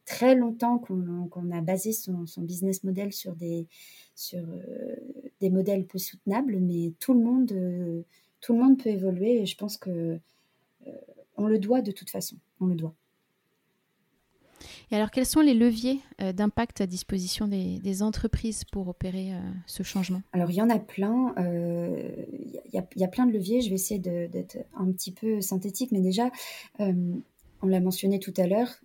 très 0.07 0.37
longtemps 0.37 0.79
qu'on 0.79 1.51
a 1.51 1.61
basé 1.61 1.93
son, 1.93 2.25
business 2.39 2.85
model 2.85 3.13
sur 3.13 3.35
des, 3.35 3.67
sur, 4.15 4.39
euh, 4.39 4.97
des 5.41 5.51
modèles 5.51 5.85
peu 5.85 5.99
soutenables, 5.99 6.59
mais 6.61 6.95
tout 7.01 7.13
le 7.13 7.21
monde, 7.21 7.53
euh, 7.53 8.03
tout 8.41 8.55
le 8.55 8.61
monde 8.61 8.83
peut 8.83 8.89
évoluer 8.89 9.43
et 9.43 9.47
je 9.47 9.57
pense 9.57 9.77
que 9.77 9.91
euh, 10.87 10.91
on 11.37 11.49
le 11.49 11.59
doit 11.59 11.83
de 11.83 11.91
toute 11.91 12.09
façon. 12.09 12.37
On 12.61 12.67
le 12.67 12.77
doit. 12.77 12.95
Et 14.93 14.95
alors, 14.95 15.11
quels 15.11 15.27
sont 15.27 15.41
les 15.41 15.53
leviers 15.53 16.01
d'impact 16.33 16.81
à 16.81 16.87
disposition 16.87 17.49
des, 17.49 18.03
entreprises 18.03 18.63
pour 18.65 18.87
opérer 18.87 19.33
ce 19.67 19.83
changement? 19.83 20.23
Alors, 20.33 20.51
il 20.53 20.55
y 20.55 20.63
en 20.63 20.71
a 20.71 20.79
plein. 20.79 21.35
Il 21.37 22.71
y, 22.73 23.05
a 23.05 23.09
plein 23.09 23.27
de 23.27 23.33
leviers. 23.33 23.63
Je 23.63 23.69
vais 23.69 23.75
essayer 23.75 23.99
d'être 23.99 24.59
un 24.77 24.91
petit 24.93 25.11
peu 25.11 25.41
synthétique, 25.41 25.91
mais 25.91 26.01
déjà, 26.01 26.31
on 26.79 27.67
l'a 27.67 27.81
mentionné 27.81 28.21
tout 28.21 28.35
à 28.37 28.47
l'heure, 28.47 28.81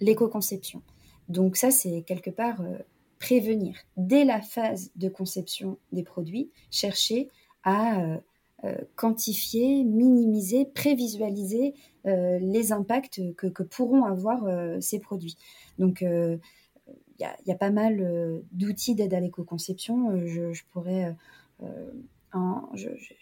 l'éco-conception. 0.00 0.82
Donc 1.30 1.56
ça, 1.56 1.70
c'est 1.70 2.02
quelque 2.02 2.30
part 2.30 2.60
euh, 2.60 2.78
prévenir 3.20 3.76
dès 3.96 4.24
la 4.24 4.40
phase 4.40 4.90
de 4.96 5.08
conception 5.08 5.78
des 5.92 6.02
produits, 6.02 6.50
chercher 6.70 7.28
à 7.62 8.00
euh, 8.00 8.16
euh, 8.64 8.76
quantifier, 8.96 9.84
minimiser, 9.84 10.64
prévisualiser 10.64 11.74
les 12.04 12.72
impacts 12.72 13.20
que, 13.36 13.62
pourront 13.62 14.04
avoir 14.04 14.42
ces 14.80 14.98
produits. 14.98 15.36
Donc 15.78 16.00
il 16.00 16.40
y, 17.18 17.52
a 17.52 17.54
pas 17.54 17.68
mal 17.68 18.42
d'outils 18.52 18.94
d'aide 18.94 19.12
à 19.12 19.20
l'éco-conception. 19.20 20.26
Je, 20.26 20.62
pourrais 20.72 21.14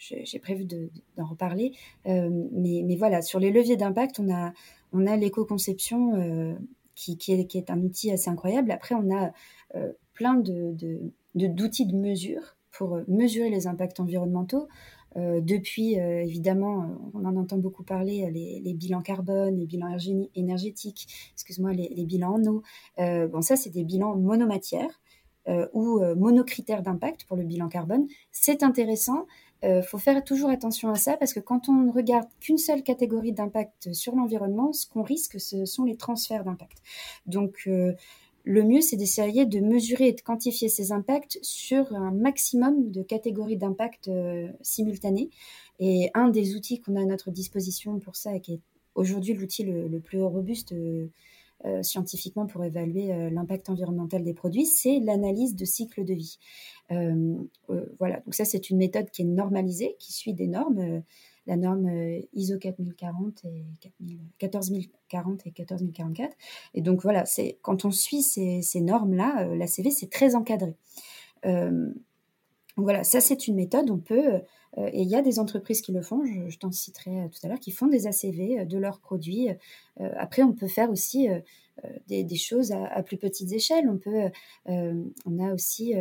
j'ai 0.00 0.38
prévu 0.38 0.64
d'en 0.64 1.26
reparler. 1.26 1.72
mais, 2.04 2.84
mais, 2.84 2.94
voilà, 2.94 3.20
sur 3.20 3.40
les 3.40 3.50
leviers 3.50 3.76
d'impact, 3.76 4.20
on 4.20 4.32
a, 4.32 4.52
on 4.92 5.06
a 5.06 5.16
l'éco-conception 5.16 6.14
euh, 6.14 6.54
qui, 6.94 7.16
est, 7.28 7.70
un 7.70 7.80
outil 7.82 8.10
assez 8.10 8.28
incroyable. 8.30 8.70
Après, 8.70 8.94
on 8.94 9.14
a 9.14 9.32
euh, 9.74 9.92
plein 10.14 10.34
d'outils 10.34 11.86
de, 11.86 11.96
mesure 11.96 12.56
pour 12.72 12.96
euh, 12.96 13.04
mesurer 13.08 13.50
les 13.50 13.66
impacts 13.66 14.00
environnementaux. 14.00 14.68
depuis, 15.16 15.94
évidemment, 15.94 17.10
on 17.14 17.24
en 17.24 17.34
entend 17.36 17.58
beaucoup 17.58 17.82
parler, 17.82 18.30
les, 18.30 18.74
bilans 18.74 19.02
carbone, 19.02 19.58
les 19.58 19.66
bilans 19.66 19.96
énergétiques, 20.36 21.08
excuse-moi, 21.32 21.72
les, 21.72 22.04
bilans 22.04 22.34
en 22.34 22.44
eau. 22.46 22.62
bon, 22.98 23.42
ça, 23.42 23.56
c'est 23.56 23.70
des 23.70 23.84
bilans 23.84 24.14
monomatières 24.14 25.00
ou 25.72 26.00
monocritères 26.14 26.82
d'impact 26.82 27.24
pour 27.24 27.36
le 27.36 27.42
bilan 27.42 27.68
carbone. 27.68 28.06
C'est 28.30 28.62
intéressant 28.62 29.26
euh, 29.64 29.82
faut 29.82 29.98
faire 29.98 30.22
toujours 30.22 30.50
attention 30.50 30.90
à 30.90 30.94
ça 30.94 31.16
parce 31.16 31.32
que 31.32 31.40
quand 31.40 31.68
on 31.68 31.72
ne 31.72 31.90
regarde 31.90 32.28
qu'une 32.40 32.58
seule 32.58 32.82
catégorie 32.82 33.32
d'impact 33.32 33.92
sur 33.92 34.14
l'environnement, 34.14 34.72
ce 34.72 34.86
qu'on 34.86 35.02
risque, 35.02 35.40
ce 35.40 35.64
sont 35.64 35.84
les 35.84 35.96
transferts 35.96 36.44
d'impact. 36.44 36.78
Donc, 37.26 37.62
euh, 37.66 37.92
le 38.44 38.62
mieux, 38.62 38.80
c'est 38.80 38.96
d'essayer 38.96 39.46
de 39.46 39.60
mesurer 39.60 40.08
et 40.08 40.12
de 40.12 40.20
quantifier 40.20 40.68
ces 40.68 40.92
impacts 40.92 41.38
sur 41.42 41.92
un 41.92 42.12
maximum 42.12 42.90
de 42.90 43.02
catégories 43.02 43.56
d'impact 43.56 44.08
euh, 44.08 44.48
simultanées. 44.62 45.30
Et 45.80 46.10
un 46.14 46.28
des 46.28 46.54
outils 46.54 46.80
qu'on 46.80 46.96
a 46.96 47.02
à 47.02 47.04
notre 47.04 47.30
disposition 47.30 47.98
pour 47.98 48.16
ça, 48.16 48.34
et 48.34 48.40
qui 48.40 48.54
est 48.54 48.60
aujourd'hui 48.94 49.34
l'outil 49.34 49.64
le, 49.64 50.00
plus 50.00 50.22
robuste 50.22 50.74
euh, 51.64 51.82
scientifiquement 51.82 52.46
pour 52.46 52.64
évaluer 52.64 53.12
euh, 53.12 53.30
l'impact 53.30 53.68
environnemental 53.68 54.22
des 54.22 54.34
produits, 54.34 54.66
c'est 54.66 55.00
l'analyse 55.00 55.56
de 55.56 55.64
cycle 55.64 56.04
de 56.04 56.14
vie. 56.14 56.38
Euh, 56.92 57.36
voilà, 57.98 58.20
donc 58.20 58.34
ça 58.34 58.44
c'est 58.44 58.70
une 58.70 58.78
méthode 58.78 59.10
qui 59.10 59.22
est 59.22 59.26
normalisée, 59.26 59.96
qui 59.98 60.12
suit 60.12 60.34
des 60.34 60.46
normes 60.46 61.02
la 61.46 61.56
norme 61.56 61.90
ISO 62.34 62.58
4040 62.58 63.46
et 63.46 63.64
14040 64.38 65.46
et 65.46 65.50
14044. 65.50 66.36
Et 66.74 66.82
donc 66.82 67.02
voilà, 67.02 67.24
c'est 67.24 67.58
quand 67.62 67.86
on 67.86 67.90
suit 67.90 68.20
ces, 68.20 68.60
ces 68.60 68.82
normes-là, 68.82 69.46
la 69.56 69.66
CV 69.66 69.90
c'est 69.90 70.10
très 70.10 70.34
encadré. 70.34 70.76
Euh, 71.46 71.90
voilà, 72.76 73.02
ça 73.02 73.20
c'est 73.20 73.48
une 73.48 73.56
méthode. 73.56 73.90
On 73.90 73.98
peut 73.98 74.42
et 74.76 75.02
il 75.02 75.08
y 75.08 75.16
a 75.16 75.22
des 75.22 75.38
entreprises 75.38 75.80
qui 75.80 75.92
le 75.92 76.02
font, 76.02 76.24
je, 76.24 76.58
t'en 76.58 76.70
citerai 76.70 77.22
euh, 77.22 77.28
tout 77.28 77.38
à 77.42 77.48
l'heure, 77.48 77.60
qui 77.60 77.70
font 77.70 77.86
des 77.86 78.06
ACV 78.06 78.60
euh, 78.60 78.64
de 78.64 78.78
leurs 78.78 79.00
produits. 79.00 79.48
après, 79.98 80.42
on 80.42 80.52
peut 80.52 80.68
faire 80.68 80.90
aussi 80.90 81.28
des, 82.06 82.36
choses 82.36 82.72
à, 82.72 83.02
plus 83.02 83.16
petites 83.16 83.52
échelles. 83.52 83.88
On 83.88 83.98
peut, 83.98 84.30
on 84.66 85.38
a 85.38 85.52
aussi 85.52 85.94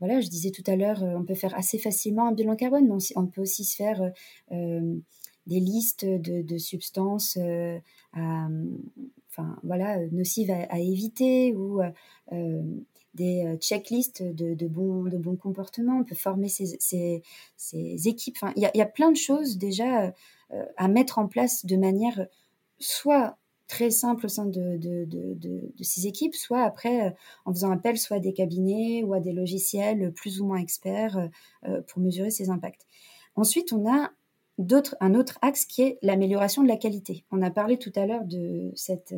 voilà, 0.00 0.20
je 0.20 0.28
disais 0.28 0.50
tout 0.50 0.64
à 0.66 0.74
l'heure, 0.74 1.02
on 1.02 1.22
peut 1.24 1.34
faire 1.34 1.56
assez 1.56 1.78
facilement 1.78 2.26
un 2.26 2.32
bilan 2.32 2.56
carbone, 2.56 2.88
mais 2.88 2.98
on, 3.14 3.26
peut 3.26 3.42
aussi 3.42 3.64
se 3.64 3.76
faire 3.76 4.12
des 4.50 5.60
listes 5.60 6.04
de, 6.04 6.58
substances 6.58 7.38
enfin 8.12 9.56
voilà, 9.62 10.04
nocives 10.10 10.50
à, 10.50 10.80
éviter 10.80 11.54
ou 11.54 11.80
des 13.14 13.56
checklists 13.60 14.22
de, 14.22 14.54
de, 14.54 14.66
bons, 14.66 15.04
de 15.04 15.18
bons 15.18 15.36
comportements. 15.36 15.98
On 15.98 16.04
peut 16.04 16.14
former 16.14 16.48
ces, 16.48 16.78
ces, 16.80 18.08
équipes. 18.08 18.36
Enfin, 18.40 18.52
il 18.56 18.62
y, 18.74 18.78
y, 18.78 18.82
a 18.82 18.86
plein 18.86 19.10
de 19.10 19.16
choses 19.16 19.58
déjà 19.58 20.14
à 20.76 20.88
mettre 20.88 21.18
en 21.18 21.28
place 21.28 21.64
de 21.64 21.76
manière 21.76 22.26
soit 22.78 23.38
très 23.72 23.90
simple 23.90 24.26
au 24.26 24.28
sein 24.28 24.44
de, 24.44 24.76
de, 24.76 25.06
de, 25.06 25.34
de, 25.34 25.82
ces 25.82 26.06
équipes, 26.06 26.34
soit 26.34 26.62
après 26.62 27.06
euh, 27.06 27.10
en 27.46 27.54
faisant 27.54 27.70
appel 27.70 27.96
soit 27.96 28.18
à 28.18 28.20
des 28.20 28.34
cabinets 28.34 29.02
ou 29.02 29.14
à 29.14 29.20
des 29.20 29.32
logiciels 29.32 30.12
plus 30.12 30.42
ou 30.42 30.46
moins 30.46 30.58
experts 30.58 31.16
euh, 31.16 31.28
euh, 31.68 31.80
pour 31.80 32.02
mesurer 32.02 32.30
ces 32.30 32.50
impacts. 32.50 32.86
Ensuite, 33.34 33.72
on 33.72 33.90
a 33.90 34.10
un 35.00 35.14
autre 35.14 35.38
axe 35.40 35.64
qui 35.64 35.80
est 35.80 35.98
l'amélioration 36.02 36.62
de 36.62 36.68
la 36.68 36.76
qualité. 36.76 37.24
On 37.30 37.40
a 37.40 37.50
parlé 37.50 37.78
tout 37.78 37.92
à 37.96 38.04
l'heure 38.04 38.26
de 38.26 38.70
cet 38.74 39.14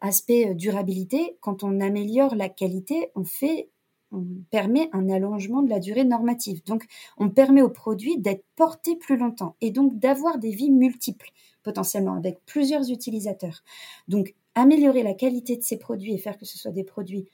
aspect 0.00 0.54
durabilité. 0.54 1.36
Quand 1.40 1.62
on 1.62 1.80
améliore 1.80 2.34
la 2.34 2.48
qualité, 2.48 3.10
on 3.14 3.24
fait 3.24 3.68
on 4.12 4.26
permet 4.50 4.90
un 4.92 5.08
allongement 5.08 5.62
de 5.62 5.70
la 5.70 5.80
durée 5.80 6.04
normative. 6.04 6.62
Donc, 6.64 6.84
on 7.16 7.30
permet 7.30 7.62
au 7.62 7.70
produit 7.70 8.18
d'être 8.18 8.44
porté 8.56 8.94
plus 8.96 9.16
longtemps 9.16 9.56
et 9.60 9.70
donc 9.70 9.98
d'avoir 9.98 10.38
des 10.38 10.50
vies 10.50 10.70
multiples 10.70 11.30
potentiellement 11.62 12.14
avec 12.14 12.44
plusieurs 12.44 12.90
utilisateurs. 12.90 13.62
Donc, 14.08 14.34
améliorer 14.54 15.02
la 15.02 15.14
qualité 15.14 15.56
de 15.56 15.62
ces 15.62 15.78
produits 15.78 16.12
et 16.12 16.18
faire 16.18 16.36
que 16.36 16.44
ce 16.44 16.58
soit 16.58 16.72
des 16.72 16.84
produits 16.84 17.28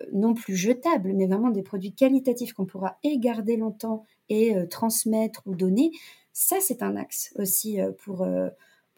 euh, 0.00 0.06
non 0.12 0.34
plus 0.34 0.56
jetables, 0.56 1.12
mais 1.12 1.26
vraiment 1.26 1.50
des 1.50 1.62
produits 1.62 1.92
qualitatifs 1.92 2.52
qu'on 2.52 2.66
pourra 2.66 2.98
garder 3.04 3.56
longtemps 3.56 4.04
et 4.28 4.56
euh, 4.56 4.66
transmettre 4.66 5.42
ou 5.46 5.54
donner, 5.54 5.92
ça 6.32 6.56
c'est 6.60 6.82
un 6.82 6.96
axe 6.96 7.32
aussi 7.36 7.80
euh, 7.80 7.92
pour, 7.92 8.26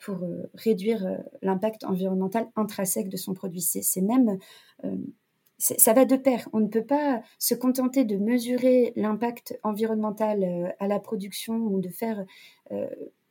pour 0.02 0.18
réduire 0.54 1.06
l'impact 1.42 1.84
environnemental 1.84 2.48
intrinsèque 2.56 3.08
de 3.08 3.16
son 3.16 3.34
produit. 3.34 3.60
C'est 3.60 4.00
même 4.00 4.38
ça 5.58 5.92
va 5.92 6.06
de 6.06 6.16
pair. 6.16 6.48
On 6.54 6.60
ne 6.60 6.68
peut 6.68 6.84
pas 6.84 7.22
se 7.38 7.54
contenter 7.54 8.04
de 8.04 8.16
mesurer 8.16 8.94
l'impact 8.96 9.58
environnemental 9.62 10.74
à 10.78 10.88
la 10.88 10.98
production 11.00 11.56
ou 11.56 11.80
de 11.80 11.90
faire 11.90 12.24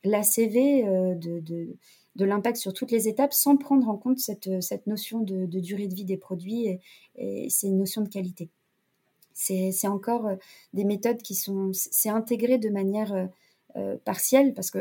l'ACV 0.03 0.87
euh, 0.87 1.15
de, 1.15 1.39
de, 1.39 2.25
l'impact 2.25 2.57
sur 2.57 2.73
toutes 2.73 2.91
les 2.91 3.07
étapes 3.07 3.33
sans 3.33 3.57
prendre 3.57 3.87
en 3.87 3.97
compte 3.97 4.19
cette, 4.19 4.49
notion 4.87 5.19
de, 5.19 5.45
durée 5.59 5.87
de 5.87 5.95
vie 5.95 6.05
des 6.05 6.17
produits 6.17 6.67
et, 6.67 6.81
et 7.15 7.49
ces 7.49 7.69
notions 7.69 8.01
de 8.01 8.09
qualité. 8.09 8.49
C'est 9.33 9.87
encore 9.87 10.27
euh, 10.27 10.35
des 10.73 10.83
méthodes 10.83 11.21
qui 11.21 11.33
sont, 11.33 11.71
c'est 11.73 12.09
intégré 12.09 12.57
de 12.57 12.69
manière 12.69 13.29
euh, 13.75 13.97
partielle 14.03 14.53
parce 14.53 14.71
que 14.71 14.79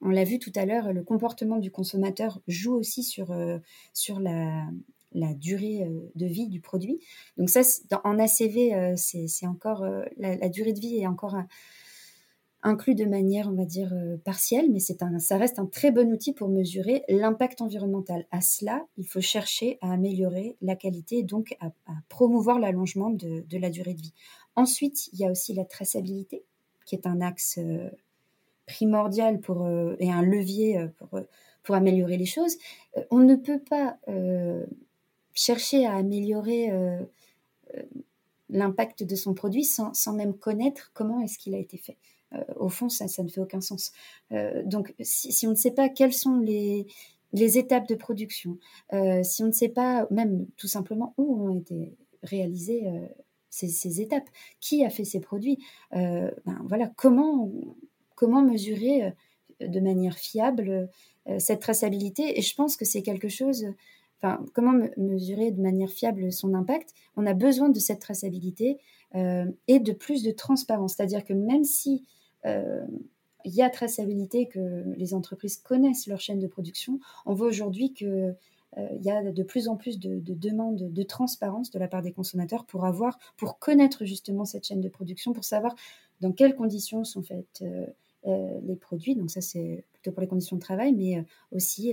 on 0.00 0.08
l'a 0.08 0.24
vu 0.24 0.38
tout 0.38 0.52
à 0.54 0.66
l'heure, 0.66 0.92
le 0.92 1.02
comportement 1.02 1.58
du 1.58 1.70
consommateur 1.70 2.40
joue 2.46 2.74
aussi 2.74 3.02
sur, 3.02 3.34
sur 3.94 4.20
la, 4.20 4.66
durée 5.36 5.88
de 6.14 6.26
vie 6.26 6.48
du 6.48 6.60
produit. 6.60 7.00
Donc 7.38 7.48
ça, 7.48 7.62
en 8.04 8.18
ACV, 8.18 8.96
c'est 8.96 9.46
encore 9.46 9.86
la, 10.18 10.48
durée 10.50 10.74
de 10.74 10.80
vie 10.80 10.98
est 10.98 11.06
encore 11.06 11.36
inclus 12.64 12.94
de 12.94 13.04
manière, 13.04 13.48
on 13.48 13.54
va 13.54 13.66
dire, 13.66 13.92
euh, 13.92 14.16
partielle, 14.16 14.72
mais 14.72 14.80
c'est 14.80 15.02
un, 15.02 15.18
ça 15.18 15.36
reste 15.36 15.58
un 15.58 15.66
très 15.66 15.92
bon 15.92 16.10
outil 16.10 16.32
pour 16.32 16.48
mesurer 16.48 17.04
l'impact 17.08 17.60
environnemental. 17.60 18.26
À 18.30 18.40
cela, 18.40 18.86
il 18.96 19.06
faut 19.06 19.20
chercher 19.20 19.78
à 19.82 19.92
améliorer 19.92 20.56
la 20.62 20.74
qualité 20.74 21.22
donc 21.22 21.56
à, 21.60 21.70
promouvoir 22.08 22.58
l'allongement 22.58 23.10
de, 23.10 23.44
la 23.52 23.70
durée 23.70 23.94
de 23.94 24.00
vie. 24.00 24.14
Ensuite, 24.56 25.08
il 25.12 25.20
y 25.20 25.26
a 25.26 25.30
aussi 25.30 25.52
la 25.52 25.64
traçabilité, 25.64 26.42
qui 26.86 26.94
est 26.94 27.06
un 27.06 27.20
axe 27.20 27.58
euh, 27.58 27.90
primordial 28.66 29.40
pour, 29.40 29.66
euh, 29.66 29.96
et 29.98 30.10
un 30.10 30.22
levier 30.22 30.88
pour, 30.98 31.20
pour 31.62 31.74
améliorer 31.74 32.16
les 32.16 32.26
choses. 32.26 32.56
on 33.10 33.20
ne 33.20 33.36
peut 33.36 33.60
pas 33.60 33.98
chercher 35.32 35.86
à 35.86 35.94
améliorer 35.94 36.70
l'impact 38.50 39.02
de 39.02 39.16
son 39.16 39.34
produit 39.34 39.64
sans, 39.64 39.94
sans 39.94 40.12
même 40.12 40.34
connaître 40.34 40.90
comment 40.94 41.20
est-ce 41.20 41.38
qu'il 41.38 41.54
a 41.54 41.58
été 41.58 41.76
fait. 41.76 41.96
Euh, 42.34 42.42
au 42.56 42.68
fond, 42.68 42.88
ça, 42.88 43.08
ça 43.08 43.22
ne 43.22 43.28
fait 43.28 43.40
aucun 43.40 43.60
sens. 43.60 43.92
Euh, 44.32 44.62
donc, 44.64 44.94
si, 45.00 45.46
on 45.46 45.50
ne 45.50 45.56
sait 45.56 45.70
pas 45.70 45.88
quelles 45.88 46.12
sont 46.12 46.38
les, 46.38 46.86
les 47.32 47.58
étapes 47.58 47.88
de 47.88 47.94
production, 47.94 48.58
euh, 48.92 49.22
si 49.22 49.42
on 49.42 49.46
ne 49.46 49.52
sait 49.52 49.68
pas 49.68 50.06
même 50.10 50.46
tout 50.56 50.68
simplement 50.68 51.14
où 51.16 51.48
ont 51.48 51.54
été 51.58 51.96
réalisées 52.22 52.84
ces, 53.50 53.68
ces, 53.68 54.00
étapes, 54.00 54.28
qui 54.60 54.84
a 54.84 54.90
fait 54.90 55.04
ces 55.04 55.20
produits, 55.20 55.58
ben, 55.92 56.32
voilà, 56.64 56.90
comment, 56.96 57.52
comment 58.14 58.42
mesurer 58.42 59.12
de 59.60 59.80
manière 59.80 60.16
fiable 60.16 60.88
cette 61.38 61.60
traçabilité 61.60 62.38
Et 62.38 62.42
je 62.42 62.54
pense 62.54 62.76
que 62.76 62.84
c'est 62.84 63.02
quelque 63.02 63.28
chose 63.28 63.66
Enfin, 64.22 64.42
comment 64.54 64.72
mesurer 64.96 65.50
de 65.50 65.60
manière 65.60 65.90
fiable 65.90 66.32
son 66.32 66.54
impact 66.54 66.94
On 67.16 67.26
a 67.26 67.34
besoin 67.34 67.68
de 67.68 67.78
cette 67.78 68.00
traçabilité 68.00 68.78
et 69.14 69.78
de 69.80 69.92
plus 69.92 70.22
de 70.22 70.30
transparence. 70.30 70.94
C'est-à-dire 70.94 71.24
que 71.24 71.34
même 71.34 71.64
si 71.64 72.04
euh, 72.46 72.84
il 73.44 73.54
y 73.54 73.62
a 73.62 73.68
traçabilité, 73.68 74.46
que 74.48 74.84
les 74.96 75.12
entreprises 75.12 75.58
connaissent 75.58 76.06
leur 76.06 76.20
chaîne 76.20 76.38
de 76.38 76.46
production. 76.46 76.98
On 77.26 77.34
voit 77.34 77.46
aujourd'hui 77.46 77.92
qu'il 77.92 78.34
euh, 78.78 78.88
y 79.02 79.10
a 79.10 79.22
de 79.22 79.42
plus 79.42 79.68
en 79.68 79.76
plus 79.76 79.98
de, 79.98 80.18
demandes 80.18 80.90
de 80.90 81.02
transparence 81.02 81.70
de 81.70 81.78
la 81.78 81.86
part 81.86 82.00
des 82.00 82.12
consommateurs 82.12 82.64
pour 82.64 82.86
avoir, 82.86 83.18
pour 83.36 83.58
connaître 83.58 84.06
justement 84.06 84.46
cette 84.46 84.66
chaîne 84.66 84.80
de 84.80 84.88
production, 84.88 85.34
pour 85.34 85.44
savoir 85.44 85.74
dans 86.22 86.32
quelles 86.32 86.54
conditions 86.54 87.04
sont 87.04 87.22
faits 87.22 87.60
euh, 87.60 87.86
les 88.26 88.76
produits. 88.76 89.14
Donc 89.14 89.30
ça, 89.30 89.40
c'est 89.40 89.84
plutôt 89.92 90.12
pour 90.12 90.20
les 90.20 90.28
conditions 90.28 90.56
de 90.56 90.60
travail, 90.60 90.94
mais 90.94 91.24
aussi, 91.52 91.92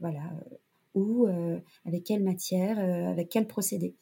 voilà, 0.00 0.22
où, 0.94 1.26
avec 1.84 2.04
quelle 2.04 2.22
matière, 2.22 2.78
avec 3.08 3.28
quel 3.28 3.46
procédé. 3.46 3.94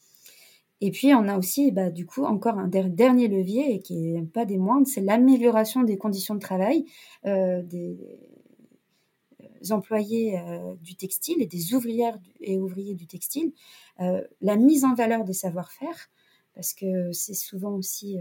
Et 0.84 0.90
puis, 0.90 1.14
on 1.14 1.28
a 1.28 1.38
aussi, 1.38 1.70
bah, 1.70 1.90
du 1.90 2.06
coup, 2.06 2.24
encore 2.24 2.58
un 2.58 2.66
dernier 2.66 3.28
levier, 3.28 3.72
et 3.72 3.78
qui 3.78 3.94
n'est 3.94 4.22
pas 4.22 4.44
des 4.44 4.58
moindres, 4.58 4.88
c'est 4.88 5.00
l'amélioration 5.00 5.84
des 5.84 5.96
conditions 5.96 6.34
de 6.34 6.40
travail 6.40 6.86
euh, 7.24 7.62
des 7.62 7.96
euh, 9.40 9.70
employés 9.70 10.40
euh, 10.40 10.74
du 10.82 10.96
textile 10.96 11.40
et 11.40 11.46
des 11.46 11.72
ouvrières 11.72 12.18
et 12.40 12.58
ouvriers 12.58 12.96
du 12.96 13.06
textile, 13.06 13.52
la 14.40 14.56
mise 14.56 14.84
en 14.84 14.94
valeur 14.94 15.22
des 15.22 15.32
savoir-faire, 15.32 16.10
parce 16.56 16.74
que 16.74 17.12
c'est 17.12 17.34
souvent 17.34 17.76
aussi, 17.76 18.18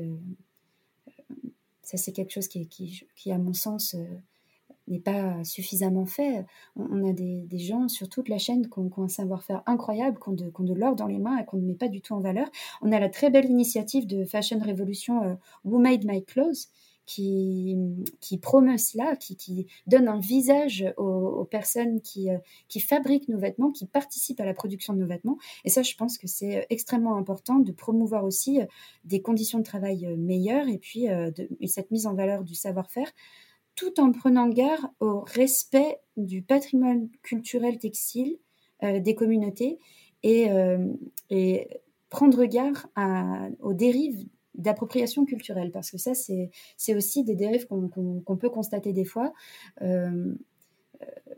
ça 1.91 1.97
c'est 1.97 2.13
quelque 2.13 2.31
chose 2.31 2.47
qui, 2.47 2.67
qui, 2.67 3.31
à 3.31 3.37
mon 3.37 3.53
sens, 3.53 3.95
n'est 4.87 4.99
pas 4.99 5.43
suffisamment 5.43 6.05
fait. 6.05 6.45
On, 6.75 7.09
a 7.09 7.13
des, 7.13 7.47
gens 7.57 7.87
sur 7.87 8.09
toute 8.09 8.29
la 8.29 8.37
chaîne 8.37 8.69
qui 8.69 8.79
ont, 8.79 8.91
un 8.97 9.07
savoir-faire 9.07 9.63
incroyable, 9.65 10.17
qui 10.19 10.29
ont 10.29 10.63
de, 10.63 10.73
l'or 10.73 10.95
dans 10.95 11.07
les 11.07 11.19
mains 11.19 11.37
et 11.37 11.45
qu'on 11.45 11.57
ne 11.57 11.65
met 11.65 11.75
pas 11.75 11.87
du 11.87 12.01
tout 12.01 12.13
en 12.13 12.19
valeur. 12.19 12.47
On 12.81 12.91
a 12.91 12.99
la 12.99 13.09
très 13.09 13.29
belle 13.29 13.49
initiative 13.49 14.07
de 14.07 14.25
Fashion 14.25 14.59
Revolution 14.59 15.23
euh, 15.23 15.35
Who 15.65 15.79
Made 15.79 16.05
My 16.05 16.23
Clothes 16.23 16.69
qui, 17.05 17.75
promeut 18.41 18.77
cela, 18.77 19.15
qui, 19.15 19.67
donne 19.87 20.07
un 20.07 20.19
visage 20.19 20.85
aux, 20.97 21.45
personnes 21.45 22.01
qui, 22.01 22.29
euh, 22.29 22.37
qui 22.67 22.79
fabriquent 22.79 23.27
nos 23.27 23.39
vêtements, 23.39 23.71
qui 23.71 23.85
participent 23.85 24.39
à 24.39 24.45
la 24.45 24.53
production 24.53 24.93
de 24.93 24.99
nos 24.99 25.07
vêtements. 25.07 25.37
Et 25.65 25.69
ça, 25.69 25.83
je 25.83 25.95
pense 25.95 26.17
que 26.17 26.27
c'est 26.27 26.57
euh, 26.59 26.65
extrêmement 26.69 27.17
important 27.17 27.59
de 27.59 27.71
promouvoir 27.71 28.23
aussi 28.23 28.59
des 29.03 29.21
conditions 29.21 29.59
de 29.59 29.63
travail 29.63 30.07
meilleures 30.17 30.67
et 30.67 30.77
puis 30.77 31.05
et 31.05 31.67
cette 31.67 31.91
mise 31.91 32.07
en 32.07 32.13
valeur 32.13 32.43
du 32.43 32.55
savoir-faire 32.55 33.11
tout 33.75 33.99
en 33.99 34.11
prenant 34.11 34.47
garde 34.47 34.85
au 34.99 35.21
respect 35.21 35.97
du 36.17 36.41
patrimoine 36.41 37.09
culturel 37.21 37.77
textile 37.77 38.37
euh, 38.83 38.99
des 38.99 39.15
communautés 39.15 39.79
et, 40.23 40.51
euh, 40.51 40.93
prendre 42.09 42.43
garde 42.43 42.77
aux 43.61 43.73
dérives 43.73 44.25
d'appropriation 44.55 45.25
culturelle, 45.25 45.71
parce 45.71 45.91
que 45.91 45.97
ça, 45.97 46.13
c'est 46.13 46.95
aussi 46.95 47.23
des 47.23 47.35
dérives 47.35 47.67
qu'on 47.67 48.37
peut 48.37 48.49
constater 48.49 48.93
des 48.93 49.05
fois. 49.05 49.33
Euh, 49.81 50.35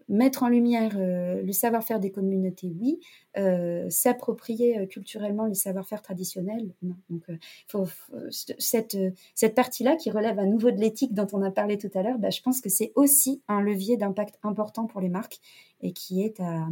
mettre 0.09 0.43
en 0.43 0.49
lumière 0.49 0.93
euh, 0.97 1.41
le 1.41 1.51
savoir-faire 1.51 1.99
des 1.99 2.11
communautés, 2.11 2.73
oui. 2.79 2.99
Euh, 3.37 3.89
s'approprier 3.89 4.77
euh, 4.77 4.85
culturellement 4.85 5.45
les 5.45 5.55
savoir-faire 5.55 6.01
traditionnels, 6.01 6.73
non. 6.81 6.95
Donc, 7.09 7.23
faut, 7.67 7.85
cette, 8.31 8.97
cette 9.35 9.55
partie-là 9.55 9.95
qui 9.95 10.11
relève 10.11 10.39
à 10.39 10.45
nouveau 10.45 10.71
de 10.71 10.79
l'éthique 10.79 11.13
dont 11.13 11.27
on 11.33 11.41
a 11.41 11.51
parlé 11.51 11.77
tout 11.77 11.91
à 11.95 12.03
l'heure, 12.03 12.19
bah, 12.19 12.29
je 12.29 12.41
pense 12.41 12.61
que 12.61 12.69
c'est 12.69 12.91
aussi 12.95 13.41
un 13.47 13.61
levier 13.61 13.97
d'impact 13.97 14.37
important 14.43 14.85
pour 14.85 15.01
les 15.01 15.09
marques 15.09 15.39
et 15.81 15.93
qui 15.93 16.23
est 16.23 16.39
à, 16.39 16.67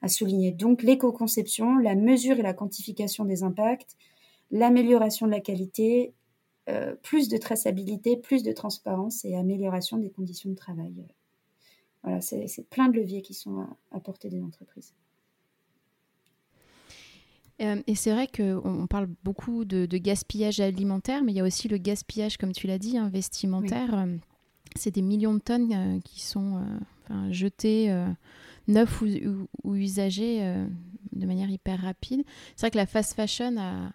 à 0.00 0.08
souligner. 0.08 0.52
Donc, 0.52 0.82
l'éco-conception, 0.82 1.76
la 1.78 1.94
mesure 1.94 2.38
et 2.38 2.42
la 2.42 2.54
quantification 2.54 3.24
des 3.24 3.42
impacts, 3.42 3.96
l'amélioration 4.52 5.26
de 5.26 5.32
la 5.32 5.40
qualité, 5.40 6.14
plus 7.02 7.28
de 7.28 7.36
traçabilité, 7.36 8.16
plus 8.16 8.44
de 8.44 8.52
transparence 8.52 9.24
et 9.24 9.34
amélioration 9.34 9.98
des 9.98 10.10
conditions 10.10 10.50
de 10.50 10.54
travail 10.54 10.94
voilà, 12.02 12.20
c'est 12.20 12.68
plein 12.68 12.88
de 12.88 12.96
leviers 12.96 13.22
qui 13.22 13.34
sont 13.34 13.66
à, 13.92 14.00
portée 14.00 14.28
des 14.28 14.42
entreprises. 14.42 14.92
Euh, 17.60 17.80
et 17.86 17.94
c'est 17.94 18.12
vrai 18.12 18.26
qu'on 18.26 18.86
parle 18.88 19.08
beaucoup 19.22 19.64
de, 19.64 19.86
gaspillage 19.96 20.58
alimentaire, 20.58 21.22
mais 21.22 21.32
il 21.32 21.36
y 21.36 21.40
a 21.40 21.44
aussi 21.44 21.68
le 21.68 21.78
gaspillage, 21.78 22.38
comme 22.38 22.52
tu 22.52 22.66
l'as 22.66 22.78
dit, 22.78 22.98
hein, 22.98 23.08
vestimentaire. 23.08 23.94
Euh, 23.94 24.16
c'est 24.74 24.90
des 24.90 25.02
millions 25.02 25.34
de 25.34 25.38
tonnes 25.38 25.72
euh, 25.72 26.00
qui 26.00 26.20
sont 26.20 26.64
jetées 27.30 27.94
neufs 28.68 29.02
ou, 29.02 29.74
usagés 29.74 30.40
de 31.12 31.26
manière 31.26 31.50
hyper 31.50 31.80
rapide. 31.82 32.24
C'est 32.56 32.62
vrai 32.62 32.70
que 32.70 32.78
la 32.78 32.86
fast 32.86 33.14
fashion 33.14 33.56
a, 33.58 33.92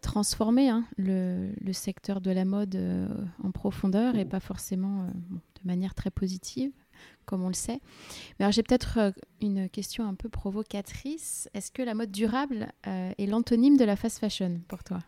transformé 0.00 0.68
hein, 0.68 0.84
le, 0.96 1.52
secteur 1.72 2.20
de 2.20 2.30
la 2.30 2.44
mode 2.44 2.78
en 3.42 3.50
profondeur 3.50 4.16
et 4.16 4.24
pas 4.24 4.40
forcément 4.40 5.06
de 5.06 5.66
manière 5.66 5.94
très 5.94 6.10
positive 6.10 6.72
comme 7.24 7.42
on 7.42 7.48
le 7.48 7.54
sait. 7.54 7.80
Mais 8.38 8.44
alors 8.44 8.52
j'ai 8.52 8.62
peut-être 8.62 8.98
euh, 8.98 9.10
une 9.40 9.68
question 9.68 10.06
un 10.06 10.14
peu 10.14 10.28
provocatrice. 10.28 11.48
Est-ce 11.54 11.70
que 11.70 11.82
la 11.82 11.94
mode 11.94 12.10
durable 12.10 12.72
euh, 12.86 13.10
est 13.18 13.26
l'antonyme 13.26 13.76
de 13.76 13.84
la 13.84 13.96
fast 13.96 14.18
fashion 14.18 14.60
pour 14.68 14.84
toi? 14.84 15.00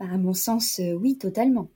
Bah, 0.00 0.06
À 0.10 0.18
mon 0.18 0.32
sens, 0.32 0.80
euh, 0.80 0.94
oui, 0.94 1.18
totalement. 1.18 1.68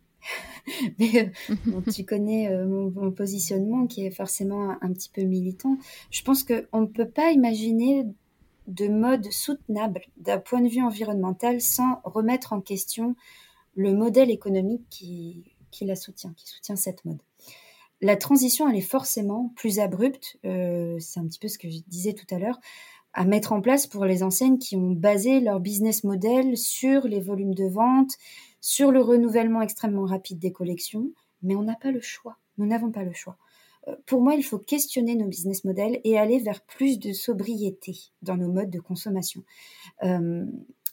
Mais 0.98 1.32
tu 1.94 2.04
connais 2.04 2.50
mon, 2.64 3.10
positionnement 3.12 3.86
qui 3.86 4.06
est 4.06 4.10
forcément 4.10 4.70
un, 4.80 4.92
petit 4.92 5.10
peu 5.12 5.22
militant. 5.22 5.76
Je 6.10 6.22
pense 6.22 6.42
qu'on 6.42 6.80
ne 6.80 6.86
peut 6.86 7.08
pas 7.08 7.30
imaginer 7.32 8.06
de 8.66 8.88
mode 8.88 9.30
soutenable 9.30 10.02
d'un 10.16 10.38
point 10.38 10.60
de 10.60 10.68
vue 10.68 10.82
environnemental 10.82 11.60
sans 11.60 12.00
remettre 12.04 12.52
en 12.52 12.60
question 12.60 13.16
le 13.74 13.92
modèle 13.92 14.30
économique 14.30 14.86
qui 14.88 15.44
la 15.82 15.96
soutient, 15.96 16.32
qui 16.34 16.46
soutient 16.46 16.76
cette 16.76 17.04
mode 17.04 17.18
la 18.04 18.16
transition, 18.16 18.68
elle 18.68 18.76
est 18.76 18.82
forcément 18.82 19.52
plus 19.56 19.78
abrupte, 19.78 20.36
euh, 20.44 20.98
c'est 21.00 21.20
un 21.20 21.26
petit 21.26 21.38
peu 21.38 21.48
ce 21.48 21.58
que 21.58 21.70
je 21.70 21.78
disais 21.86 22.12
tout 22.12 22.26
à 22.34 22.38
l'heure, 22.38 22.60
à 23.14 23.24
mettre 23.24 23.52
en 23.52 23.62
place 23.62 23.86
pour 23.86 24.04
les 24.04 24.22
enseignes 24.22 24.58
qui 24.58 24.76
ont 24.76 24.90
basé 24.90 25.40
leur 25.40 25.58
business 25.58 26.04
model 26.04 26.56
sur 26.58 27.08
les 27.08 27.20
volumes 27.20 27.54
de 27.54 27.66
vente, 27.66 28.10
sur 28.60 28.90
le 28.90 29.00
renouvellement 29.00 29.62
extrêmement 29.62 30.04
rapide 30.04 30.38
des 30.38 30.52
collections, 30.52 31.12
mais 31.42 31.56
on 31.56 31.62
n'a 31.62 31.76
pas 31.76 31.92
le 31.92 32.00
choix. 32.02 32.36
Nous 32.58 32.66
n'avons 32.66 32.90
pas 32.90 33.04
le 33.04 33.12
choix. 33.14 33.38
Pour 34.06 34.22
moi, 34.22 34.34
il 34.34 34.42
faut 34.42 34.58
questionner 34.58 35.14
nos 35.14 35.26
business 35.26 35.64
models 35.64 36.00
et 36.04 36.18
aller 36.18 36.38
vers 36.38 36.62
plus 36.62 36.98
de 36.98 37.12
sobriété 37.12 37.94
dans 38.22 38.36
nos 38.36 38.50
modes 38.50 38.70
de 38.70 38.80
consommation. 38.80 39.42
Euh, 40.02 40.46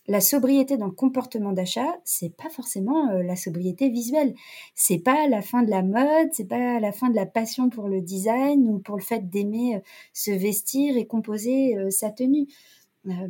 la 0.07 0.19
sobriété 0.19 0.77
dans 0.77 0.87
le 0.87 0.91
comportement 0.91 1.53
d'achat, 1.53 1.95
c'est 2.03 2.35
pas 2.35 2.49
forcément 2.49 3.11
euh, 3.11 3.23
la 3.23 3.35
sobriété 3.35 3.89
visuelle. 3.89 4.33
C'est 4.75 4.99
pas 4.99 5.27
la 5.27 5.41
fin 5.41 5.63
de 5.63 5.69
la 5.69 5.83
mode, 5.83 6.29
c'est 6.33 6.47
pas 6.47 6.79
la 6.79 6.91
fin 6.91 7.09
de 7.09 7.15
la 7.15 7.25
passion 7.25 7.69
pour 7.69 7.87
le 7.87 8.01
design 8.01 8.67
ou 8.67 8.79
pour 8.79 8.97
le 8.97 9.03
fait 9.03 9.29
d'aimer 9.29 9.75
euh, 9.75 9.79
se 10.11 10.31
vestir 10.31 10.97
et 10.97 11.05
composer 11.05 11.77
sa 11.91 12.09
tenue. 12.09 12.47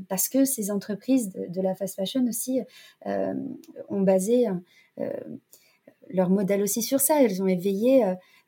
parce 0.09 0.27
que 0.27 0.43
ces 0.43 0.71
entreprises 0.71 1.29
de, 1.29 1.61
la 1.61 1.75
fast 1.75 1.95
fashion 1.95 2.25
aussi 2.27 2.59
ont 3.05 4.01
basé 4.01 4.47
leur 6.09 6.29
modèle 6.29 6.61
aussi 6.61 6.81
sur 6.81 6.99
ça. 6.99 7.21
Elles 7.21 7.41
ont 7.41 7.47
éveillé 7.47 8.03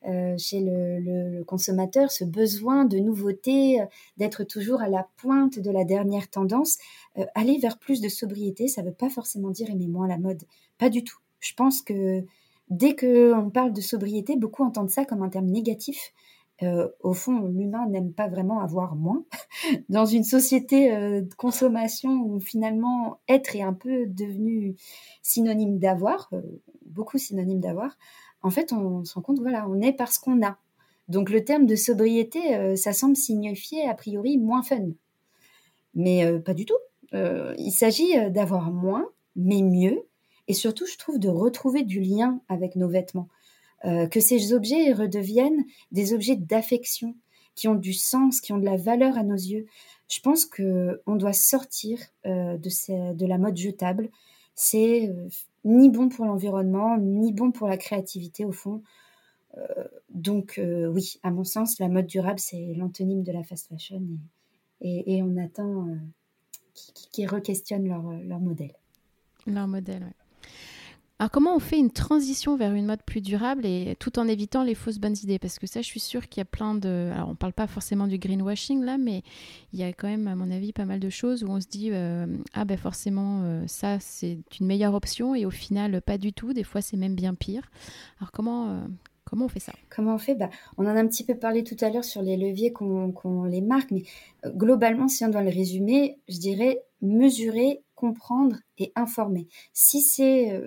euh, 0.06 0.38
chez 0.38 0.60
le, 0.60 1.44
consommateur 1.46 2.12
ce 2.12 2.26
besoin 2.26 2.84
de 2.84 2.98
nouveauté, 2.98 3.80
euh, 3.80 3.86
d'être 4.18 4.44
toujours 4.44 4.82
à 4.82 4.90
la 4.90 5.08
pointe 5.16 5.60
de 5.60 5.72
la 5.72 5.86
dernière 5.86 6.30
tendance. 6.30 6.78
Euh, 7.18 7.26
aller 7.36 7.58
vers 7.58 7.80
plus 7.80 8.02
de 8.02 8.10
sobriété, 8.10 8.68
ça 8.68 8.82
ne 8.82 8.88
veut 8.88 8.94
pas 8.94 9.10
forcément 9.10 9.50
dire 9.50 9.70
aimer 9.70 9.88
moins 9.88 10.08
la 10.08 10.18
mode. 10.18 10.44
Pas 10.78 10.90
du 10.90 11.04
tout. 11.04 11.18
Je 11.40 11.54
pense 11.54 11.82
que 11.82 12.26
dès 12.70 12.96
qu'on 12.96 13.50
parle 13.50 13.72
de 13.72 13.82
sobriété, 13.82 14.36
beaucoup 14.36 14.64
entendent 14.64 14.90
ça 14.90 15.06
comme 15.06 15.22
un 15.24 15.30
terme 15.30 15.48
négatif. 15.48 16.14
au 17.02 17.14
fond, 17.14 17.48
l'humain 17.48 17.88
n'aime 17.90 18.14
pas 18.14 18.30
vraiment 18.30 18.62
avoir 18.62 18.96
moins. 18.96 19.26
Dans 19.90 20.06
une 20.06 20.24
société 20.24 20.90
de 21.22 21.34
consommation 21.36 22.22
où 22.22 22.40
finalement 22.40 23.20
être 23.28 23.56
est 23.56 23.62
un 23.62 23.74
peu 23.74 24.06
devenu 24.08 24.76
synonyme 25.22 25.78
d'avoir, 25.78 26.32
beaucoup 26.86 27.18
synonyme 27.18 27.60
d'avoir, 27.60 27.98
en 28.44 28.50
fait, 28.50 28.74
on 28.74 29.04
se 29.06 29.14
rend 29.16 29.22
compte, 29.22 29.40
voilà, 29.40 29.68
on 29.68 29.82
est 29.82 29.94
parce 29.94 30.20
qu'on 30.20 30.46
a. 30.46 30.58
Donc 31.08 31.30
le 31.30 31.44
terme 31.44 31.66
de 31.66 31.76
sobriété, 31.76 32.56
euh, 32.56 32.76
ça 32.76 32.94
semble 32.94 33.16
signifier 33.16 33.88
a 33.88 33.94
priori 33.94 34.38
moins 34.38 34.64
fun. 34.64 34.90
Mais 35.96 36.26
euh, 36.26 36.40
pas 36.40 36.54
du 36.54 36.66
tout. 36.66 36.78
Euh, 37.14 37.54
il 37.58 37.72
s'agit 37.72 38.14
d'avoir 38.32 38.72
moins, 38.72 39.08
mais 39.36 39.62
mieux. 39.62 40.04
Et 40.48 40.54
surtout, 40.54 40.86
je 40.86 40.98
trouve 40.98 41.20
de 41.20 41.30
retrouver 41.30 41.84
du 41.84 42.02
lien 42.02 42.42
avec 42.50 42.76
nos 42.76 42.90
vêtements. 42.90 43.30
que 44.12 44.20
ces 44.20 44.54
objets 44.54 44.94
redeviennent 44.94 45.66
des 45.92 46.14
objets 46.14 46.38
d'affection, 46.38 47.16
qui 47.56 47.68
ont 47.68 47.76
du 47.76 47.94
sens, 47.94 48.42
qui 48.42 48.54
ont 48.54 48.58
de 48.58 48.66
la 48.66 48.78
valeur 48.78 49.18
à 49.18 49.24
nos 49.24 49.36
yeux. 49.36 49.66
Je 50.10 50.20
pense 50.22 50.46
qu'on 50.46 51.16
doit 51.16 51.34
sortir 51.34 52.00
de, 52.26 53.14
de 53.14 53.26
la 53.26 53.38
mode 53.38 53.58
jetable. 53.58 54.10
C'est 54.56 55.14
ni 55.66 55.90
bon 55.90 56.10
pour 56.10 56.26
l'environnement, 56.26 56.98
ni 56.98 57.32
bon 57.34 57.52
pour 57.52 57.68
la 57.68 57.78
créativité 57.78 58.46
au 58.46 58.52
fond. 58.52 58.84
Euh, 59.58 59.88
donc 60.10 60.58
euh, 60.58 60.88
oui, 60.88 61.20
à 61.24 61.32
mon 61.32 61.44
sens, 61.44 61.80
la 61.80 61.90
mode 61.90 62.08
durable, 62.08 62.40
c'est 62.40 62.74
l'antonyme 62.76 63.24
de 63.24 63.32
la 63.32 63.44
fast 63.44 63.68
fashion 63.68 64.02
et, 64.82 65.22
on 65.24 65.38
attend 65.38 65.88
euh, 65.88 65.96
qu'ils 66.74 67.28
requestionnent 67.28 67.88
leur, 67.88 68.04
leur 68.24 68.40
modèle. 68.40 68.74
Leur 69.48 69.68
modèle, 69.68 70.04
oui. 70.06 70.23
Alors 71.24 71.32
comment 71.32 71.56
on 71.56 71.60
fait 71.60 71.80
une 71.80 71.90
transition 71.90 72.58
vers 72.58 72.74
une 72.74 72.86
mode 72.86 73.02
plus 73.02 73.22
durable 73.22 73.66
et 73.66 73.96
tout 73.98 74.20
en 74.20 74.28
évitant 74.28 74.62
les 74.62 74.76
fausses 74.76 75.00
bonnes 75.00 75.16
idées? 75.24 75.40
Parce 75.40 75.58
que 75.58 75.68
ça, 75.68 75.82
je 75.82 75.86
suis 75.86 76.02
sûre 76.02 76.28
qu'il 76.28 76.42
y 76.42 76.44
a 76.44 76.46
plein 76.46 76.76
de... 76.76 77.12
Alors 77.16 77.30
on 77.30 77.36
parle 77.36 77.54
pas 77.54 77.66
forcément 77.66 78.08
du 78.08 78.18
greenwashing 78.18 78.84
là, 78.84 78.98
mais 78.98 79.24
il 79.72 79.80
y 79.80 79.84
a 79.84 79.94
quand 79.94 80.10
même, 80.10 80.28
à 80.28 80.36
mon 80.36 80.52
avis, 80.52 80.74
pas 80.74 80.84
mal 80.84 81.00
de 81.00 81.10
choses 81.10 81.46
où 81.46 81.48
on 81.48 81.62
se 81.62 81.68
dit, 81.68 81.92
euh, 81.94 82.26
ah 82.54 82.66
ben 82.66 82.78
forcément, 82.78 83.40
euh, 83.44 83.64
ça 83.68 84.02
c'est 84.02 84.40
une 84.60 84.66
meilleure 84.68 84.96
option 84.96 85.34
et 85.34 85.46
au 85.46 85.50
final, 85.50 86.02
pas 86.02 86.18
du 86.18 86.34
tout. 86.34 86.52
Des 86.52 86.66
fois, 86.66 86.82
c'est 86.82 86.98
même 86.98 87.16
bien 87.16 87.36
pire. 87.36 87.72
Alors 88.20 88.34
comment... 88.34 88.72
Euh, 88.72 88.82
comment 89.24 89.46
on 89.46 89.48
fait 89.48 89.62
ça? 89.62 89.72
Comment 89.90 90.16
on 90.16 90.20
fait? 90.20 90.36
Bah, 90.36 90.50
On 90.78 90.84
en 90.84 90.90
a 90.90 91.00
un 91.00 91.08
petit 91.08 91.24
peu 91.24 91.36
parlé 91.36 91.64
tout 91.64 91.78
à 91.80 91.90
l'heure 91.90 92.04
sur 92.04 92.22
les 92.22 92.36
leviers 92.36 92.74
qu'on 92.74 93.46
les 93.46 93.62
marque, 93.62 93.92
mais 93.92 94.04
globalement, 94.46 95.08
si 95.08 95.24
on 95.24 95.30
doit 95.30 95.42
le 95.42 95.52
résumer, 95.52 96.18
je 96.28 96.40
dirais 96.40 96.84
mesurer, 97.02 97.82
comprendre 97.96 98.58
et 98.78 98.92
informer. 98.98 99.48
Si 99.72 100.02
c'est 100.02 100.62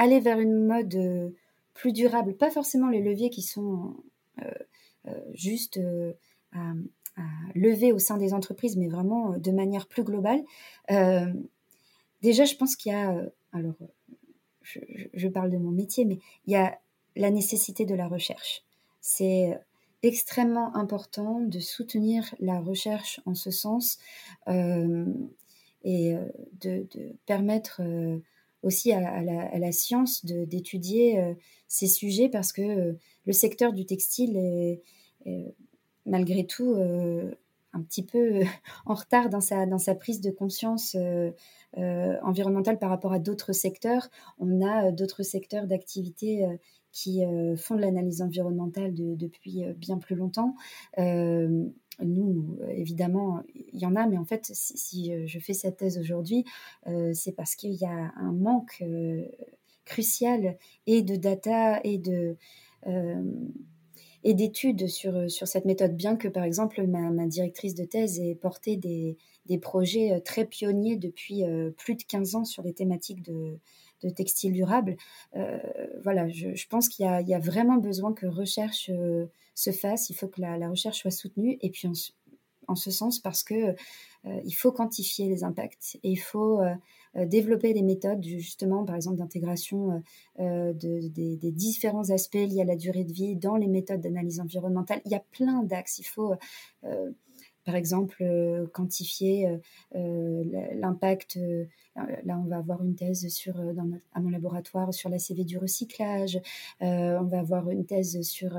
aller 0.00 0.18
vers 0.18 0.40
une 0.40 0.64
mode 0.66 0.94
euh, 0.94 1.30
plus 1.74 1.92
durable, 1.92 2.34
pas 2.34 2.50
forcément 2.50 2.88
les 2.88 3.02
leviers 3.02 3.28
qui 3.28 3.42
sont 3.42 3.96
euh, 4.42 4.50
euh, 5.06 5.20
juste 5.34 5.78
à, 6.52 6.72
lever 7.54 7.92
au 7.92 7.98
sein 7.98 8.16
des 8.16 8.32
entreprises, 8.32 8.78
mais 8.78 8.88
vraiment 8.88 9.36
de 9.36 9.50
manière 9.50 9.86
plus 9.86 10.04
globale. 10.04 10.42
déjà, 12.22 12.44
je 12.46 12.54
pense 12.54 12.76
qu'il 12.76 12.92
y 12.92 12.94
a, 12.94 13.14
alors 13.52 13.74
je, 14.62 15.28
parle 15.28 15.50
de 15.50 15.58
mon 15.58 15.70
métier, 15.70 16.06
mais 16.06 16.18
il 16.46 16.52
y 16.54 16.56
a 16.56 16.78
la 17.16 17.30
nécessité 17.30 17.84
de 17.84 17.94
la 17.94 18.08
recherche. 18.08 18.62
C'est 19.02 19.58
extrêmement 20.02 20.74
important 20.74 21.40
de 21.40 21.58
soutenir 21.58 22.34
la 22.38 22.58
recherche 22.58 23.20
en 23.26 23.34
ce 23.34 23.50
sens 23.50 23.98
et 24.46 26.14
de, 26.62 26.86
permettre 27.26 27.82
aussi 28.62 28.92
à, 28.92 29.22
la, 29.22 29.72
science 29.72 30.24
d'étudier 30.24 31.18
euh, 31.18 31.34
ces 31.68 31.86
sujets 31.86 32.28
parce 32.28 32.52
que 32.52 32.62
euh, 32.62 32.92
le 33.26 33.32
secteur 33.32 33.72
du 33.72 33.86
textile 33.86 34.36
est, 34.36 34.82
malgré 36.06 36.46
tout 36.46 36.74
euh, 36.74 37.34
un 37.72 37.82
petit 37.82 38.04
peu 38.04 38.40
en 38.86 38.94
retard 38.94 39.30
dans 39.30 39.40
sa, 39.40 39.66
dans 39.66 39.78
sa 39.78 39.94
prise 39.94 40.20
de 40.20 40.30
conscience 40.30 40.96
environnementale 41.76 42.78
par 42.78 42.90
rapport 42.90 43.12
à 43.12 43.18
d'autres 43.18 43.52
secteurs. 43.52 44.08
On 44.38 44.66
a 44.66 44.90
d'autres 44.90 45.22
secteurs 45.22 45.66
d'activité 45.66 46.46
qui 46.90 47.22
font 47.56 47.76
de 47.76 47.80
l'analyse 47.80 48.22
environnementale 48.22 48.92
depuis 48.94 49.62
bien 49.76 49.98
plus 49.98 50.16
longtemps 50.16 50.56
nous, 52.04 52.58
évidemment, 52.68 53.42
il 53.72 53.80
y 53.80 53.86
en 53.86 53.96
a, 53.96 54.06
mais 54.06 54.18
en 54.18 54.24
fait, 54.24 54.50
si, 54.52 55.12
je 55.26 55.38
fais 55.38 55.52
cette 55.52 55.78
thèse 55.78 55.98
aujourd'hui, 55.98 56.44
euh, 56.86 57.12
c'est 57.14 57.32
parce 57.32 57.54
qu'il 57.54 57.72
y 57.72 57.84
a 57.84 58.12
un 58.16 58.32
manque 58.32 58.82
euh, 58.82 59.24
crucial 59.84 60.58
et 60.86 61.02
de 61.02 61.16
data 61.16 61.80
et 61.84 61.98
de 61.98 62.36
euh, 62.86 63.22
et 64.22 64.34
d'études 64.34 64.86
sur, 64.86 65.30
sur 65.30 65.48
cette 65.48 65.64
méthode, 65.64 65.96
bien 65.96 66.14
que 66.14 66.28
par 66.28 66.44
exemple 66.44 66.86
ma, 66.86 67.26
directrice 67.26 67.74
de 67.74 67.84
thèse 67.84 68.20
ait 68.20 68.34
porté 68.34 68.76
des, 68.76 69.16
des 69.46 69.56
projets 69.56 70.20
très 70.20 70.44
pionniers 70.44 70.96
depuis 70.96 71.42
plus 71.78 71.94
de 71.94 72.02
15 72.02 72.34
ans 72.34 72.44
sur 72.44 72.62
les 72.62 72.74
thématiques 72.74 73.22
de, 73.22 73.58
de 74.02 74.10
textile 74.10 74.52
durable. 74.52 74.96
Euh, 75.36 75.58
voilà, 76.02 76.28
je, 76.28 76.66
pense 76.68 76.88
qu'il 76.88 77.04
y, 77.04 77.34
a 77.34 77.38
vraiment 77.38 77.76
besoin 77.76 78.12
que 78.12 78.26
recherche 78.26 78.90
euh, 78.90 79.26
se 79.54 79.70
fasse. 79.70 80.10
Il 80.10 80.14
faut 80.14 80.28
que 80.28 80.40
la, 80.40 80.68
recherche 80.68 81.00
soit 81.00 81.10
soutenue. 81.10 81.58
Et 81.60 81.70
puis 81.70 81.88
en, 82.66 82.74
ce 82.74 82.90
sens, 82.90 83.18
parce 83.18 83.42
que 83.42 83.74
euh, 84.24 84.40
il 84.44 84.52
faut 84.52 84.70
quantifier 84.70 85.28
les 85.28 85.42
impacts 85.44 85.98
et 86.04 86.10
il 86.10 86.20
faut 86.20 86.60
développer 87.16 87.74
des 87.74 87.82
méthodes 87.82 88.22
justement, 88.22 88.84
par 88.84 88.94
exemple, 88.94 89.16
d'intégration 89.16 90.02
des 90.38 91.52
différents 91.52 92.10
aspects 92.10 92.34
liés 92.34 92.60
à 92.60 92.64
la 92.64 92.76
durée 92.76 93.02
de 93.02 93.12
vie 93.12 93.34
dans 93.34 93.56
les 93.56 93.66
méthodes 93.66 94.00
d'analyse 94.00 94.38
environnementale. 94.38 95.00
Il 95.04 95.10
y 95.10 95.16
a 95.16 95.24
plein 95.32 95.64
d'axes. 95.64 95.98
Il 95.98 96.04
faut 96.06 96.34
par 97.64 97.76
exemple, 97.76 98.22
euh, 98.22 98.66
quantifier 98.72 99.46
euh, 99.46 99.58
euh, 99.94 100.74
l'impact. 100.74 101.38
là, 102.24 102.38
on 102.38 102.48
va 102.48 102.56
avoir 102.56 102.82
une 102.82 102.94
thèse 102.94 103.28
sur, 103.28 103.60
à 104.14 104.20
mon 104.20 104.30
laboratoire 104.30 104.94
sur 104.94 105.10
la 105.10 105.18
CV 105.18 105.44
du 105.44 105.58
recyclage. 105.58 106.40
on 106.80 107.24
va 107.24 107.40
avoir 107.40 107.70
une 107.70 107.84
thèse 107.84 108.22
sur 108.22 108.58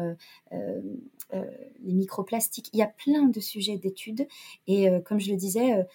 les 0.51 1.93
microplastiques. 1.93 2.69
Il 2.73 2.79
y 2.79 2.83
a 2.83 2.87
plein 2.87 3.27
de 3.27 3.39
sujets 3.39 3.77
d'études 3.77 4.27
et 4.67 4.89
comme 5.05 5.19
je 5.19 5.31
le 5.31 5.37
disais, 5.37 5.85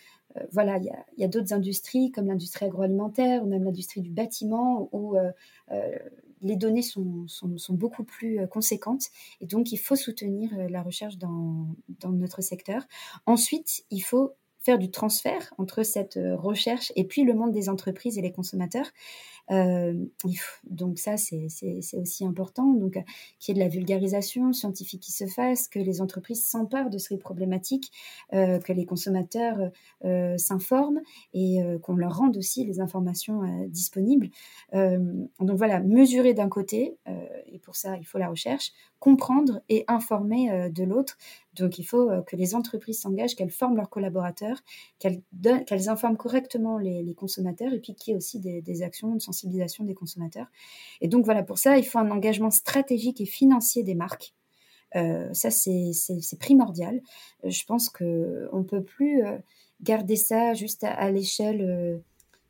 voilà, 0.50 0.78
il 0.78 0.92
y 1.18 1.24
a, 1.24 1.28
d'autres 1.28 1.52
industries 1.52 2.10
comme 2.10 2.26
l'industrie 2.26 2.66
agroalimentaire 2.66 3.42
ou 3.44 3.46
même 3.46 3.64
l'industrie 3.64 4.00
du 4.00 4.10
bâtiment 4.10 4.88
où 4.92 5.16
les 6.42 6.56
données 6.56 6.82
sont, 6.82 7.26
sont, 7.28 7.74
beaucoup 7.74 8.04
plus 8.04 8.46
conséquentes 8.48 9.06
et 9.40 9.46
donc 9.46 9.72
il 9.72 9.78
faut 9.78 9.96
soutenir 9.96 10.50
la 10.68 10.82
recherche 10.82 11.16
dans, 11.18 11.68
dans 12.00 12.10
notre 12.10 12.42
secteur. 12.42 12.86
Ensuite, 13.26 13.84
il 13.90 14.00
faut 14.00 14.34
faire 14.66 14.78
du 14.78 14.90
transfert 14.90 15.54
entre 15.58 15.84
cette 15.84 16.18
recherche 16.34 16.92
et 16.96 17.04
puis 17.04 17.22
le 17.22 17.34
monde 17.34 17.52
des 17.52 17.68
entreprises 17.68 18.18
et 18.18 18.22
les 18.22 18.32
consommateurs. 18.32 18.90
Euh, 19.50 19.94
donc 20.64 20.98
ça, 20.98 21.16
c'est 21.16 21.46
aussi 21.94 22.26
important. 22.26 22.72
Donc 22.72 22.98
qu'il 23.38 23.56
y 23.56 23.58
ait 23.58 23.62
de 23.62 23.64
la 23.64 23.70
vulgarisation 23.70 24.52
scientifique 24.52 25.02
qui 25.02 25.12
se 25.12 25.26
fasse, 25.26 25.68
que 25.68 25.78
les 25.78 26.00
entreprises 26.00 26.44
s'emparent 26.46 26.90
de 26.90 26.98
ces 26.98 27.16
problématiques, 27.16 27.92
euh, 28.32 28.58
que 28.58 28.72
les 28.72 28.86
consommateurs 28.86 29.70
euh, 30.04 30.36
s'informent 30.36 31.00
et 31.32 31.58
qu'on 31.82 31.96
leur 31.96 32.16
rende 32.16 32.36
aussi 32.36 32.64
les 32.64 32.80
informations 32.80 33.42
disponibles. 33.68 34.30
donc 34.72 35.56
voilà, 35.56 35.80
mesurer 35.80 36.34
d'un 36.34 36.48
côté, 36.48 36.96
et 37.46 37.58
pour 37.58 37.76
ça, 37.76 37.96
il 37.96 38.04
faut 38.04 38.18
la 38.18 38.28
recherche, 38.28 38.72
comprendre 39.06 39.60
et 39.68 39.84
informer 39.86 40.68
de 40.70 40.82
l'autre. 40.82 41.16
Donc 41.54 41.78
il 41.78 41.84
faut 41.84 42.10
que 42.26 42.34
les 42.34 42.56
entreprises 42.56 43.00
s'engagent, 43.00 43.36
qu'elles 43.36 43.52
forment 43.52 43.76
leurs 43.76 43.88
collaborateurs, 43.88 44.58
qu'elles 44.98 45.88
informent 45.88 46.16
correctement 46.16 46.76
les, 46.76 47.14
consommateurs 47.14 47.72
et 47.72 47.78
puis 47.78 47.94
qu'il 47.94 48.10
y 48.10 48.14
ait 48.14 48.16
aussi 48.16 48.40
des, 48.40 48.82
actions 48.82 49.14
de 49.14 49.20
sensibilisation 49.20 49.84
des 49.84 49.94
consommateurs. 49.94 50.48
Et 51.00 51.06
donc 51.06 51.24
voilà, 51.24 51.44
pour 51.44 51.58
ça, 51.58 51.78
il 51.78 51.84
faut 51.84 52.00
un 52.00 52.10
engagement 52.10 52.50
stratégique 52.50 53.20
et 53.20 53.26
financier 53.26 53.84
des 53.84 53.94
marques. 53.94 54.34
Euh, 54.96 55.32
ça, 55.32 55.50
c'est 55.50 56.38
primordial. 56.40 57.00
Euh, 57.44 57.50
je 57.50 57.64
pense 57.64 57.90
qu'on 57.90 58.04
ne 58.04 58.64
peut 58.64 58.82
plus 58.82 59.24
euh, 59.24 59.38
garder 59.82 60.16
ça 60.16 60.54
juste 60.54 60.82
à, 60.82 61.10
l'échelle 61.12 62.02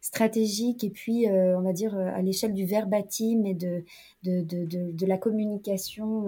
stratégique 0.06 0.84
et 0.84 0.90
puis, 0.90 1.26
on 1.28 1.60
va 1.60 1.72
dire, 1.72 1.96
à 1.96 2.22
l'échelle 2.22 2.54
du 2.54 2.64
verbatim 2.64 3.44
et 3.44 3.54
de, 3.54 3.84
de, 4.22 4.42
de, 4.42 4.64
de 4.92 5.06
la 5.06 5.18
communication 5.18 6.26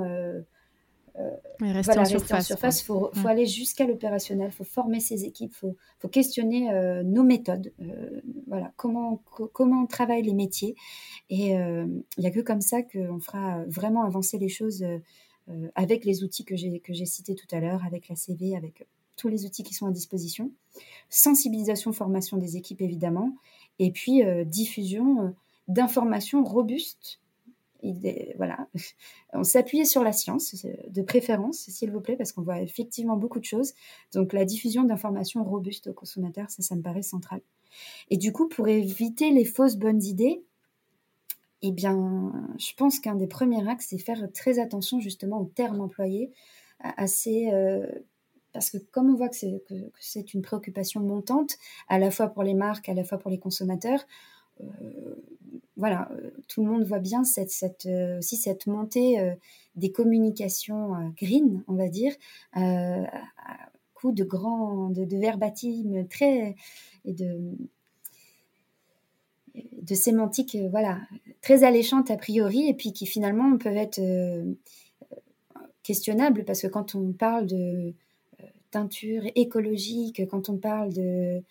euh, 1.20 1.34
rester 1.60 1.98
en 1.98 2.04
surface. 2.04 2.80
Il 2.80 2.84
faut, 2.84 3.10
faut, 3.12 3.28
aller 3.28 3.46
jusqu'à 3.46 3.86
l'opérationnel, 3.86 4.50
il 4.52 4.56
faut 4.56 4.64
former 4.64 5.00
ses 5.00 5.24
équipes, 5.24 5.52
il 5.52 5.58
faut, 5.58 5.76
faut, 5.98 6.08
questionner 6.08 6.72
euh, 6.72 7.02
nos 7.02 7.24
méthodes, 7.24 7.72
euh, 7.80 8.20
voilà, 8.46 8.72
comment, 8.76 9.20
comment 9.52 9.82
on 9.82 9.86
travaille 9.86 10.22
les 10.22 10.34
métiers. 10.34 10.76
Et 11.28 11.50
il 11.50 12.02
n'y 12.18 12.26
a 12.26 12.30
que 12.30 12.40
comme 12.40 12.60
ça 12.60 12.82
qu'on 12.82 13.20
fera 13.20 13.64
vraiment 13.66 14.04
avancer 14.04 14.38
les 14.38 14.48
choses 14.48 14.84
avec 15.74 16.04
les 16.04 16.22
outils 16.22 16.44
que 16.44 16.56
j'ai 16.56 17.06
cités 17.06 17.34
tout 17.34 17.46
à 17.54 17.60
l'heure, 17.60 17.84
avec 17.84 18.08
la 18.08 18.16
CV, 18.16 18.56
avec 18.56 18.86
tous 19.16 19.28
les 19.28 19.44
outils 19.44 19.64
qui 19.64 19.74
sont 19.74 19.86
à 19.86 19.90
disposition. 19.90 20.52
Sensibilisation, 21.10 21.92
formation 21.92 22.36
des 22.36 22.56
équipes, 22.56 22.80
évidemment. 22.80 23.34
Et 23.78 23.90
puis, 23.90 24.22
diffusion 24.46 25.34
d'informations 25.68 26.44
robustes 26.44 27.20
voilà, 28.36 28.68
on 29.32 29.44
s'appuyait 29.44 29.84
sur 29.84 30.02
la 30.02 30.12
science, 30.12 30.66
de 30.88 31.02
préférence, 31.02 31.58
s'il 31.58 31.90
vous 31.90 32.00
plaît, 32.00 32.16
parce 32.16 32.32
qu'on 32.32 32.42
voit 32.42 32.60
effectivement 32.60 33.16
beaucoup 33.16 33.38
de 33.38 33.44
choses. 33.44 33.74
Donc 34.12 34.32
la 34.32 34.44
diffusion 34.44 34.84
d'informations 34.84 35.44
robustes 35.44 35.88
aux 35.88 35.92
consommateurs, 35.92 36.50
ça, 36.50 36.62
ça 36.62 36.74
me 36.74 36.82
paraît 36.82 37.02
central. 37.02 37.40
Et 38.10 38.16
du 38.16 38.32
coup, 38.32 38.48
pour 38.48 38.68
éviter 38.68 39.30
les 39.30 39.44
fausses 39.44 39.76
bonnes 39.76 40.02
idées, 40.02 40.42
eh 41.62 41.72
bien, 41.72 42.32
je 42.58 42.72
pense 42.76 43.00
qu'un 43.00 43.16
des 43.16 43.26
premiers 43.26 43.68
axes, 43.68 43.88
c'est 43.90 43.98
faire 43.98 44.28
très 44.32 44.58
attention 44.58 45.00
justement 45.00 45.40
aux 45.40 45.46
termes 45.46 45.80
employés, 45.80 46.30
assez, 46.80 47.50
euh, 47.52 47.86
parce 48.58 48.70
que 48.70 48.78
comme 48.90 49.08
on 49.08 49.14
voit 49.14 49.28
que 49.28 49.36
c'est 50.00 50.34
une 50.34 50.42
préoccupation 50.42 51.00
montante, 51.00 51.58
à 51.88 52.00
la 52.00 52.10
fois 52.10 52.26
pour 52.26 52.42
les 52.42 52.54
marques, 52.54 52.88
à 52.88 52.94
la 52.94 53.04
fois 53.04 53.16
pour 53.16 53.30
les 53.30 53.38
consommateurs, 53.38 54.04
euh, 54.60 54.64
voilà, 55.76 56.08
euh, 56.10 56.32
tout 56.48 56.64
le 56.64 56.68
monde 56.68 56.82
voit 56.82 56.98
bien 56.98 57.22
cette, 57.22 57.52
cette, 57.52 57.86
euh, 57.86 58.18
aussi 58.18 58.34
cette 58.36 58.66
montée 58.66 59.32
des 59.76 59.92
communications 59.92 61.12
green, 61.16 61.62
on 61.68 61.74
va 61.74 61.88
dire, 61.88 62.12
à 62.54 63.06
coup 63.94 64.10
de 64.10 64.24
grands, 64.24 64.90
de, 64.90 65.04
de 65.04 66.08
très 66.08 66.56
et 67.04 67.12
de 67.12 67.52
de 69.54 69.94
sémantique, 69.94 70.56
voilà, 70.70 70.98
très 71.42 71.62
alléchante 71.62 72.10
a 72.10 72.16
priori, 72.16 72.68
et 72.68 72.74
puis 72.74 72.92
qui 72.92 73.06
finalement 73.06 73.56
peuvent 73.56 73.76
être 73.76 74.00
questionnables 75.84 76.44
parce 76.44 76.60
que 76.60 76.66
quand 76.66 76.96
on 76.96 77.12
parle 77.12 77.46
de 77.46 77.94
teinture 78.70 79.22
écologique, 79.34 80.26
quand 80.28 80.48
on 80.48 80.56
parle 80.56 80.92
de 80.92 81.42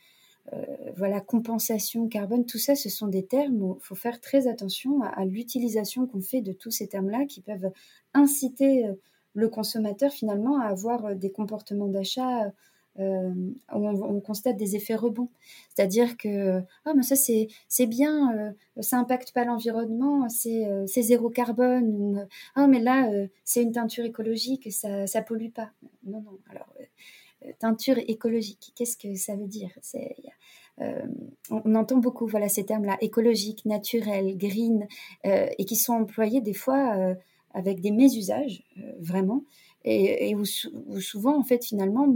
euh, 0.54 0.66
voilà, 0.96 1.20
compensation 1.20 2.08
carbone, 2.08 2.46
tout 2.46 2.58
ça, 2.58 2.76
ce 2.76 2.90
sont 2.90 3.08
des 3.08 3.26
termes 3.26 3.62
où 3.62 3.78
il 3.82 3.84
faut 3.84 3.96
faire 3.96 4.22
très 4.22 4.48
attention 4.48 5.02
à, 5.02 5.26
l'utilisation 5.26 6.08
qu'on 6.08 6.22
fait 6.22 6.42
de 6.42 6.54
tous 6.54 6.72
ces 6.72 6.88
termes-là 6.88 7.26
qui 7.26 7.42
peuvent 7.42 7.72
inciter 8.14 8.86
euh, 8.86 8.94
le 9.34 9.50
consommateur 9.50 10.12
finalement 10.12 10.60
à 10.60 10.68
avoir 10.68 11.06
euh, 11.06 11.16
des 11.16 11.32
comportements 11.32 11.90
d'achat 11.90 12.54
où 12.98 13.88
on, 13.88 14.20
constate 14.22 14.58
des 14.58 14.76
effets 14.76 14.96
rebonds. 14.96 15.30
C'est-à-dire 15.74 16.18
que 16.18 16.62
ah, 16.86 16.94
mais 16.96 17.04
ça 17.04 17.16
c'est 17.16 17.86
bien, 17.86 18.54
ça 18.80 18.98
impacte 18.98 19.34
pas 19.34 19.46
l'environnement, 19.46 20.28
c'est 20.30 20.88
zéro 20.88 21.30
carbone, 21.30 22.28
ah, 22.56 22.68
mais 22.68 22.80
là 22.80 23.10
c'est 23.44 23.64
une 23.64 23.72
teinture 23.72 24.06
écologique, 24.06 24.72
ça 24.72 25.08
ça 25.08 25.22
pollue 25.22 25.52
pas. 25.52 25.72
Non, 26.06 26.22
non, 26.22 26.40
alors 26.50 26.68
teinture 27.60 27.98
écologique, 28.08 28.74
qu'est-ce 28.76 28.98
que 28.98 29.16
ça 29.16 29.36
veut 29.36 29.48
dire? 29.48 29.72
Euh, 30.82 31.06
on 31.50 31.74
entend 31.76 31.98
beaucoup 31.98 32.28
voilà 32.28 32.50
ces 32.50 32.66
termes-là, 32.66 32.98
écologique, 33.02 33.66
naturel, 33.66 34.38
green, 34.38 34.88
euh, 35.26 35.48
et 35.58 35.66
qui 35.66 35.76
sont 35.76 35.94
employés 35.94 36.42
des 36.42 36.54
fois 36.54 36.96
euh, 36.96 37.16
avec 37.54 37.82
des 37.82 37.92
mésusages, 37.92 38.64
vraiment, 39.00 39.44
et, 39.84 40.36
où, 40.36 40.44
souvent, 41.00 41.40
en 41.40 41.44
fait, 41.44 41.64
finalement, 41.64 42.14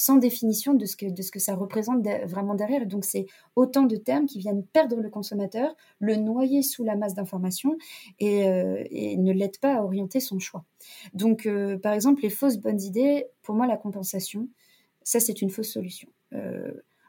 sans 0.00 0.16
définition 0.16 0.74
de 0.74 0.84
ce 0.86 0.96
que, 0.96 1.06
de 1.06 1.22
ce 1.22 1.30
que 1.30 1.38
ça 1.38 1.54
représente 1.54 2.06
vraiment 2.26 2.54
derrière. 2.54 2.86
Donc, 2.86 3.04
c'est 3.04 3.26
autant 3.56 3.82
de 3.82 3.96
termes 3.96 4.26
qui 4.26 4.38
viennent 4.38 4.64
perdre 4.64 4.96
le 5.00 5.10
consommateur, 5.10 5.74
le 5.98 6.14
noyer 6.16 6.62
sous 6.62 6.84
la 6.84 6.94
masse 6.94 7.14
d'informations 7.14 7.76
et, 8.20 8.42
et, 8.90 9.16
ne 9.16 9.32
l'aident 9.32 9.58
pas 9.58 9.74
à 9.74 9.82
orienter 9.82 10.20
son 10.20 10.38
choix. 10.38 10.64
Donc, 11.14 11.48
par 11.82 11.94
exemple, 11.94 12.22
les 12.22 12.30
fausses 12.30 12.58
bonnes 12.58 12.80
idées, 12.80 13.26
pour 13.42 13.56
moi, 13.56 13.66
la 13.66 13.76
compensation, 13.76 14.48
ça, 15.02 15.18
c'est 15.18 15.42
une 15.42 15.50
fausse 15.50 15.72
solution 15.72 16.08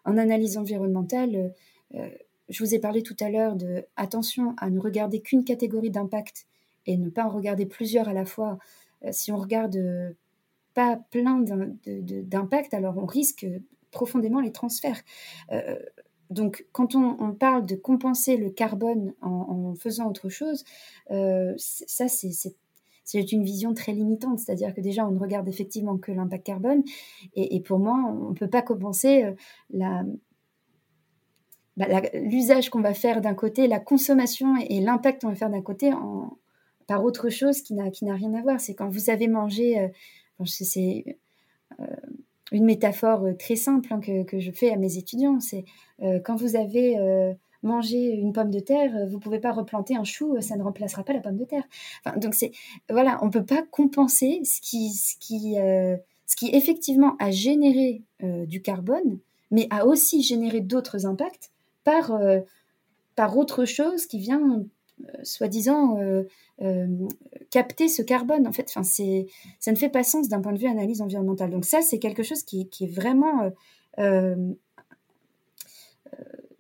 en 0.06 0.18
analyse 0.18 0.58
environnementale, 0.58 1.54
euh, 1.96 2.10
je 2.50 2.64
vous 2.64 2.74
ai 2.74 2.80
parlé 2.80 3.04
tout 3.04 3.16
à 3.20 3.30
l'heure 3.30 3.56
de 3.56 3.86
attention 3.96 4.56
à 4.58 4.70
ne 4.70 4.80
regarder 4.80 5.22
qu'une 5.22 5.44
catégorie 5.44 5.92
d'impact 5.92 6.48
et 6.86 6.98
ne 6.98 7.10
pas 7.10 7.26
en 7.26 7.30
regarder 7.30 7.66
plusieurs 7.66 8.10
à 8.10 8.14
la 8.14 8.26
fois. 8.26 8.58
Euh, 9.06 9.10
si 9.12 9.32
on 9.32 9.38
regarde 9.38 9.76
euh, 9.76 10.12
pas 10.80 10.98
plein 11.12 11.44
d'impacts, 11.86 12.74
alors 12.74 12.98
on 12.98 13.06
risque 13.06 13.46
profondément 13.92 14.40
les 14.40 14.54
transferts. 14.54 15.02
donc, 16.30 16.66
quand 16.72 16.96
on, 16.96 17.34
parle 17.34 17.66
de 17.66 17.76
compenser 17.76 18.38
le 18.38 18.50
carbone 18.50 19.14
en, 19.22 19.74
faisant 19.76 20.08
autre 20.08 20.30
chose, 20.30 20.64
ça, 21.58 22.08
c'est 22.08 23.32
une 23.34 23.44
vision 23.44 23.74
très 23.74 23.92
limitante. 23.92 24.40
C'est-à-dire 24.40 24.74
que 24.74 24.80
déjà, 24.80 25.06
on 25.06 25.12
ne 25.12 25.20
regarde 25.20 25.50
effectivement 25.50 25.98
que 25.98 26.14
l'impact 26.14 26.46
carbone. 26.46 26.84
Et, 27.36 27.60
pour 27.60 27.80
moi, 27.80 27.98
on 28.08 28.30
ne 28.30 28.36
peut 28.36 28.50
pas 28.50 28.62
compenser 28.62 29.26
la, 29.70 30.06
bah, 31.80 31.88
l'usage 32.14 32.70
qu'on 32.70 32.82
va 32.82 32.94
faire 32.94 33.22
d'un 33.22 33.34
côté, 33.34 33.68
la 33.68 33.80
consommation 33.80 34.56
et, 34.58 34.82
l'impact 34.82 35.22
qu'on 35.22 35.30
va 35.30 35.36
faire 35.36 35.50
d'un 35.50 35.62
côté 35.62 35.92
par 36.88 37.06
autre 37.06 37.30
chose 37.30 37.62
qui 37.62 37.74
n'a 37.74 37.90
rien 38.16 38.34
à 38.34 38.42
voir. 38.42 38.60
C'est 38.60 38.76
quand 38.76 38.90
vous 38.90 39.10
avez 39.10 39.28
mangé, 39.28 39.90
euh, 40.42 40.46
c'est 40.46 41.18
euh, 41.80 41.86
une 42.52 42.66
métaphore 42.66 43.26
euh, 43.26 43.34
très 43.34 43.56
simple 43.56 43.94
hein, 43.94 44.00
que, 44.00 44.24
que, 44.24 44.40
je 44.40 44.52
fais 44.52 44.72
à 44.72 44.78
mes 44.78 44.98
étudiants, 44.98 45.40
c'est 45.40 45.66
quand 46.24 46.36
vous 46.36 46.56
avez 46.56 46.96
mangé 47.62 48.14
une 48.14 48.32
pomme 48.32 48.52
de 48.52 48.60
terre, 48.60 49.06
vous 49.10 49.20
pouvez 49.20 49.40
pas 49.40 49.52
replanter 49.52 49.98
un 49.98 50.06
chou, 50.06 50.40
ça 50.40 50.56
ne 50.56 50.64
remplacera 50.64 51.04
pas 51.04 51.12
la 51.12 51.20
pomme 51.20 51.36
de 51.36 51.44
terre. 51.44 51.66
Enfin, 52.06 52.18
donc 52.18 52.34
c'est 52.34 52.52
voilà, 52.90 53.20
on 53.22 53.30
peut 53.30 53.44
pas 53.44 53.64
compenser 53.70 54.40
ce 54.46 54.62
qui, 54.62 54.92
ce 54.92 55.18
qui, 55.20 55.56
ce 55.56 56.36
qui 56.38 56.56
effectivement 56.56 57.18
a 57.20 57.32
généré 57.32 58.02
du 58.22 58.62
carbone, 58.62 59.20
mais 59.52 59.68
a 59.72 59.86
aussi 59.86 60.24
généré 60.24 60.62
d'autres 60.62 61.06
impacts 61.06 61.52
par, 61.84 62.12
euh, 62.12 62.42
par 63.16 63.38
autre 63.38 63.66
chose 63.66 64.06
qui 64.06 64.20
vient, 64.20 64.60
euh, 64.60 64.64
soi-disant, 65.24 66.00
euh, 66.62 67.08
capter 67.52 67.88
ce 67.88 68.02
carbone. 68.02 68.48
En 68.48 68.52
fait, 68.52 68.68
enfin, 68.70 68.84
ça 68.84 69.72
ne 69.72 69.78
fait 69.78 69.90
pas 69.90 70.04
sens 70.04 70.30
d'un 70.30 70.42
point 70.42 70.54
de 70.54 70.60
vue 70.60 70.68
analyse 70.68 71.02
environnementale. 71.02 71.52
Donc 71.52 71.66
ça, 71.66 71.82
c'est 71.82 72.00
quelque 72.00 72.24
chose 72.24 72.44
qui, 72.44 72.70
est 72.82 72.94
vraiment 72.94 73.52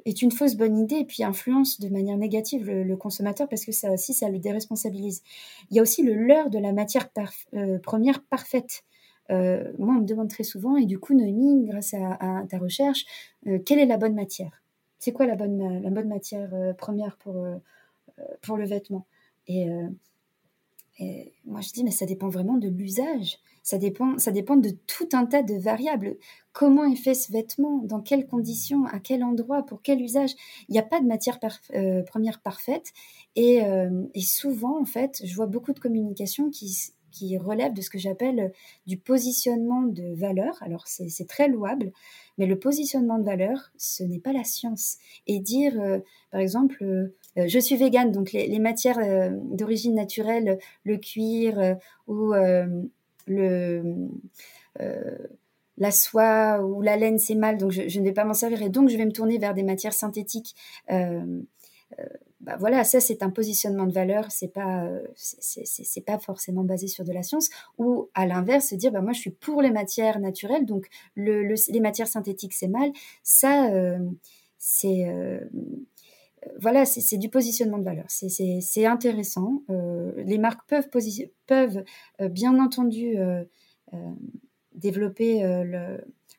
est 0.06 0.22
une 0.22 0.32
fausse 0.32 0.56
bonne 0.56 0.78
idée 0.78 0.98
et 0.98 1.06
puis 1.06 1.24
influence 1.24 1.80
de 1.80 1.90
manière 1.90 2.18
négative 2.18 2.70
le, 2.70 2.98
consommateur 2.98 3.48
parce 3.48 3.66
que 3.66 3.72
ça 3.72 3.92
aussi, 3.92 4.14
ça 4.14 4.30
le 4.30 4.40
déresponsabilise. 4.40 5.22
Il 5.70 5.78
y 5.78 5.80
a 5.80 5.82
aussi 5.82 6.04
le 6.04 6.14
leurre 6.14 6.50
de 6.50 6.60
la 6.60 6.72
matière 6.72 7.10
première 7.84 8.24
parfaite. 8.24 8.84
moi, 9.30 9.96
on 9.96 10.02
me 10.02 10.06
demande 10.06 10.30
très 10.30 10.44
souvent, 10.44 10.78
et 10.78 10.86
du 10.86 10.98
coup, 10.98 11.14
Noémie, 11.14 11.66
grâce 11.66 11.94
à, 11.94 12.44
ta 12.50 12.58
recherche, 12.58 13.06
quelle 13.66 13.80
est 13.80 13.86
la 13.86 13.98
bonne 13.98 14.16
matière? 14.16 14.64
C'est 14.98 15.12
quoi 15.12 15.26
la 15.26 15.36
bonne, 15.36 15.82
la 15.82 15.90
bonne 15.90 16.10
matière 16.10 16.50
première 16.78 17.16
pour, 17.18 17.46
pour 18.42 18.58
le 18.58 18.66
vêtement 18.66 19.06
et, 19.48 19.68
et, 21.00 21.34
moi, 21.46 21.62
je 21.62 21.72
dis, 21.72 21.84
mais 21.84 21.92
ça 21.92 22.06
dépend 22.06 22.30
vraiment 22.30 22.58
de 22.58 22.68
l'usage. 22.68 23.40
Ça 23.64 23.78
dépend, 23.78 24.18
ça 24.18 24.32
dépend 24.32 24.58
de 24.58 24.70
tout 24.70 25.10
un 25.14 25.26
tas 25.26 25.44
de 25.44 25.56
variables. 25.56 26.18
Comment 26.52 26.86
est 26.86 26.96
fait 26.96 27.14
ce 27.14 27.32
vêtement? 27.32 27.78
Dans 27.78 28.02
quelles 28.02 28.28
conditions? 28.28 28.86
À 28.86 29.00
quel 29.00 29.24
endroit? 29.24 29.66
Pour 29.66 29.82
quel 29.82 30.02
usage? 30.02 30.32
Il 30.68 30.74
n'y 30.74 30.80
a 30.80 30.84
pas 30.84 31.00
de 31.00 31.08
matière 31.08 31.40
euh, 31.74 32.04
première 32.04 32.42
parfaite. 32.42 32.92
Euh, 33.38 34.06
et, 34.14 34.22
souvent, 34.22 34.80
en 34.80 34.86
fait, 34.86 35.22
je 35.24 35.34
vois 35.36 35.46
beaucoup 35.46 35.74
de 35.74 35.80
communication 35.80 36.50
qui, 36.50 36.92
qui 37.12 37.38
relève 37.38 37.74
de 37.74 37.82
ce 37.82 37.89
que 37.89 37.97
j'appelle 37.97 38.51
du 38.88 38.97
positionnement 38.97 39.84
de 39.84 40.14
valeur. 40.16 40.57
Alors, 40.62 40.88
c'est 40.88 41.28
très 41.28 41.47
louable, 41.47 41.91
mais 42.38 42.45
le 42.45 42.57
positionnement 42.57 43.20
de 43.20 43.24
valeur, 43.24 43.72
ce 43.78 44.03
n'est 44.03 44.20
pas 44.20 44.34
la 44.34 44.43
science. 44.43 44.97
Et 45.28 45.39
dire, 45.39 45.80
euh, 45.80 45.99
par 46.32 46.41
exemple, 46.41 47.12
je 47.36 47.60
suis 47.60 47.78
végane, 47.78 48.12
donc 48.12 48.32
les, 48.34 48.60
matières 48.60 48.99
d'origine 49.51 49.95
naturelle, 49.95 50.60
le 50.84 50.97
cuir 50.97 51.78
ou 52.07 52.34
le, 53.28 54.07
euh, 54.82 55.18
la 55.78 55.91
soie 55.91 56.62
ou 56.62 56.82
la 56.82 56.97
laine, 56.97 57.20
c'est 57.20 57.36
mal, 57.36 57.57
donc 57.57 57.72
je, 57.72 57.99
ne 57.99 58.03
vais 58.03 58.12
pas 58.12 58.26
m'en 58.26 58.34
servir 58.34 58.62
et 58.62 58.70
donc 58.70 58.89
je 58.89 58.97
vais 58.97 59.05
me 59.05 59.12
tourner 59.12 59.38
vers 59.38 59.53
des 59.53 59.64
matières 59.64 59.93
synthétiques. 59.93 60.55
Euh, 60.91 61.41
euh, 61.99 62.03
bah 62.50 62.58
voilà, 62.60 62.84
ça 62.84 63.00
c'est 63.00 63.22
un 63.22 63.30
positionnement 63.30 63.86
de 63.86 63.93
valeur, 63.93 64.26
c'est 64.30 64.47
pas 64.47 64.89
c'est 65.16 66.06
pas 66.06 66.18
forcément 66.18 66.64
basé 66.64 66.88
sur 66.88 67.04
de 67.04 67.12
la 67.12 67.24
science. 67.24 67.50
Ou 67.78 68.10
à 68.14 68.26
l'inverse, 68.26 68.70
se 68.70 68.76
dire 68.76 68.91
bah 68.91 69.02
moi 69.02 69.14
je 69.14 69.20
suis 69.20 69.32
pour 69.32 69.62
les 69.62 69.72
matières 69.72 70.20
naturelles, 70.20 70.66
donc 70.66 70.88
le, 71.16 71.43
les 71.43 71.80
matières 71.80 72.08
synthétiques 72.08 72.54
c'est 72.54 72.68
mal. 72.68 72.91
Ça 73.24 73.70
c'est 74.58 75.08
voilà, 76.60 76.86
c'est 76.86 77.18
du 77.18 77.30
positionnement 77.30 77.78
de 77.78 77.84
valeur. 77.84 78.06
C'est 78.08 78.86
intéressant. 78.86 79.64
Euh, 79.70 80.12
les 80.18 80.38
marques 80.38 80.68
peuvent, 80.68 81.84
euh, 82.22 82.30
bien 82.30 82.60
entendu 82.60 83.18
euh, 83.18 83.43
développer 84.74 85.43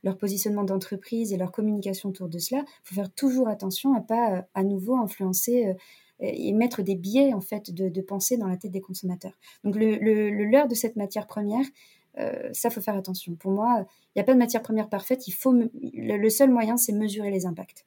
leur 0.03 0.17
positionnement 0.17 0.65
d'entreprise 0.65 1.33
et 1.33 1.37
leur 1.37 1.53
communication 1.53 2.09
autour 2.09 2.29
de 2.29 2.39
cela. 2.39 2.65
Il 2.67 2.89
faut 2.89 2.95
faire 2.95 3.13
toujours 3.13 3.49
attention 3.49 3.95
à 3.95 4.01
pas 4.01 4.47
à 4.55 4.65
nouveau 4.65 4.97
influencer 4.97 5.75
et 6.21 6.53
mettre 6.53 6.83
des 6.83 6.97
biais 6.97 7.33
en 7.33 7.41
fait 7.41 7.73
de, 7.73 8.01
pensée 8.01 8.37
dans 8.37 8.47
la 8.47 8.57
tête 8.57 8.71
des 8.71 8.81
consommateurs. 8.81 9.39
Donc 9.65 9.77
le, 9.77 9.97
leurre 10.51 10.69
de 10.69 10.75
cette 10.75 10.97
matière 10.97 11.27
première, 11.27 11.65
ça 12.53 12.71
faut 12.71 12.81
faire 12.81 12.97
attention. 12.97 13.35
Pour 13.35 13.53
moi, 13.53 13.87
il 14.15 14.19
n'y 14.19 14.23
a 14.23 14.25
pas 14.25 14.35
de 14.35 14.39
matière 14.39 14.63
première 14.63 14.89
parfaite. 14.89 15.29
Il 15.29 15.33
faut 15.33 15.55
le 15.55 16.29
seul 16.29 16.51
moyen, 16.51 16.77
c'est 16.77 16.93
mesurer 16.93 17.31
les 17.31 17.47
impacts. 17.47 17.87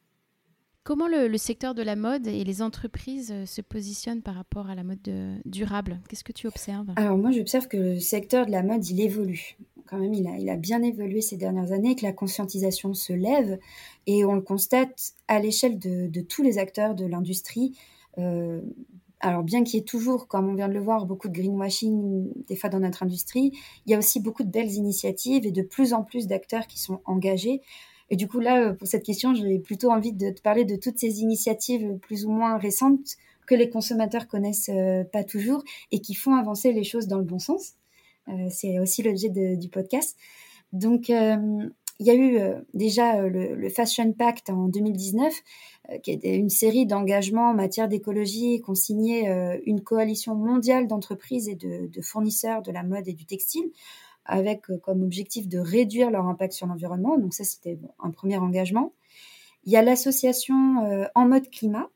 Comment 0.83 1.07
le, 1.07 1.37
secteur 1.37 1.73
de 1.73 1.81
la 1.81 1.95
mode 1.95 2.27
et 2.27 2.43
les 2.43 2.61
entreprises 2.61 3.31
euh, 3.31 3.45
se 3.45 3.61
positionnent 3.61 4.21
par 4.21 4.35
rapport 4.35 4.69
à 4.69 4.75
la 4.75 4.83
mode 4.83 5.07
euh, 5.07 5.37
durable? 5.45 6.01
Qu'est-ce 6.09 6.25
que 6.25 6.33
tu 6.33 6.45
observes? 6.45 6.87
Alors 6.97 7.17
moi, 7.17 7.31
j'observe 7.31 7.69
que 7.69 7.77
le 7.77 7.99
secteur 7.99 8.45
de 8.45 8.51
la 8.51 8.63
mode, 8.63 8.85
il 8.89 8.99
évolue. 8.99 9.57
Quand 9.85 9.97
même, 9.97 10.13
il 10.13 10.49
a, 10.49 10.55
bien 10.57 10.83
évolué 10.83 11.21
ces 11.21 11.37
dernières 11.37 11.71
années, 11.71 11.95
que 11.95 12.03
la 12.03 12.11
conscientisation 12.11 12.93
se 12.93 13.13
lève 13.13 13.59
et 14.07 14.25
on 14.25 14.33
le 14.33 14.41
constate 14.41 15.13
à 15.29 15.39
l'échelle 15.39 15.79
de, 15.79 16.21
tous 16.21 16.43
les 16.43 16.57
acteurs 16.57 16.95
de 16.95 17.05
l'industrie. 17.05 17.77
Euh, 18.17 18.59
alors 19.21 19.43
bien 19.43 19.63
qu'il 19.63 19.75
y 19.75 19.81
ait 19.81 19.85
toujours, 19.85 20.27
comme 20.27 20.49
on 20.49 20.53
vient 20.53 20.67
de 20.67 20.73
le 20.73 20.81
voir, 20.81 21.05
beaucoup 21.05 21.29
de 21.29 21.33
greenwashing 21.33 22.29
des 22.47 22.55
fois 22.57 22.69
dans 22.69 22.79
notre 22.79 23.03
industrie, 23.03 23.53
il 23.85 23.91
y 23.91 23.95
a 23.95 23.97
aussi 23.97 24.19
beaucoup 24.19 24.43
de 24.43 24.49
belles 24.49 24.73
initiatives 24.73 25.45
et 25.45 25.51
de 25.51 25.61
plus 25.61 25.93
en 25.93 26.03
plus 26.03 26.27
d'acteurs 26.27 26.67
qui 26.67 26.79
sont 26.79 26.99
engagés. 27.05 27.61
Et 28.09 28.15
du 28.15 28.27
coup, 28.27 28.39
là, 28.39 28.61
euh, 28.61 28.73
pour 28.73 28.87
cette 28.87 29.03
question, 29.03 29.33
j'ai 29.33 29.59
plutôt 29.59 29.91
envie 29.91 30.13
de 30.13 30.29
te 30.29 30.41
parler 30.41 30.65
de 30.65 30.75
toutes 30.75 30.99
ces 30.99 31.21
initiatives 31.21 31.97
plus 32.01 32.25
ou 32.25 32.31
moins 32.31 32.57
récentes 32.57 33.17
que 33.47 33.55
les 33.55 33.69
consommateurs 33.69 34.27
connaissent 34.27 34.69
euh, 34.69 35.03
pas 35.03 35.23
toujours 35.23 35.63
et 35.91 35.99
qui 35.99 36.13
font 36.13 36.35
avancer 36.35 36.71
les 36.71 36.83
choses 36.83 37.07
dans 37.07 37.17
le 37.17 37.23
bon 37.23 37.39
sens. 37.39 37.73
Euh, 38.29 38.47
c'est 38.49 38.79
aussi 38.79 39.03
l'objet 39.03 39.29
du 39.29 39.69
podcast. 39.69 40.17
Donc, 40.71 41.09
il 41.09 42.07
y 42.07 42.09
a 42.09 42.15
eu 42.15 42.39
déjà 42.73 43.21
le, 43.21 43.69
Fashion 43.69 44.11
Pact 44.11 44.49
en 44.49 44.69
2019, 44.69 45.31
qui 46.01 46.11
était 46.11 46.35
une 46.35 46.49
série 46.49 46.87
d'engagements 46.87 47.51
en 47.51 47.53
matière 47.53 47.87
d'écologie 47.87 48.59
qu'ont 48.61 48.73
signé 48.73 49.27
une 49.67 49.81
coalition 49.81 50.33
mondiale 50.33 50.87
d'entreprises 50.87 51.47
et 51.47 51.53
de, 51.53 51.85
de, 51.85 52.01
fournisseurs 52.01 52.63
de 52.63 52.71
la 52.71 52.81
mode 52.81 53.07
et 53.07 53.13
du 53.13 53.25
textile 53.25 53.69
avec 54.25 54.69
euh, 54.69 54.77
comme 54.77 55.03
objectif 55.03 55.47
de 55.47 55.59
réduire 55.59 56.11
leur 56.11 56.25
impact 56.27 56.53
sur 56.53 56.67
l'environnement. 56.67 57.17
Donc 57.17 57.33
ça, 57.33 57.43
c'était 57.43 57.77
un 57.99 58.11
premier 58.11 58.37
engagement. 58.37 58.93
Il 59.65 59.71
y 59.71 59.77
a 59.77 59.81
l'association 59.81 60.85
euh, 60.85 61.05
En 61.15 61.27
mode 61.27 61.49
climat, 61.49 61.89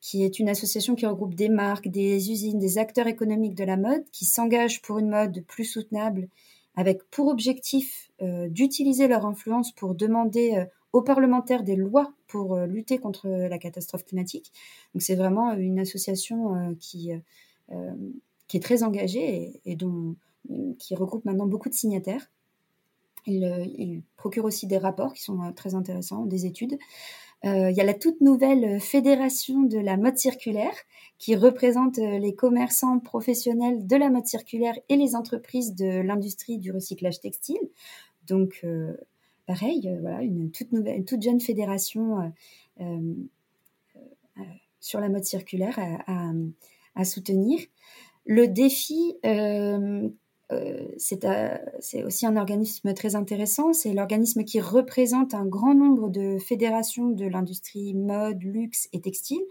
qui 0.00 0.24
est 0.24 0.38
une 0.38 0.48
association 0.48 0.94
qui 0.94 1.06
regroupe 1.06 1.34
des 1.34 1.48
marques, 1.48 1.88
des 1.88 2.30
usines, 2.30 2.58
des 2.58 2.78
acteurs 2.78 3.06
économiques 3.06 3.54
de 3.54 3.64
la 3.64 3.76
mode, 3.76 4.04
qui 4.12 4.24
s'engagent 4.24 4.80
pour 4.80 4.98
une 4.98 5.10
mode 5.10 5.44
plus 5.46 5.64
soutenable, 5.64 6.28
avec 6.76 7.02
pour 7.10 7.28
objectif 7.28 8.10
euh, 8.22 8.48
d'utiliser 8.48 9.08
leur 9.08 9.26
influence 9.26 9.72
pour 9.72 9.94
demander 9.94 10.64
aux 10.92 11.02
parlementaires 11.02 11.62
des 11.62 11.76
lois 11.76 12.12
pour 12.26 12.56
lutter 12.58 12.98
contre 12.98 13.28
la 13.28 13.58
catastrophe 13.58 14.04
climatique. 14.04 14.52
Donc 14.94 15.02
c'est 15.02 15.14
vraiment 15.14 15.52
une 15.52 15.78
association 15.78 16.74
qui, 16.80 17.12
qui 18.48 18.56
est 18.56 18.60
très 18.60 18.82
engagée 18.82 19.60
et 19.64 19.76
dont 19.76 20.16
qui 20.78 20.94
regroupe 20.94 21.24
maintenant 21.24 21.46
beaucoup 21.46 21.68
de 21.68 21.74
signataires. 21.74 22.30
Il, 23.26 23.44
euh, 23.44 24.00
procure 24.16 24.44
aussi 24.44 24.66
des 24.66 24.78
rapports 24.78 25.12
qui 25.12 25.22
sont 25.22 25.42
euh, 25.42 25.52
très 25.52 25.74
intéressants, 25.74 26.24
des 26.26 26.46
études. 26.46 26.78
Euh, 27.44 27.70
il 27.70 27.76
y 27.76 27.80
a 27.80 27.84
la 27.84 27.94
toute 27.94 28.20
nouvelle 28.20 28.80
fédération 28.80 29.62
de 29.62 29.78
la 29.78 29.96
mode 29.96 30.18
circulaire 30.18 30.74
qui 31.18 31.36
représente 31.36 31.96
les 31.96 32.34
commerçants 32.34 32.98
professionnels 32.98 33.86
de 33.86 33.96
la 33.96 34.10
mode 34.10 34.26
circulaire 34.26 34.74
et 34.90 34.96
les 34.96 35.16
entreprises 35.16 35.74
de 35.74 36.02
l'industrie 36.02 36.58
du 36.58 36.70
recyclage 36.70 37.20
textile. 37.20 37.60
Donc, 38.26 38.64
pareil, 39.46 39.90
voilà, 40.02 40.22
une 40.22 40.50
toute 40.50 40.72
nouvelle, 40.72 40.98
une 40.98 41.06
toute 41.06 41.22
jeune 41.22 41.40
fédération 41.40 42.32
sur 44.80 45.00
la 45.00 45.08
mode 45.08 45.24
circulaire 45.24 45.78
à, 46.94 47.04
soutenir. 47.06 47.58
Le 48.26 48.48
défi 48.48 49.16
c'est 50.98 52.04
aussi 52.04 52.26
un 52.26 52.36
organisme 52.36 52.92
très 52.94 53.16
intéressant. 53.16 53.72
C'est 53.72 53.92
l'organisme 53.92 54.44
qui 54.44 54.60
représente 54.60 55.34
un 55.34 55.46
grand 55.46 55.74
nombre 55.74 56.10
de 56.10 56.38
fédérations 56.38 57.08
de 57.08 57.26
l'industrie 57.26 57.94
mode, 57.94 58.42
luxe 58.42 58.88
et 58.92 59.00
textile. 59.00 59.42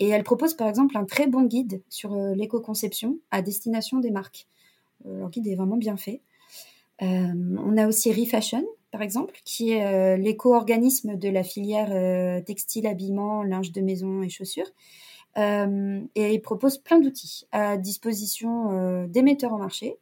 Et 0.00 0.08
elle 0.08 0.22
propose 0.22 0.54
par 0.54 0.68
exemple 0.68 0.96
un 0.96 1.04
très 1.04 1.26
bon 1.26 1.42
guide 1.42 1.82
sur 1.88 2.12
euh, 2.12 2.34
l'éco-conception 2.34 3.18
à 3.30 3.42
destination 3.42 3.98
des 3.98 4.10
marques. 4.10 4.46
Euh, 5.06 5.18
leur 5.18 5.30
guide 5.30 5.48
est 5.48 5.56
vraiment 5.56 5.76
bien 5.76 5.96
fait. 5.96 6.22
on 7.00 7.76
a 7.76 7.86
aussi 7.86 8.12
Refashion, 8.12 8.64
par 8.90 9.02
exemple, 9.02 9.40
qui 9.44 9.72
est 9.72 10.16
l'éco-organisme 10.16 11.16
de 11.16 11.28
la 11.28 11.42
filière 11.42 12.44
textile, 12.44 12.86
habillement, 12.86 13.42
linge 13.42 13.70
de 13.72 13.80
maison 13.80 14.22
et 14.22 14.28
chaussures. 14.28 14.70
Euh, 15.38 16.00
et 16.14 16.34
il 16.34 16.40
propose 16.40 16.78
plein 16.78 16.98
d'outils 16.98 17.46
à 17.52 17.76
disposition 17.76 18.72
euh, 18.72 19.06
des 19.06 19.22
metteurs 19.22 19.52
en 19.52 19.58
marché. 19.58 19.96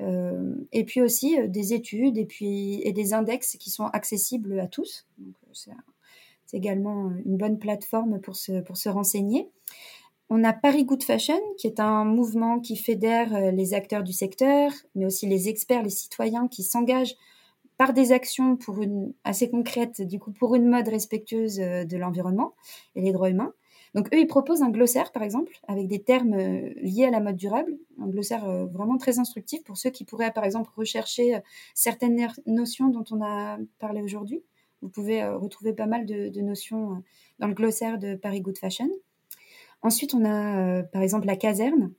Euh, 0.00 0.54
et 0.72 0.84
puis 0.84 1.00
aussi 1.00 1.36
des 1.48 1.72
études 1.72 2.18
et 2.18 2.92
des 2.92 3.14
index 3.14 3.56
qui 3.58 3.70
sont 3.70 3.86
accessibles 3.86 4.58
à 4.58 4.66
tous. 4.66 5.06
c'est, 5.52 5.70
également 6.52 7.10
une 7.24 7.36
bonne 7.36 7.58
plateforme 7.58 8.20
pour 8.20 8.36
se, 8.36 8.88
renseigner. 8.88 9.50
On 10.30 10.42
a 10.44 10.52
Paris 10.52 10.84
Good 10.84 11.02
Fashion, 11.02 11.40
qui 11.58 11.66
est 11.66 11.80
un 11.80 12.04
mouvement 12.04 12.60
qui 12.60 12.76
fédère 12.76 13.52
les 13.52 13.74
acteurs 13.74 14.04
du 14.04 14.12
secteur, 14.12 14.72
mais 14.94 15.04
aussi 15.04 15.26
les 15.26 15.48
experts, 15.48 15.82
les 15.82 15.90
citoyens 15.90 16.46
qui 16.46 16.62
s'engagent 16.62 17.16
par 17.76 17.92
des 17.92 18.12
actions 18.12 18.56
pour 18.56 18.82
une, 18.82 19.12
assez 19.24 19.50
concrètes, 19.50 20.00
pour 20.38 20.54
une 20.54 20.68
mode 20.68 20.88
respectueuse 20.88 21.56
de 21.56 21.96
l'environnement 21.96 22.54
et 22.94 23.00
les 23.00 23.12
droits 23.12 23.30
humains. 23.30 23.52
Donc 23.94 24.12
eux, 24.12 24.18
ils 24.18 24.26
proposent 24.26 24.62
un 24.62 24.70
glossaire, 24.70 25.12
par 25.12 25.22
exemple, 25.22 25.52
avec 25.68 25.86
des 25.86 26.02
termes 26.02 26.34
euh, 26.34 26.70
liés 26.76 27.04
à 27.04 27.10
la 27.10 27.20
mode 27.20 27.36
durable, 27.36 27.78
un 28.00 28.08
glossaire 28.08 28.44
euh, 28.44 28.66
vraiment 28.66 28.98
très 28.98 29.20
instructif 29.20 29.62
pour 29.62 29.76
ceux 29.76 29.90
qui 29.90 30.04
pourraient, 30.04 30.32
par 30.32 30.44
exemple, 30.44 30.70
rechercher 30.76 31.36
euh, 31.36 31.40
certaines 31.74 32.28
notions 32.46 32.88
dont 32.88 33.04
on 33.12 33.22
a 33.22 33.58
parlé 33.78 34.02
aujourd'hui. 34.02 34.42
Vous 34.82 34.88
pouvez 34.88 35.24
retrouver 35.24 35.72
pas 35.72 35.86
mal 35.86 36.04
de, 36.04 36.40
notions 36.42 37.02
dans 37.38 37.46
le 37.46 37.54
glossaire 37.54 37.98
de 37.98 38.16
Paris 38.16 38.42
Good 38.42 38.58
Fashion. 38.58 38.90
Ensuite, 39.80 40.12
on 40.12 40.26
a, 40.26 40.82
par 40.82 41.00
exemple, 41.00 41.26
la 41.26 41.36
caserne, 41.36 41.90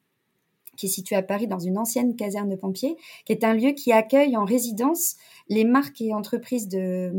qui 0.76 0.88
est 0.88 0.90
situé 0.90 1.16
à 1.16 1.24
Paris 1.24 1.48
dans 1.48 1.60
une 1.60 1.78
ancienne 1.78 2.16
caserne 2.16 2.50
de 2.50 2.56
pompiers, 2.56 2.96
qui 3.26 3.32
est 3.32 3.44
un 3.44 3.54
lieu 3.54 3.72
qui 3.72 3.92
accueille 3.92 4.38
en 4.38 4.46
résidence 4.46 5.16
les 5.50 5.64
marques 5.64 6.02
et 6.02 6.14
entreprises 6.14 6.68
de, 6.68 7.12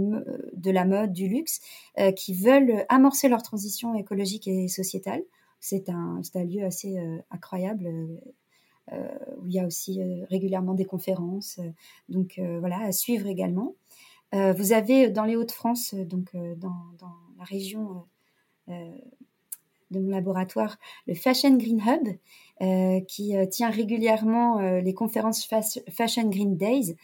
de 0.53 0.71
la 0.71 0.85
mode, 0.85 1.13
du 1.13 1.29
luxe, 1.29 1.61
euh, 1.99 2.13
qui 2.13 2.35
veulent 2.35 2.85
amorcer 2.89 3.29
leur 3.29 3.43
transition 3.43 3.95
écologique 3.95 4.49
et 4.49 4.69
sociétale. 4.69 5.23
C'est 5.61 5.89
un, 5.89 6.21
un, 6.35 6.45
lieu 6.45 6.65
assez 6.65 6.99
euh, 6.99 7.19
incroyable. 7.31 7.87
Euh, 8.93 9.09
où 9.39 9.49
il 9.49 9.53
y 9.53 9.59
a 9.59 9.67
aussi 9.67 10.01
régulièrement 10.31 10.75
des 10.75 10.85
conférences, 10.85 11.59
donc 12.09 12.41
voilà, 12.61 12.79
à 12.83 12.93
suivre 12.93 13.27
également. 13.27 13.75
vous 14.33 14.73
avez 14.73 15.11
dans 15.11 15.25
les 15.25 15.35
Hauts-de-France, 15.35 15.95
donc 15.95 16.37
dans, 16.37 16.85
dans, 16.97 17.17
la 17.37 17.43
région 17.43 18.05
de 19.91 20.01
mon 20.01 20.11
laboratoire, 20.11 20.79
le 21.07 21.15
Fashion 21.15 21.57
Green 21.57 21.81
Hub, 21.81 22.09
euh, 22.63 23.01
qui 23.01 23.37
euh, 23.37 23.45
tient 23.45 23.69
régulièrement 23.69 24.61
euh, 24.61 24.81
les 24.81 24.95
conférences 24.95 25.47
Fashion 25.91 26.29
Green 26.31 26.57
Days, 26.57 26.97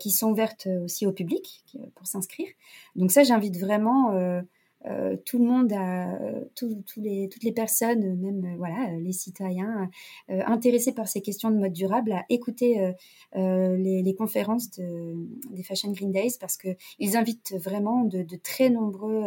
qui 0.00 0.10
sont 0.10 0.32
ouvertes 0.32 0.68
aussi 0.84 1.06
au 1.06 1.12
public 1.12 1.64
pour 1.94 2.06
s'inscrire. 2.06 2.48
Donc 2.94 3.10
ça, 3.10 3.22
j'invite 3.22 3.58
vraiment 3.58 4.10
tout 5.24 5.38
le 5.38 5.44
monde, 5.46 5.72
toutes 6.54 7.42
les 7.42 7.52
personnes, 7.52 8.16
même 8.16 8.54
voilà, 8.58 8.90
les 8.98 9.12
citoyens 9.12 9.88
intéressés 10.28 10.92
par 10.92 11.08
ces 11.08 11.22
questions 11.22 11.50
de 11.50 11.56
mode 11.56 11.72
durable, 11.72 12.12
à 12.12 12.26
écouter 12.28 12.92
les, 13.34 14.14
conférences 14.18 14.70
de, 14.72 15.14
des 15.52 15.62
Fashion 15.62 15.90
Green 15.92 16.12
Days 16.12 16.36
parce 16.38 16.58
qu'ils 16.58 17.16
invitent 17.16 17.54
vraiment 17.56 18.04
de, 18.04 18.26
très 18.42 18.68
nombreux 18.68 19.24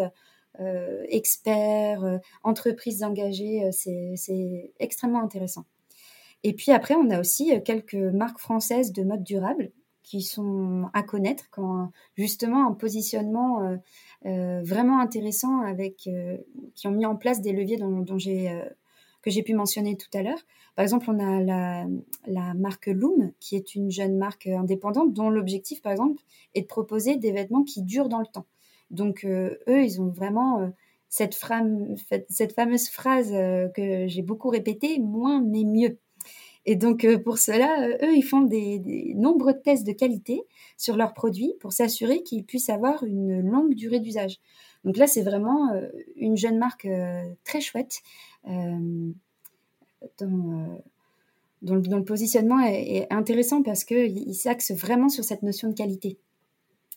experts, 1.10 2.03
euh, 2.03 2.18
entreprises 2.43 3.03
engagées. 3.03 3.66
Euh, 3.66 3.72
c'est 4.16 4.72
extrêmement 4.80 5.22
intéressant. 5.22 5.66
Et 6.43 6.53
puis 6.53 6.72
après, 6.72 6.95
on 6.95 7.10
a 7.10 7.20
aussi 7.20 7.51
quelques 7.64 7.95
marques 7.95 8.39
françaises 8.39 8.91
de 8.91 9.03
mode 9.03 9.24
durable 9.24 9.72
qui 10.03 10.22
sont 10.22 10.88
à 10.93 11.01
connaître, 11.01 11.45
quand 11.49 11.89
justement 12.16 12.68
un 12.68 12.74
positionnement 12.74 13.80
vraiment 14.24 14.99
intéressant 14.99 15.62
avec, 15.62 16.08
qui 16.76 16.88
ont 16.88 16.91
mis 16.91 17.08
en 17.08 17.16
place 17.16 17.41
des 17.41 17.51
leviers 17.51 17.80
que 19.26 19.32
j'ai 19.32 19.41
pu 19.41 19.56
mentionner 19.56 19.97
tout 19.97 20.16
à 20.16 20.22
l'heure. 20.22 20.38
Par 20.76 20.84
exemple, 20.84 21.10
on 21.10 21.20
a 21.20 21.88
la, 22.28 22.53
marque 22.53 22.88
Loom, 22.88 23.32
qui 23.39 23.56
est 23.56 23.74
une 23.74 23.89
jeune 23.89 24.18
marque 24.18 24.45
indépendante 24.47 25.14
dont 25.14 25.30
l'objectif, 25.30 25.82
par 25.82 25.93
exemple, 25.93 26.22
est 26.53 26.62
de 26.62 26.68
proposer 26.68 27.16
des 27.16 27.32
vêtements 27.32 27.64
qui 27.64 27.82
durent 27.82 28.10
dans 28.10 28.20
le 28.20 28.28
temps. 28.28 28.45
Donc, 28.91 29.23
euh, 29.23 29.57
eux, 29.67 29.83
ils 29.83 30.01
ont 30.01 30.09
vraiment 30.09 30.61
euh, 30.61 30.67
cette, 31.09 31.36
fameuse 31.36 32.89
phrase 32.89 33.31
euh, 33.33 33.67
que 33.69 34.07
j'ai 34.07 34.21
beaucoup 34.21 34.49
répétée, 34.49 34.99
moins 34.99 35.41
mais 35.41 35.63
mieux. 35.63 35.97
Et 36.67 36.75
donc, 36.75 37.05
pour 37.23 37.38
cela, 37.38 37.89
eux, 38.01 38.15
ils 38.15 38.23
font 38.23 38.41
des, 38.41 39.13
nombreux 39.15 39.53
tests 39.53 39.86
de 39.86 39.91
qualité 39.91 40.41
sur 40.77 40.97
leurs 40.97 41.13
produits 41.13 41.53
pour 41.59 41.73
s'assurer 41.73 42.23
qu'ils 42.23 42.43
puissent 42.43 42.69
avoir 42.69 43.03
une 43.03 43.39
longue 43.41 43.75
durée 43.75 43.99
d'usage. 43.99 44.39
Donc 44.83 44.97
là, 44.97 45.05
c'est 45.05 45.21
vraiment 45.21 45.71
une 46.15 46.38
jeune 46.38 46.57
marque 46.57 46.88
très 47.43 47.61
chouette 47.61 48.01
dont, 50.17 50.81
le 51.61 52.03
positionnement 52.03 52.59
est, 52.61 53.05
intéressant 53.11 53.61
parce 53.61 53.83
qu'il 53.83 54.33
s'axe 54.33 54.71
vraiment 54.71 55.09
sur 55.09 55.23
cette 55.23 55.43
notion 55.43 55.69
de 55.69 55.75
qualité. 55.75 56.17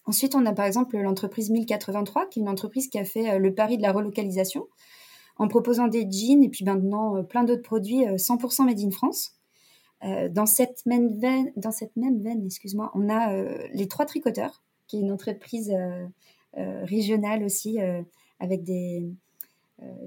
Ensuite, 0.09 0.35
on 0.35 0.47
a 0.47 0.55
par 0.55 0.65
exemple 0.65 0.97
l'entreprise 0.97 1.51
1083, 1.51 2.31
qui 2.31 2.39
est 2.39 2.43
une 2.43 2.49
entreprise 2.49 2.89
qui 2.89 2.99
a 2.99 3.05
fait 3.05 3.31
euh, 3.31 3.39
le 3.39 3.55
pari 3.55 3.77
de 3.77 3.83
la 3.83 3.93
relocalisation 3.93 4.67
en 5.37 5.49
proposant 5.49 5.87
des 5.87 6.11
jeans 6.11 6.43
et 6.43 6.49
puis 6.49 6.65
maintenant 6.65 7.17
euh, 7.17 7.23
plein 7.23 7.45
d'autres 7.45 7.63
produits 7.63 8.07
100% 8.07 8.63
euh, 8.63 8.65
made 8.65 8.81
in 8.81 8.91
France. 8.91 9.35
dans 10.03 10.47
cette 10.47 10.87
même 10.87 11.11
veine, 11.21 11.53
dans 11.57 11.73
cette 11.73 11.95
même 11.97 12.23
veine, 12.23 12.43
excuse-moi, 12.47 12.91
on 12.95 13.11
a 13.11 13.35
les 13.75 13.87
trois 13.87 14.07
tricoteurs, 14.07 14.63
qui 14.87 14.97
est 14.97 15.01
une 15.01 15.13
entreprise 15.13 15.75
régionale 16.55 17.43
aussi 17.43 17.79
avec 18.39 18.63
des 18.63 19.13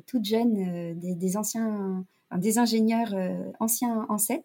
toutes 0.07 0.25
jeunes, 0.25 0.97
des, 0.97 1.37
anciens 1.37 2.05
des 2.37 2.57
ingénieurs 2.57 3.13
anciens 3.59 4.05
en 4.09 4.17
7. 4.17 4.43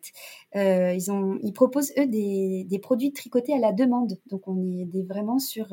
ils, 0.54 1.10
ont, 1.10 1.38
ils 1.42 1.52
proposent, 1.52 1.92
eux, 1.98 2.06
des, 2.06 2.80
produits 2.82 3.12
tricotés 3.12 3.54
à 3.54 3.58
la 3.58 3.72
demande. 3.72 4.18
Donc, 4.26 4.48
on 4.48 4.62
est 4.62 5.06
vraiment 5.06 5.38
sur 5.38 5.68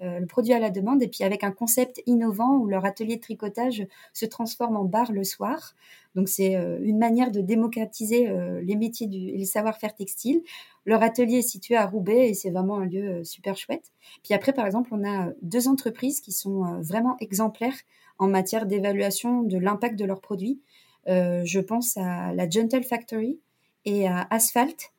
le 0.00 0.26
produit 0.26 0.54
à 0.54 0.58
la 0.58 0.70
demande 0.70 1.02
et 1.02 1.08
puis 1.08 1.24
avec 1.24 1.44
un 1.44 1.50
concept 1.50 2.02
innovant 2.06 2.56
où 2.56 2.66
leur 2.66 2.86
atelier 2.86 3.16
de 3.16 3.20
tricotage 3.20 3.86
se 4.14 4.24
transforme 4.24 4.76
en 4.76 4.84
bar 4.84 5.12
le 5.12 5.24
soir. 5.24 5.74
Donc, 6.14 6.28
c'est 6.28 6.54
une 6.54 6.98
manière 6.98 7.30
de 7.30 7.40
démocratiser 7.40 8.28
les 8.62 8.76
métiers 8.76 9.06
du, 9.06 9.18
et 9.18 9.38
le 9.38 9.44
savoir-faire 9.44 9.94
textile. 9.94 10.42
Leur 10.86 11.02
atelier 11.02 11.38
est 11.38 11.42
situé 11.42 11.76
à 11.76 11.86
Roubaix 11.86 12.30
et 12.30 12.34
c'est 12.34 12.50
vraiment 12.50 12.78
un 12.78 12.86
lieu 12.86 13.22
super 13.24 13.56
chouette. 13.56 13.92
Puis 14.24 14.34
après, 14.34 14.52
par 14.52 14.66
exemple, 14.66 14.90
on 14.92 15.04
a 15.04 15.30
deux 15.42 15.68
entreprises 15.68 16.20
qui 16.20 16.32
sont 16.32 16.80
vraiment 16.80 17.16
exemplaires 17.20 17.76
en 18.18 18.28
matière 18.28 18.66
d'évaluation 18.66 19.42
de 19.42 19.58
l'impact 19.58 19.98
de 19.98 20.04
leurs 20.04 20.20
produits. 20.20 20.60
Euh, 21.08 21.42
je 21.44 21.60
pense 21.60 21.96
à 21.96 22.32
la 22.32 22.48
Gentle 22.48 22.82
Factory 22.82 23.38
et 23.84 24.06
à 24.06 24.26
Asphalt, 24.30 24.92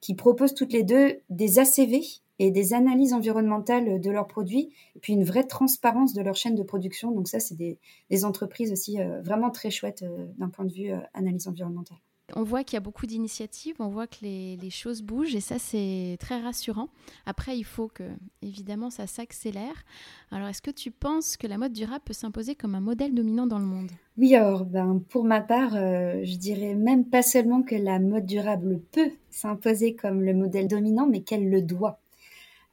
qui 0.00 0.14
proposent 0.14 0.54
toutes 0.54 0.72
les 0.72 0.82
deux 0.82 1.20
des 1.30 1.58
ACV 1.58 2.00
et 2.38 2.50
des 2.50 2.74
analyses 2.74 3.12
environnementales 3.12 4.00
de 4.00 4.10
leurs 4.10 4.26
produits, 4.26 4.70
puis 5.00 5.12
une 5.12 5.24
vraie 5.24 5.46
transparence 5.46 6.12
de 6.12 6.22
leur 6.22 6.34
chaîne 6.34 6.54
de 6.54 6.62
production. 6.62 7.12
Donc 7.12 7.28
ça, 7.28 7.38
c'est 7.38 7.56
des, 7.56 8.24
entreprises 8.24 8.72
aussi 8.72 9.00
euh, 9.00 9.20
vraiment 9.22 9.50
très 9.50 9.70
chouettes 9.70 10.02
euh, 10.02 10.26
d'un 10.38 10.48
point 10.48 10.64
de 10.64 10.72
vue 10.72 10.90
analyse 11.14 11.46
environnementale. 11.46 11.98
On 12.34 12.44
voit 12.44 12.64
qu'il 12.64 12.74
y 12.74 12.78
a 12.78 12.80
beaucoup 12.80 13.06
d'initiatives, 13.06 13.76
on 13.78 13.88
voit 13.88 14.06
que 14.06 14.18
les, 14.22 14.70
choses 14.70 15.02
bougent 15.02 15.34
et 15.34 15.40
ça 15.40 15.58
c'est 15.58 16.16
très 16.18 16.40
rassurant. 16.40 16.88
Après, 17.26 17.58
il 17.58 17.64
faut 17.64 17.88
que 17.88 18.04
évidemment 18.42 18.90
ça 18.90 19.06
s'accélère. 19.06 19.84
Alors, 20.30 20.48
est-ce 20.48 20.62
que 20.62 20.70
tu 20.70 20.90
penses 20.90 21.36
que 21.36 21.46
la 21.46 21.58
mode 21.58 21.72
durable 21.72 22.04
peut 22.04 22.12
s'imposer 22.12 22.54
comme 22.54 22.74
un 22.74 22.80
modèle 22.80 23.14
dominant 23.14 23.46
dans 23.46 23.58
le 23.58 23.66
monde? 23.66 23.90
Oui, 24.16 24.34
alors 24.34 24.64
ben, 24.64 25.02
pour 25.08 25.24
ma 25.24 25.40
part, 25.40 25.74
euh, 25.74 26.20
je 26.24 26.36
dirais 26.36 26.74
même 26.74 27.04
pas 27.04 27.22
seulement 27.22 27.62
que 27.62 27.74
la 27.74 27.98
mode 27.98 28.26
durable 28.26 28.80
peut 28.92 29.10
s'imposer 29.30 29.94
comme 29.94 30.22
le 30.22 30.34
modèle 30.34 30.68
dominant, 30.68 31.06
mais 31.06 31.22
qu'elle 31.22 31.48
le 31.48 31.62
doit. 31.62 32.01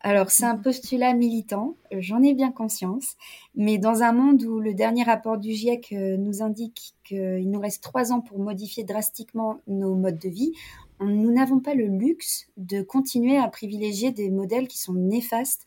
Alors, 0.02 0.32
c'est 0.32 0.46
un 0.46 0.56
mhm. 0.56 0.62
postulat 0.62 1.14
militant, 1.14 1.76
j'en 1.92 2.24
ai 2.24 2.34
bien 2.34 2.52
conscience, 2.52 3.16
mais 3.56 3.78
dans 3.78 4.02
un 4.02 4.14
monde 4.14 4.44
où 4.44 4.60
le 4.60 4.74
dernier 4.74 5.04
rapport 5.04 5.38
du 5.38 5.52
GIEC 5.52 5.92
euh, 5.92 6.16
nous 6.18 6.42
indique 6.42 6.94
qu'il 7.04 7.50
nous 7.50 7.60
reste 7.60 7.84
trois 7.84 8.14
ans 8.14 8.22
pour 8.22 8.40
modifier 8.40 8.84
drastiquement 8.86 9.60
nos 9.68 9.96
modes 9.96 10.20
de 10.20 10.30
vie, 10.30 10.54
nous 11.02 11.32
n'avons 11.32 11.60
pas 11.60 11.76
le 11.76 11.88
luxe 11.88 12.48
de 12.58 12.82
continuer 12.82 13.38
à 13.38 13.48
privilégier 13.48 14.12
des 14.12 14.30
modèles 14.30 14.68
qui 14.68 14.78
sont 14.78 14.94
néfastes 14.94 15.66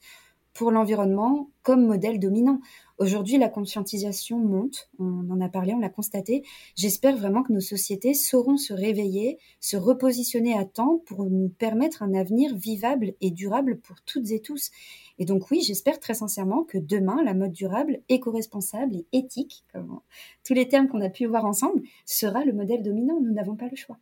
pour 0.54 0.70
l'environnement 0.70 1.50
comme 1.62 1.86
modèle 1.86 2.18
dominant. 2.18 2.60
Aujourd'hui, 2.98 3.38
la 3.38 3.48
conscientisation 3.48 4.38
monte, 4.38 4.90
on 4.98 5.28
en 5.30 5.40
a 5.40 5.48
parlé, 5.48 5.74
on 5.74 5.78
l'a 5.78 5.88
constaté. 5.88 6.44
J'espère 6.76 7.16
vraiment 7.16 7.42
que 7.42 7.52
nos 7.52 7.60
sociétés 7.60 8.14
sauront 8.14 8.56
se 8.56 8.72
réveiller, 8.72 9.38
se 9.60 9.76
repositionner 9.76 10.56
à 10.56 10.64
temps 10.64 11.02
pour 11.06 11.24
nous 11.24 11.48
permettre 11.48 12.02
un 12.02 12.14
avenir 12.14 12.54
vivable 12.54 13.14
et 13.20 13.30
durable 13.30 13.78
pour 13.80 14.02
toutes 14.02 14.30
et 14.30 14.40
tous. 14.40 14.70
Et 15.18 15.24
donc 15.24 15.50
oui, 15.50 15.62
j'espère 15.62 16.00
très 16.00 16.14
sincèrement 16.14 16.64
que 16.64 16.78
demain, 16.78 17.22
la 17.24 17.34
mode 17.34 17.52
durable, 17.52 18.00
éco-responsable 18.08 18.96
et 18.96 19.06
éthique, 19.12 19.64
comme 19.72 20.00
tous 20.44 20.54
les 20.54 20.68
termes 20.68 20.88
qu'on 20.88 21.00
a 21.00 21.10
pu 21.10 21.26
voir 21.26 21.44
ensemble, 21.44 21.82
sera 22.04 22.44
le 22.44 22.52
modèle 22.52 22.82
dominant. 22.82 23.20
Nous 23.20 23.32
n'avons 23.32 23.56
pas 23.56 23.68
le 23.68 23.76
choix. 23.76 23.98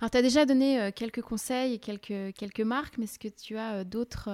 Alors, 0.00 0.10
tu 0.10 0.16
as 0.16 0.22
déjà 0.22 0.46
donné 0.46 0.80
euh, 0.80 0.90
quelques 0.94 1.20
conseils 1.20 1.74
et 1.74 1.78
quelques, 1.78 2.34
quelques 2.34 2.60
marques, 2.60 2.96
mais 2.96 3.04
est-ce 3.04 3.18
que 3.18 3.28
tu 3.28 3.58
as 3.58 3.74
euh, 3.74 3.84
d'autres... 3.84 4.30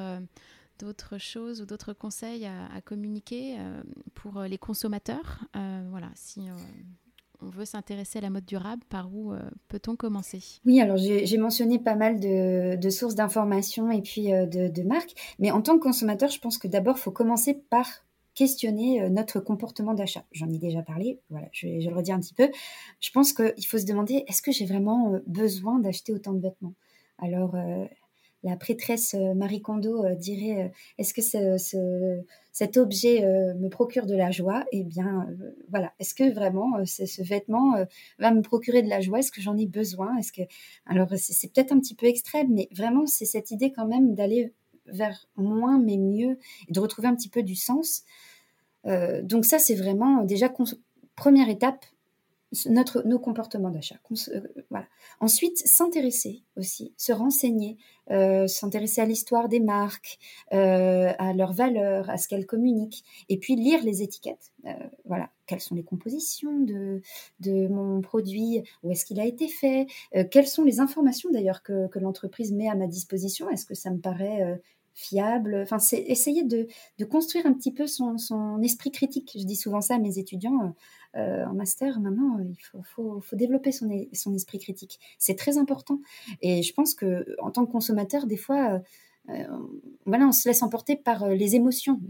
D'autres 0.78 1.18
choses 1.18 1.62
ou 1.62 1.66
d'autres 1.66 1.94
conseils 1.94 2.46
à, 2.46 2.80
communiquer 2.82 3.56
euh, 3.58 3.82
pour 4.14 4.38
euh, 4.38 4.46
les 4.46 4.58
consommateurs 4.58 5.40
euh, 5.56 5.86
Voilà, 5.90 6.10
si 6.14 6.40
on 7.40 7.48
veut 7.48 7.64
s'intéresser 7.64 8.18
à 8.18 8.22
la 8.22 8.30
mode 8.30 8.44
durable, 8.44 8.82
par 8.88 9.14
où 9.14 9.32
peut-on 9.68 9.96
commencer? 9.96 10.42
Oui, 10.64 10.80
alors 10.80 10.96
j'ai 10.96 11.38
mentionné 11.38 11.78
pas 11.78 11.94
mal 11.94 12.18
de, 12.18 12.90
sources 12.90 13.14
d'informations 13.14 13.90
et 13.90 14.00
puis 14.02 14.24
de, 14.24 14.82
marques, 14.82 15.14
mais 15.38 15.50
en 15.50 15.60
tant 15.60 15.78
que 15.78 15.82
consommateur, 15.82 16.30
je 16.30 16.40
pense 16.40 16.58
que 16.58 16.66
d'abord, 16.66 16.96
il 16.96 17.00
faut 17.00 17.10
commencer 17.10 17.54
par 17.54 17.86
questionner 18.34 19.08
notre 19.10 19.40
comportement 19.40 19.94
d'achat. 19.94 20.24
J'en 20.32 20.48
ai 20.50 20.58
déjà 20.58 20.82
parlé, 20.82 21.20
voilà, 21.30 21.48
je, 21.52 21.80
je, 21.80 21.88
le 21.88 21.94
redis 21.94 22.12
un 22.12 22.20
petit 22.20 22.34
peu. 22.34 22.50
Je 23.00 23.10
pense 23.10 23.34
qu'il 23.34 23.66
faut 23.66 23.78
se 23.78 23.86
demander, 23.86 24.24
est-ce 24.28 24.40
que 24.42 24.52
j'ai 24.52 24.66
vraiment 24.66 25.20
besoin 25.26 25.78
d'acheter 25.78 26.12
autant 26.12 26.32
de 26.32 26.40
vêtements? 26.40 26.74
Alors, 27.18 27.54
la 28.46 28.56
prêtresse 28.56 29.14
euh, 29.14 29.34
Marie 29.34 29.60
Kondo 29.60 30.04
euh, 30.04 30.14
dirait 30.14 30.62
euh, 30.62 30.68
est-ce 30.98 31.12
que 31.12 31.20
cet 32.52 32.76
objet 32.76 33.20
me 33.58 33.68
procure 33.68 34.06
de 34.06 34.14
la 34.14 34.30
joie? 34.30 34.64
Eh 34.72 34.82
bien, 34.82 35.28
voilà. 35.68 35.92
Est-ce 35.98 36.14
que 36.14 36.32
vraiment 36.32 36.72
ce 36.86 37.22
vêtement 37.22 37.74
va 38.18 38.30
me 38.30 38.40
procurer 38.40 38.82
de 38.82 38.88
la 38.88 39.02
joie? 39.02 39.18
Est-ce 39.18 39.30
que 39.30 39.42
j'en 39.42 39.58
ai 39.58 39.66
besoin? 39.66 40.16
Est-ce 40.16 40.32
que 40.32 40.40
alors 40.86 41.08
c'est 41.16 41.52
peut-être 41.52 41.72
un 41.72 41.80
petit 41.80 41.94
peu 41.94 42.06
extrême, 42.06 42.48
mais 42.50 42.70
vraiment 42.74 43.04
c'est 43.04 43.26
cette 43.26 43.50
idée 43.50 43.72
quand 43.72 43.86
même 43.86 44.14
d'aller 44.14 44.54
vers 44.86 45.28
moins 45.36 45.78
mais 45.78 45.98
mieux 45.98 46.38
et 46.66 46.72
de 46.72 46.80
retrouver 46.80 47.08
un 47.08 47.14
petit 47.14 47.28
peu 47.28 47.42
du 47.42 47.56
sens. 47.56 48.04
donc 48.84 49.44
ça 49.44 49.58
c'est 49.58 49.74
vraiment 49.74 50.24
déjà 50.24 50.50
première 51.14 51.50
étape 51.50 51.84
notre, 52.66 53.02
nos 53.02 53.18
comportements 53.18 53.70
d'achat. 53.70 53.96
Euh. 54.28 54.40
Ensuite, 55.20 55.58
s'intéresser 55.58 56.42
aussi, 56.56 56.92
se 56.96 57.12
renseigner, 57.12 57.76
euh, 58.10 58.46
s'intéresser 58.46 59.00
à 59.00 59.04
l'histoire 59.04 59.48
des 59.48 59.60
marques, 59.60 60.18
euh, 60.52 61.12
à 61.18 61.32
leurs 61.32 61.52
valeurs, 61.52 62.08
à 62.10 62.16
ce 62.16 62.28
qu'elles 62.28 62.46
communiquent, 62.46 63.04
et 63.28 63.38
puis 63.38 63.56
lire 63.56 63.82
les 63.84 64.02
étiquettes. 64.02 64.52
voilà, 65.04 65.30
quelles 65.46 65.60
sont 65.60 65.74
les 65.76 65.84
compositions 65.84 66.58
de, 66.60 67.00
mon 67.68 68.00
produit, 68.00 68.62
où 68.82 68.90
est-ce 68.90 69.04
qu'il 69.04 69.20
a 69.20 69.26
été 69.26 69.48
fait, 69.48 69.86
quelles 70.30 70.48
sont 70.48 70.64
les 70.64 70.80
informations 70.80 71.30
d'ailleurs 71.30 71.62
que, 71.62 71.88
l'entreprise 71.98 72.52
met 72.52 72.68
à 72.68 72.74
ma 72.74 72.86
disposition? 72.86 73.48
Est-ce 73.50 73.66
que 73.66 73.74
ça 73.74 73.90
me 73.90 73.98
paraît 73.98 74.60
fiable? 74.92 75.60
Enfin, 75.62 75.78
c'est 75.78 76.00
essayer 76.00 76.42
de, 76.42 76.66
construire 77.04 77.46
un 77.46 77.52
petit 77.52 77.72
peu 77.72 77.86
son, 77.86 78.18
son, 78.18 78.60
esprit 78.62 78.90
critique. 78.90 79.36
Je 79.38 79.44
dis 79.44 79.56
souvent 79.56 79.80
ça 79.80 79.94
à 79.94 79.98
mes 79.98 80.18
étudiants 80.18 80.74
en 81.16 81.54
master. 81.54 82.00
Maintenant, 82.00 82.38
il 82.38 82.56
faut, 82.84 83.22
développer 83.32 83.72
son, 83.72 83.90
esprit 84.34 84.58
critique. 84.58 84.98
C'est 85.18 85.36
très 85.36 85.58
important. 85.58 86.00
Et 86.42 86.62
je 86.62 86.72
pense 86.72 86.94
que 86.94 87.36
en 87.40 87.50
tant 87.50 87.66
que 87.66 87.72
consommateur, 87.72 88.26
des 88.26 88.36
fois, 88.36 88.80
euh, 89.28 89.44
voilà, 90.04 90.26
on 90.28 90.32
se 90.32 90.48
laisse 90.48 90.62
emporter 90.62 90.96
par 90.96 91.24
euh, 91.24 91.34
les 91.34 91.56
émotions. 91.56 92.00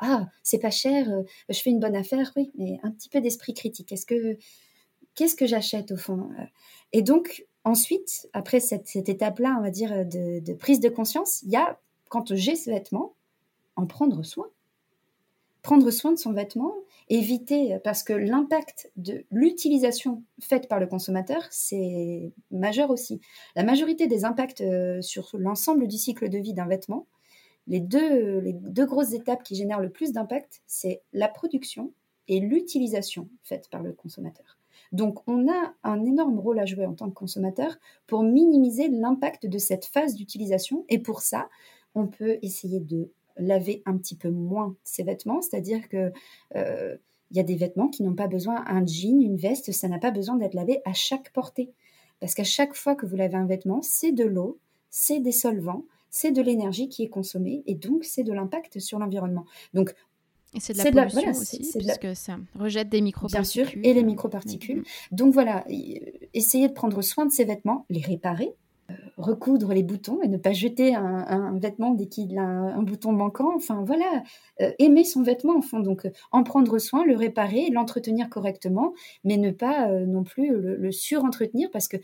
Ah, 0.00 0.28
c'est 0.42 0.58
pas 0.58 0.70
cher, 0.70 1.08
je 1.48 1.60
fais 1.60 1.70
une 1.70 1.80
bonne 1.80 1.96
affaire, 1.96 2.32
oui, 2.36 2.50
mais 2.56 2.80
un 2.82 2.90
petit 2.90 3.08
peu 3.08 3.20
d'esprit 3.20 3.54
critique. 3.54 3.92
Est-ce 3.92 4.06
que 4.06 4.36
qu'est-ce 5.14 5.36
que 5.36 5.46
j'achète 5.46 5.92
au 5.92 5.96
fond 5.96 6.30
Et 6.92 7.02
donc, 7.02 7.46
Ensuite, 7.64 8.28
après 8.32 8.58
cette, 8.58 8.96
étape-là, 8.96 9.56
on 9.58 9.62
va 9.62 9.70
dire, 9.70 10.04
de, 10.04 10.52
prise 10.54 10.80
de 10.80 10.88
conscience, 10.88 11.42
il 11.42 11.50
y 11.50 11.56
a, 11.56 11.78
quand 12.08 12.34
j'ai 12.34 12.56
ce 12.56 12.70
vêtement, 12.70 13.14
en 13.76 13.86
prendre 13.86 14.22
soin. 14.24 14.48
Prendre 15.62 15.88
soin 15.92 16.10
de 16.10 16.18
son 16.18 16.32
vêtement, 16.32 16.74
éviter, 17.08 17.78
parce 17.84 18.02
que 18.02 18.12
l'impact 18.12 18.90
de 18.96 19.24
l'utilisation 19.30 20.22
faite 20.40 20.68
par 20.68 20.80
le 20.80 20.86
consommateur, 20.86 21.42
c'est 21.50 22.32
majeur 22.50 22.90
aussi. 22.90 23.20
La 23.56 23.64
majorité 23.64 24.06
des 24.06 24.24
impacts 24.24 24.60
euh, 24.60 25.02
sur 25.02 25.30
l'ensemble 25.34 25.88
du 25.88 25.98
cycle 25.98 26.28
de 26.28 26.38
vie 26.38 26.54
d'un 26.54 26.66
vêtement, 26.66 27.06
les 27.66 27.80
deux, 27.80 28.40
les 28.40 28.52
deux 28.52 28.86
grosses 28.86 29.12
étapes 29.12 29.42
qui 29.42 29.54
génèrent 29.54 29.80
le 29.80 29.90
plus 29.90 30.12
d'impact, 30.12 30.62
c'est 30.66 31.02
la 31.12 31.28
production 31.28 31.92
et 32.28 32.40
l'utilisation 32.40 33.28
faite 33.42 33.68
par 33.70 33.82
le 33.82 33.92
consommateur. 33.92 34.58
Donc 34.92 35.26
on 35.26 35.48
a 35.48 35.74
un 35.84 36.04
énorme 36.04 36.38
rôle 36.38 36.58
à 36.58 36.66
jouer 36.66 36.86
en 36.86 36.94
tant 36.94 37.08
que 37.08 37.14
consommateur 37.14 37.76
pour 38.06 38.22
minimiser 38.22 38.88
l'impact 38.88 39.46
de 39.46 39.58
cette 39.58 39.86
phase 39.86 40.14
d'utilisation. 40.14 40.84
Et 40.88 40.98
pour 40.98 41.22
ça, 41.22 41.48
on 41.94 42.06
peut 42.06 42.38
essayer 42.42 42.80
de 42.80 43.10
laver 43.36 43.82
un 43.86 43.96
petit 43.96 44.16
peu 44.16 44.30
moins 44.30 44.76
ses 44.84 45.02
vêtements, 45.02 45.40
c'est-à-dire 45.40 45.88
que 45.88 46.12
euh, 46.56 46.96
il 47.30 47.36
y 47.36 47.40
a 47.40 47.44
des 47.44 47.56
vêtements 47.56 47.88
qui 47.88 48.02
n'ont 48.02 48.14
pas 48.14 48.28
besoin 48.28 48.62
un 48.66 48.84
jean, 48.86 49.20
une 49.22 49.36
veste, 49.36 49.72
ça 49.72 49.88
n'a 49.88 49.98
pas 49.98 50.10
besoin 50.10 50.36
d'être 50.36 50.54
lavé 50.54 50.80
à 50.84 50.92
chaque 50.92 51.32
portée. 51.32 51.72
Parce 52.20 52.34
qu'à 52.34 52.44
chaque 52.44 52.74
fois 52.74 52.94
que 52.94 53.06
vous 53.06 53.16
lavez 53.16 53.36
un 53.36 53.46
vêtement, 53.46 53.80
c'est 53.82 54.12
de 54.12 54.24
l'eau, 54.24 54.58
c'est 54.90 55.18
des 55.18 55.32
solvants, 55.32 55.84
c'est 56.10 56.30
de 56.30 56.42
l'énergie 56.42 56.88
qui 56.88 57.02
est 57.02 57.08
consommée 57.08 57.62
et 57.66 57.74
donc 57.74 58.04
c'est 58.04 58.22
de 58.22 58.32
l'impact 58.32 58.78
sur 58.78 58.98
l'environnement. 58.98 59.46
Donc 59.72 59.94
et 60.54 60.60
c'est 60.60 60.74
de 60.74 60.94
la 60.94 61.06
pollution 61.06 61.30
aussi, 61.30 61.72
puisque 61.78 62.14
ça 62.14 62.38
rejette 62.54 62.90
des 62.90 63.00
microparticules. 63.00 63.64
Bien 63.64 63.72
sûr, 63.72 63.80
et 63.82 63.94
les 63.94 64.02
microparticules. 64.02 64.82
Mm-hmm. 64.82 65.14
Donc 65.16 65.32
voilà, 65.32 65.64
essayer 66.34 66.68
de 66.68 66.74
prendre 66.74 67.00
soin 67.00 67.24
de 67.24 67.32
ses 67.32 67.44
vêtements, 67.44 67.86
les 67.88 68.02
réparer, 68.02 68.52
recoudre 69.16 69.72
les 69.72 69.82
boutons 69.82 70.20
et 70.22 70.28
ne 70.28 70.36
pas 70.36 70.52
jeter 70.52 70.94
un, 70.94 71.58
vêtement 71.58 71.92
dès 71.92 72.06
qu'il 72.06 72.38
a 72.38 72.42
un, 72.42 72.82
bouton 72.82 73.12
manquant. 73.12 73.54
Enfin 73.54 73.82
voilà, 73.86 74.22
euh, 74.60 74.70
aimer 74.78 75.04
son 75.04 75.22
vêtement. 75.22 75.60
Donc 75.72 76.06
euh, 76.06 76.10
en 76.30 76.42
prendre 76.42 76.78
soin, 76.78 77.04
le 77.04 77.16
réparer, 77.16 77.70
l'entretenir 77.70 78.28
correctement, 78.28 78.92
mais 79.24 79.36
ne 79.36 79.50
pas 79.50 79.88
non 79.88 80.24
plus 80.24 80.50
le, 80.50 80.92
surentretenir 80.92 81.70
parce 81.70 81.88
que 81.88 81.96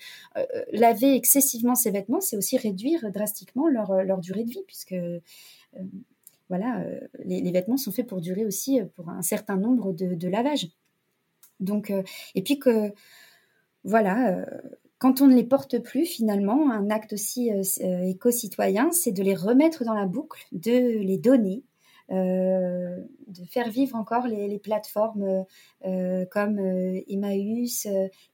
laver 0.72 1.14
excessivement 1.14 1.74
ses 1.74 1.90
vêtements, 1.90 2.20
c'est 2.20 2.36
aussi 2.36 2.56
réduire 2.56 3.10
drastiquement 3.12 3.68
leur, 3.68 4.18
durée 4.18 4.44
de 4.44 4.50
vie 4.50 4.64
puisque 4.66 4.94
voilà, 6.48 6.80
euh, 6.80 7.00
les, 7.24 7.52
vêtements 7.52 7.76
sont 7.76 7.92
faits 7.92 8.06
pour 8.06 8.20
durer 8.20 8.44
aussi 8.44 8.80
euh, 8.80 8.86
pour 8.96 9.08
un 9.10 9.22
certain 9.22 9.56
nombre 9.56 9.92
de, 9.92 10.28
lavages. 10.28 10.68
Donc, 11.60 11.90
euh, 11.90 12.02
et 12.34 12.42
puis 12.42 12.58
voilà, 13.84 14.44
quand 14.98 15.20
on 15.20 15.26
ne 15.26 15.34
les 15.34 15.44
porte 15.44 15.78
plus, 15.78 16.06
finalement, 16.06 16.70
un 16.70 16.90
acte 16.90 17.12
aussi 17.12 17.50
éco-citoyen, 17.80 18.90
c'est 18.90 19.12
de 19.12 19.22
les 19.22 19.34
remettre 19.34 19.84
dans 19.84 19.94
la 19.94 20.06
boucle, 20.06 20.46
de 20.52 20.98
les 20.98 21.18
donner, 21.18 21.62
de 22.10 23.44
faire 23.48 23.70
vivre 23.70 23.96
encore 23.96 24.26
les, 24.26 24.58
plateformes 24.58 25.44
comme 26.30 26.58
Emmaüs, 27.06 27.86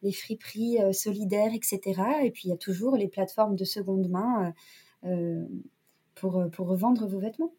les 0.03 0.13
friperies 0.13 0.79
solidaires, 0.95 1.53
etc. 1.53 1.81
Et 2.23 2.31
puis 2.31 2.45
il 2.47 2.51
y 2.51 2.55
a 2.55 2.57
toujours 2.57 2.97
les 2.97 3.09
plateformes 3.09 3.57
de 3.57 3.65
seconde 3.65 4.09
main 4.09 4.55
pour, 6.15 6.45
pour 6.51 6.69
revendre 6.69 7.07
vos 7.07 7.19
vêtements. 7.19 7.53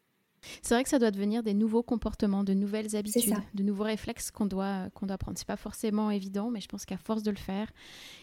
C'est 0.62 0.74
vrai 0.74 0.82
que 0.82 0.88
ça 0.88 0.98
doit 0.98 1.10
devenir 1.10 1.42
des 1.42 1.54
nouveaux 1.54 1.82
comportements, 1.82 2.44
de 2.44 2.54
nouvelles 2.54 2.96
habitudes, 2.96 3.34
de 3.54 3.62
nouveaux 3.62 3.84
réflexes 3.84 4.30
qu'on 4.30 4.46
doit, 4.46 4.88
qu'on 4.94 5.06
doit 5.06 5.18
prendre. 5.18 5.38
C'est 5.38 5.46
pas 5.46 5.56
forcément 5.56 6.10
évident, 6.10 6.50
mais 6.50 6.60
je 6.60 6.68
pense 6.68 6.84
qu'à 6.84 6.96
force 6.96 7.22
de 7.22 7.30
le 7.30 7.36
faire, 7.36 7.70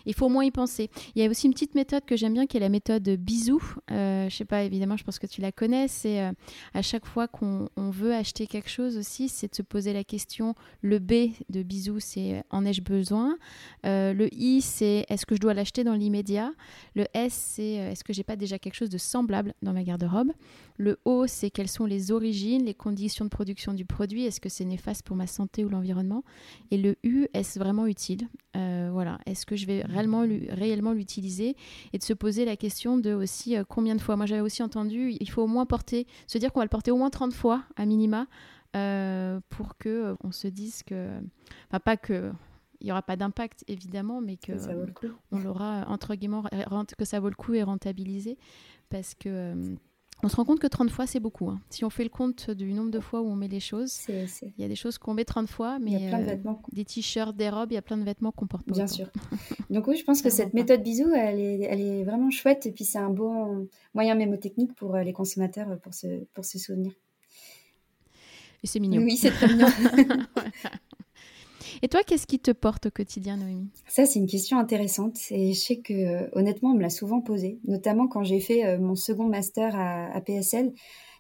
il 0.06 0.14
faut 0.14 0.26
au 0.26 0.30
moins 0.30 0.44
y 0.44 0.52
penser. 0.52 0.90
Il 1.16 1.22
y 1.22 1.26
a 1.26 1.30
aussi 1.30 1.48
une 1.48 1.54
petite 1.54 1.76
méthode 1.76 2.06
que 2.06 2.16
j'aime 2.16 2.34
bien 2.34 2.46
qui 2.46 2.58
est 2.58 2.60
la 2.60 2.70
méthode 2.70 3.08
bisou. 3.10 3.62
Euh, 3.92 4.30
je 4.30 4.36
sais 4.36 4.46
pas, 4.46 4.64
évidemment, 4.64 4.98
je 4.98 5.04
pense 5.04 5.20
que 5.20 5.28
tu 5.28 5.42
la 5.42 5.52
connais. 5.52 5.88
C'est 5.88 6.22
euh, 6.22 6.32
à 6.74 6.82
chaque 6.82 7.06
fois 7.06 7.28
qu'on 7.28 7.70
veut 7.78 8.14
acheter 8.14 8.48
quelque 8.48 8.70
chose 8.70 8.98
aussi, 8.98 9.30
c'est 9.30 9.50
de 9.50 9.56
se 9.56 9.62
poser 9.62 9.94
la 9.94 10.04
question. 10.04 10.56
Le 10.82 11.00
B 11.00 11.32
de 11.50 11.64
bisou, 11.64 12.00
c'est 12.00 12.36
euh, 12.36 12.42
en 12.50 12.66
ai-je 12.66 12.82
besoin? 12.82 13.38
Euh, 13.86 14.14
Le 14.14 14.34
I, 14.34 14.62
c'est 14.62 15.06
est-ce 15.10 15.26
que 15.26 15.36
je 15.36 15.40
dois 15.40 15.54
l'acheter 15.54 15.84
dans 15.84 15.96
l'immédiat? 15.96 16.52
Le 16.96 17.06
S, 17.14 17.34
c'est 17.34 17.74
est-ce 17.74 18.04
que 18.04 18.14
j'ai 18.14 18.24
pas 18.24 18.36
déjà 18.36 18.60
quelque 18.60 18.76
chose 18.76 18.90
de 18.90 18.98
semblable 18.98 19.54
dans 19.62 19.74
ma 19.74 19.84
garde-robe? 19.84 20.32
Le 20.78 21.00
O, 21.06 21.28
c'est 21.28 21.50
quelles 21.50 21.70
sont 21.70 21.86
les 21.86 22.12
origines, 22.14 22.66
les 22.66 22.74
conditions 22.74 23.26
de 23.26 23.30
production 23.30 23.74
du 23.74 23.86
produit, 23.86 24.26
est-ce 24.26 24.40
que 24.40 24.50
c'est 24.50 24.66
néfaste 24.66 25.04
pour 25.04 25.16
ma 25.16 25.28
santé 25.28 25.66
ou 25.66 25.70
l'environnement 25.70 26.24
Et 26.72 26.78
le 26.78 26.96
U, 27.04 27.28
est-ce 27.34 27.60
vraiment 27.60 27.88
utile? 27.88 28.28
Euh, 28.56 28.90
Voilà, 28.92 29.20
est-ce 29.26 29.46
que 29.46 29.56
je 29.56 29.66
vais 29.66 29.82
réellement, 29.82 30.26
réellement 30.50 30.94
l'utiliser 30.94 31.56
Et 31.92 31.98
de 31.98 32.04
se 32.04 32.14
poser 32.14 32.46
la 32.46 32.56
question 32.56 32.98
de 32.98 33.14
aussi 33.14 33.58
euh, 33.58 33.64
combien 33.68 33.96
de 33.96 34.02
fois? 34.02 34.16
Moi 34.16 34.26
j'avais 34.26 34.42
aussi 34.42 34.64
entendu, 34.64 35.16
il 35.20 35.30
faut 35.30 35.42
au 35.42 35.48
moins 35.48 35.66
porter, 35.66 36.08
se 36.28 36.38
dire 36.38 36.54
qu'on 36.54 36.60
va 36.60 36.66
le 36.66 36.70
porter 36.70 36.92
au 36.92 36.98
moins 36.98 37.10
30 37.10 37.34
fois 37.34 37.64
à 37.76 37.86
minima 37.86 38.28
euh, 38.76 39.40
pour 39.50 39.78
que 39.78 40.16
on 40.24 40.32
se 40.32 40.48
dise 40.48 40.84
que, 40.84 41.10
enfin 41.70 41.80
pas 41.80 41.98
que 41.98 42.32
il 42.82 42.88
n'y 42.88 42.92
aura 42.92 43.02
pas 43.02 43.16
d'impact 43.16 43.64
évidemment, 43.68 44.20
mais 44.20 44.36
que, 44.36 44.52
on 45.32 45.40
l'aura 45.40 45.86
entre 45.88 46.16
guillemets 46.16 46.42
que 46.98 47.06
ça 47.06 47.20
vaut 47.22 47.30
le 47.30 47.36
coup 47.36 47.54
et 47.54 47.64
rentabilisé. 47.64 48.38
Parce 48.90 49.16
que 49.16 49.76
on 50.24 50.30
se 50.30 50.36
rend 50.36 50.46
compte 50.46 50.60
que 50.60 50.68
30 50.68 50.90
fois, 50.90 51.06
c'est 51.06 51.20
beaucoup. 51.20 51.50
Hein. 51.50 51.60
Si 51.70 51.84
on 51.84 51.90
fait 51.90 52.04
le 52.04 52.10
compte 52.10 52.50
du 52.50 52.72
nombre 52.74 52.92
de 52.92 53.00
fois 53.00 53.22
où 53.22 53.28
on 53.28 53.36
met 53.36 53.48
les 53.48 53.60
choses, 53.60 54.00
il 54.08 54.52
y 54.58 54.64
a 54.64 54.68
des 54.68 54.76
choses 54.76 54.98
qu'on 54.98 55.14
met 55.14 55.26
30 55.26 55.50
fois, 55.50 55.80
mais 55.80 55.92
il 55.92 56.02
y 56.02 56.06
a 56.06 56.10
plein 56.10 56.20
de 56.20 56.24
euh, 56.24 56.28
vêtements. 56.28 56.62
des 56.72 56.86
t-shirts, 56.86 57.36
des 57.36 57.50
robes, 57.50 57.72
il 57.72 57.76
y 57.76 57.78
a 57.78 57.82
plein 57.82 57.98
de 57.98 58.04
vêtements 58.04 58.32
qu'on 58.32 58.48
porte 58.48 58.66
pas. 58.66 58.74
Bien 58.74 58.88
sûr. 58.88 59.10
Donc 59.70 59.88
oui, 59.88 59.98
je 59.98 60.04
pense 60.04 60.22
que 60.22 60.30
cette 60.30 60.54
méthode 60.54 60.82
bisou, 60.82 61.12
elle 61.14 61.40
est, 61.40 61.62
elle 61.62 61.82
est 61.82 62.04
vraiment 62.04 62.30
chouette 62.32 62.66
et 62.66 62.72
puis 62.72 62.86
c'est 62.86 63.00
un 63.00 63.10
bon 63.10 63.68
moyen 63.94 64.16
mémotechnique 64.16 64.74
pour 64.76 64.96
euh, 64.96 65.04
les 65.04 65.14
consommateurs 65.14 65.70
euh, 65.70 65.76
pour 65.76 65.94
se, 65.94 66.24
pour 66.34 66.46
se 66.46 66.58
souvenir. 66.58 66.92
Et 68.64 68.68
c'est 68.68 68.80
mignon. 68.80 69.02
Oui, 69.02 69.18
c'est 69.18 69.32
très 69.32 69.48
mignon. 69.48 69.68
Et 71.82 71.88
toi, 71.88 72.02
qu'est-ce 72.04 72.28
qui 72.28 72.40
te 72.40 72.52
porte 72.52 72.88
au 72.88 72.92
quotidien, 72.92 73.38
Noémie? 73.38 73.70
Ça, 73.88 74.06
c'est 74.06 74.20
une 74.20 74.28
question 74.28 74.58
intéressante. 74.58 75.18
Et 75.32 75.54
je 75.54 75.60
sais 75.60 75.78
que, 75.78 75.94
euh, 75.94 76.28
honnêtement, 76.34 76.72
on 76.72 76.76
me 76.76 76.82
l'a 76.82 76.90
souvent 76.90 77.22
posée, 77.22 77.60
notamment 77.66 78.08
quand 78.08 78.24
j'ai 78.24 78.40
fait 78.40 78.66
euh, 78.66 78.80
mon 78.80 78.96
second 78.96 79.28
master 79.28 79.76
à, 79.76 80.22
PSL. 80.22 80.74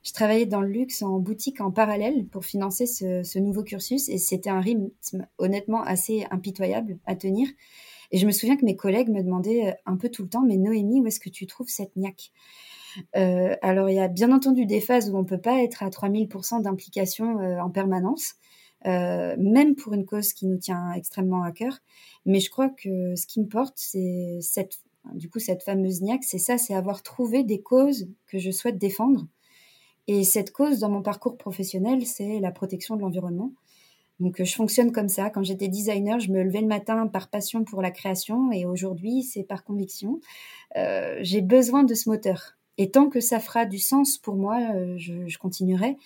Je 0.04 0.12
travaillais 0.12 0.46
dans 0.46 0.62
le 0.62 0.68
luxe 0.68 1.02
en 1.02 1.20
boutique 1.20 1.62
en 1.62 1.72
parallèle 1.72 2.26
pour 2.28 2.46
financer 2.46 2.86
ce, 2.86 3.40
nouveau 3.40 3.64
cursus 3.64 4.10
et 4.10 4.18
c'était 4.18 4.50
un 4.50 4.60
rythme 4.60 4.92
honnêtement 5.38 5.82
assez 5.82 6.26
impitoyable 6.30 6.98
à 7.06 7.16
tenir. 7.16 7.48
Et 8.12 8.18
je 8.18 8.26
me 8.26 8.32
souviens 8.32 8.58
que 8.58 8.66
mes 8.66 8.76
collègues 8.76 9.10
me 9.10 9.24
demandaient 9.24 9.70
euh, 9.70 9.74
un 9.86 9.98
peu 9.98 10.10
tout 10.10 10.24
le 10.24 10.30
temps, 10.30 10.44
mais 10.46 10.58
Noémie, 10.58 11.00
où 11.00 11.08
est-ce 11.08 11.20
que 11.20 11.30
tu 11.30 11.48
trouves 11.48 11.70
cette 11.70 11.96
niaque? 11.96 12.32
Alors, 13.14 13.90
il 13.90 13.96
y 13.96 14.00
a 14.00 14.08
bien 14.08 14.32
entendu 14.32 14.68
des 14.68 14.80
phases 14.80 15.10
où 15.10 15.18
on 15.18 15.24
ne 15.24 15.28
peut 15.28 15.42
pas 15.42 15.64
être 15.64 15.82
à 15.82 15.90
3000% 15.90 16.62
d'implication 16.62 17.38
en 17.60 17.72
permanence. 17.72 18.36
Euh, 18.86 19.36
même 19.38 19.76
pour 19.76 19.94
une 19.94 20.06
cause 20.06 20.34
qui 20.34 20.46
nous 20.46 20.58
tient 20.58 20.92
extrêmement 20.92 21.44
à 21.44 21.52
cœur. 21.52 21.80
Mais 22.26 22.40
je 22.40 22.50
crois 22.50 22.70
que 22.70 23.16
ce 23.16 23.26
qui 23.26 23.40
me 23.40 23.48
porte, 23.48 23.74
c'est 23.78 24.40
cette, 24.42 24.80
du 25.14 25.30
coup, 25.30 25.40
cette 25.40 25.64
fameuse 25.64 26.02
niaque, 26.02 26.24
c'est 26.24 26.38
ça, 26.38 26.58
c'est 26.58 26.74
avoir 26.74 27.02
trouvé 27.02 27.44
des 27.44 27.62
causes 27.62 28.08
que 28.28 28.40
je 28.40 28.52
souhaite 28.52 28.78
défendre. 28.78 29.26
Et 30.08 30.24
cette 30.24 30.52
cause 30.52 30.80
dans 30.80 30.90
mon 30.90 31.02
parcours 31.02 31.38
professionnel, 31.38 32.06
c'est 32.06 32.40
la 32.40 32.52
protection 32.52 32.98
de 32.98 33.02
l'environnement. 33.02 33.54
Donc 34.20 34.44
je 34.44 34.54
fonctionne 34.54 34.92
comme 34.92 35.10
ça. 35.10 35.30
Quand 35.30 35.44
j'étais 35.44 35.70
designer, 35.70 36.20
je 36.20 36.32
me 36.32 36.44
levais 36.44 36.62
le 36.62 36.68
matin 36.68 37.08
par 37.08 37.30
passion 37.30 37.64
pour 37.64 37.82
la 37.82 37.90
création 37.90 38.52
et 38.52 38.66
aujourd'hui, 38.66 39.24
c'est 39.24 39.44
par 39.44 39.64
conviction. 39.64 40.20
Euh, 40.76 41.18
j'ai 41.22 41.42
besoin 41.42 41.84
de 41.84 41.94
ce 41.94 42.10
moteur. 42.10 42.58
Et 42.78 42.92
tant 42.92 43.08
que 43.08 43.22
ça 43.22 43.40
fera 43.40 43.66
du 43.66 43.80
sens 43.80 44.18
pour 44.18 44.36
moi, 44.36 44.60
euh, 44.76 44.96
je 44.98 45.38
continuerai. 45.38 45.98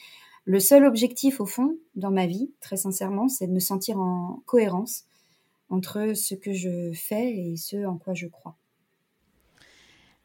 Le 0.48 0.62
seul 0.62 0.86
objectif, 0.86 1.42
au 1.42 1.46
fond, 1.46 1.78
dans 1.96 2.10
ma 2.10 2.26
vie, 2.26 2.50
très 2.62 2.78
sincèrement, 2.78 3.28
c'est 3.28 3.48
de 3.48 3.52
me 3.52 3.60
sentir 3.60 4.00
en 4.00 4.42
cohérence 4.46 5.04
entre 5.68 6.14
ce 6.16 6.36
que 6.36 6.54
je 6.54 6.94
fais 6.94 7.36
et 7.36 7.58
ce 7.58 7.86
en 7.86 7.98
quoi 7.98 8.14
je 8.14 8.28
crois. 8.28 8.56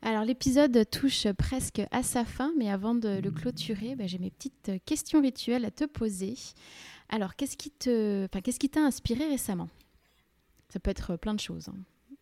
Alors 0.01 0.25
l'épisode 0.25 0.89
touche 0.89 1.27
presque 1.33 1.83
à 1.91 2.05
sa 2.05 2.25
fin, 2.25 2.53
mais 2.57 2.71
avant 2.71 2.95
de 2.95 3.19
le 3.19 3.31
clôturer, 3.33 3.97
bah, 3.97 4.07
j'ai 4.07 4.19
mes 4.19 4.31
petites 4.31 4.71
questions 4.85 5.21
rituelles 5.21 5.65
à 5.65 5.73
te 5.73 5.87
poser. 5.87 6.37
Alors 7.09 7.35
qu'est-ce 7.35 7.57
qui 7.57 7.73
te, 7.73 8.27
t'a 8.29 8.81
inspiré 8.81 9.27
récemment? 9.27 9.71
Ça 10.69 10.79
peut 10.79 10.93
être 10.93 11.17
plein 11.17 11.35
de 11.35 11.41
choses, 11.41 11.69
hein. 11.69 11.77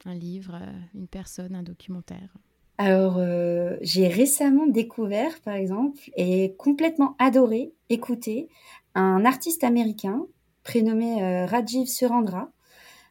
un 0.06 0.14
livre, 0.14 0.54
euh, 0.54 0.72
une 0.94 1.06
personne, 1.06 1.54
un 1.54 1.62
documentaire. 1.62 2.34
Alors 2.82 3.18
euh, 3.18 3.76
j'ai 3.82 4.08
récemment 4.08 4.66
découvert, 4.66 5.38
par 5.42 5.52
exemple, 5.52 6.00
et 6.16 6.54
complètement 6.56 7.14
adoré, 7.18 7.74
écouté 7.90 8.48
un 8.94 9.26
artiste 9.26 9.64
américain 9.64 10.24
prénommé 10.62 11.22
euh, 11.22 11.44
Rajiv 11.44 11.88
Surendra. 11.88 12.50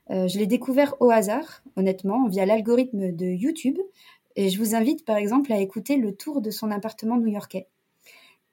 je 0.09 0.39
l'ai 0.39 0.47
découvert 0.47 0.95
au 1.01 1.11
hasard, 1.11 1.61
honnêtement, 1.75 2.27
via 2.27 2.47
l'algorithme 2.47 3.11
de 3.11 3.27
YouTube. 3.27 3.77
Et 4.35 4.49
je 4.49 4.57
vous 4.57 4.73
invite 4.73 5.05
par 5.05 5.17
exemple 5.17 5.53
à 5.53 5.59
écouter 5.59 5.97
le 5.97 6.15
tour 6.15 6.41
de 6.41 6.49
son 6.49 6.71
appartement 6.71 7.17
new-yorkais. 7.17 7.67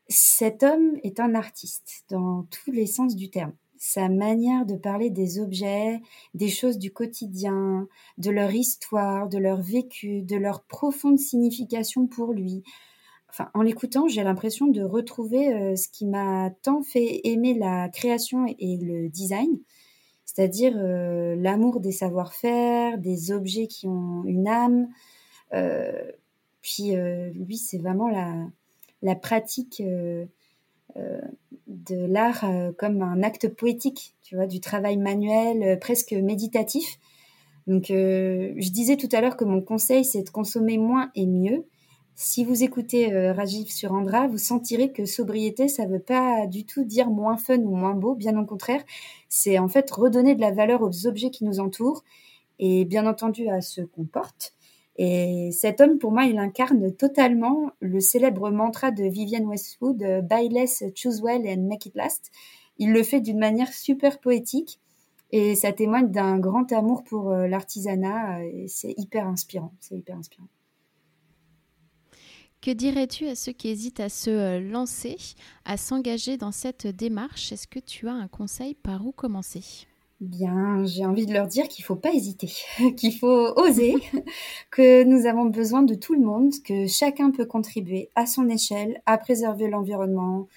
Cet 0.09 0.63
homme 0.63 0.99
est 1.03 1.19
un 1.19 1.35
artiste 1.35 2.05
dans 2.11 2.43
tous 2.51 2.73
les 2.73 2.87
sens 2.87 3.17
du 3.17 3.31
terme. 3.31 3.55
Sa 3.79 4.09
manière 4.09 4.67
de 4.67 4.75
parler 4.75 5.11
des 5.11 5.39
objets, 5.39 6.01
des 6.35 6.49
choses 6.49 6.79
du 6.79 6.93
quotidien, 6.93 7.89
de 8.19 8.31
leur 8.31 8.53
histoire, 8.53 9.29
de 9.29 9.39
leur 9.39 9.61
vécu, 9.61 10.23
de 10.23 10.37
leur 10.37 10.63
profonde 10.63 11.19
signification 11.19 12.07
pour 12.07 12.33
lui. 12.33 12.63
Enfin, 13.39 13.51
en 13.53 13.61
l'écoutant, 13.61 14.09
j'ai 14.09 14.23
l'impression 14.23 14.67
de 14.67 14.83
retrouver 14.83 15.53
euh, 15.53 15.77
ce 15.77 15.89
qui 15.89 16.07
m'a 16.07 16.51
tant 16.63 16.83
fait 16.83 17.21
aimer 17.25 17.53
la 17.53 17.91
création 17.91 18.47
et 18.47 18.79
le 18.79 19.11
design, 19.11 19.59
c'est-à-dire 20.25 20.73
euh, 20.75 21.37
l'amour 21.37 21.81
des 21.81 21.93
savoir-faire, 21.93 22.97
des 22.97 23.33
objets 23.33 23.67
qui 23.67 23.89
ont 23.89 24.25
une 24.25 24.49
âme, 24.49 24.89
euh, 25.53 26.11
puis 26.63 26.95
lui, 27.35 27.59
c'est 27.59 27.79
vraiment 27.79 28.09
la, 28.09 29.15
pratique 29.17 29.83
de 31.67 32.07
l'art 32.07 32.45
comme 32.79 33.03
un 33.03 33.23
acte 33.23 33.49
poétique, 33.49 34.15
tu 34.23 34.37
vois, 34.37 34.47
du 34.47 34.61
travail 34.61 34.97
manuel, 34.97 35.79
presque 35.79 36.13
méditatif. 36.13 36.99
Donc, 37.67 37.87
je 37.89 38.71
disais 38.71 38.97
tout 38.97 39.09
à 39.13 39.21
l'heure 39.21 39.37
que 39.37 39.45
mon 39.45 39.61
conseil, 39.61 40.05
c'est 40.05 40.23
de 40.23 40.31
consommer 40.31 40.79
moins 40.79 41.11
et 41.15 41.27
mieux. 41.27 41.65
Si 42.15 42.45
vous 42.45 42.63
écoutez 42.63 43.31
Rajiv 43.33 43.71
sur 43.71 43.93
Andra, 43.93 44.27
vous 44.27 44.39
sentirez 44.39 44.91
que 44.91 45.05
sobriété, 45.05 45.69
ça 45.69 45.85
ne 45.85 45.93
veut 45.93 46.01
pas 46.01 46.47
du 46.47 46.65
tout 46.65 46.83
dire 46.83 47.11
moins 47.11 47.37
fun 47.37 47.59
ou 47.59 47.77
moins 47.77 47.93
beau, 47.93 48.15
bien 48.15 48.39
au 48.39 48.47
contraire. 48.47 48.83
C'est 49.29 49.59
en 49.59 49.69
fait 49.69 49.91
redonner 49.91 50.35
de 50.35 50.41
la 50.41 50.51
valeur 50.51 50.81
aux 50.81 51.07
objets 51.07 51.31
qui 51.31 51.45
nous 51.45 51.61
entourent 51.61 52.05
et 52.59 52.87
bien 52.87 53.07
entendu 53.07 53.51
à 53.51 53.61
ce 53.61 53.83
qu'on 53.83 54.07
porte. 54.07 54.55
Et 54.99 55.51
cet 55.53 55.81
homme, 55.81 55.99
pour 55.99 56.11
moi, 56.11 56.25
il 56.25 56.39
incarne 56.39 56.95
totalement 56.95 57.71
le 57.81 58.01
célèbre 58.01 58.51
mantra 58.51 58.91
de 58.91 59.05
Vivienne 59.05 59.47
Westwood, 59.47 60.03
euh, 60.03 60.23
Buy 60.23 60.49
less, 60.49 60.83
choose 60.95 61.21
well 61.21 61.47
and 61.47 61.69
make 61.69 61.87
it 61.87 61.95
last. 61.95 62.31
Il 62.79 62.93
le 62.93 63.03
fait 63.03 63.21
d'une 63.21 63.39
manière 63.39 63.73
super 63.73 64.21
poétique 64.21 64.81
et 65.33 65.55
ça 65.55 65.73
témoigne 65.73 66.11
d'un 66.11 66.39
grand 66.39 66.73
amour 66.73 67.05
pour 67.05 67.31
euh, 67.31 67.47
l'artisanat 67.47 68.45
et 68.45 68.69
c'est 68.69 68.95
hyper 68.97 69.27
inspirant. 69.27 69.73
C'est 69.81 69.97
hyper 69.97 70.17
inspirant. 70.17 70.49
Que 72.63 72.71
dirais-tu 72.71 73.29
à 73.29 73.35
ceux 73.35 73.53
qui 73.53 73.69
hésitent 73.69 74.01
à 74.01 74.09
se 74.09 74.31
euh, 74.31 74.61
lancer, 74.61 75.17
à 75.65 75.77
s'engager 75.77 76.37
dans 76.37 76.53
cette 76.53 76.87
démarche? 76.87 77.53
Est-ce 77.53 77.69
que 77.69 77.79
tu 77.79 78.09
as 78.09 78.15
un 78.15 78.29
conseil 78.29 78.75
par 78.75 79.07
où 79.07 79.13
commencer? 79.13 79.87
Bien, 80.21 80.83
j'ai 80.87 81.05
envie 81.05 81.27
de 81.27 81.35
leur 81.35 81.47
dire 81.47 81.69
qu'il 81.69 81.85
faut 81.85 81.95
pas 81.95 82.11
hésiter, 82.11 82.51
qu'il 82.97 83.13
faut 83.19 83.53
oser, 83.57 83.97
que 84.71 85.05
nous 85.05 85.27
avons 85.27 85.45
besoin 85.45 85.83
de 85.83 85.95
tout 85.95 86.15
le 86.15 86.25
monde, 86.25 86.53
que 86.65 86.87
chacun 86.87 87.31
peut 87.31 87.45
contribuer 87.45 88.11
à 88.15 88.25
son 88.25 88.49
échelle 88.49 89.03
à 89.05 89.19
préserver 89.19 89.69
l'environnement, 89.69 90.49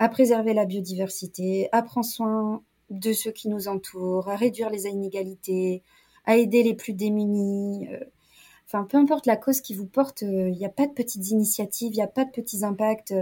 à 0.00 0.08
préserver 0.08 0.54
la 0.54 0.64
biodiversité, 0.64 1.68
à 1.70 1.82
prendre 1.82 2.04
soin 2.04 2.62
de 2.90 3.12
ceux 3.12 3.30
qui 3.30 3.48
nous 3.48 3.68
entourent, 3.68 4.28
à 4.28 4.34
réduire 4.34 4.70
les 4.70 4.86
inégalités, 4.86 5.82
à 6.24 6.36
aider 6.36 6.64
les 6.64 6.74
plus 6.74 6.92
démunis. 6.92 7.88
Euh, 7.92 8.00
enfin, 8.66 8.84
peu 8.84 8.98
importe 8.98 9.26
la 9.26 9.36
cause 9.36 9.60
qui 9.60 9.74
vous 9.74 9.86
porte, 9.86 10.24
euh, 10.24 10.48
il 10.48 10.58
n'y 10.58 10.66
a 10.66 10.70
pas 10.70 10.86
de 10.88 10.92
petites 10.92 11.30
initiatives, 11.30 11.92
il 11.92 11.96
n'y 11.98 12.02
a 12.02 12.08
pas 12.08 12.24
de 12.24 12.30
petits 12.32 12.64
impacts. 12.64 13.14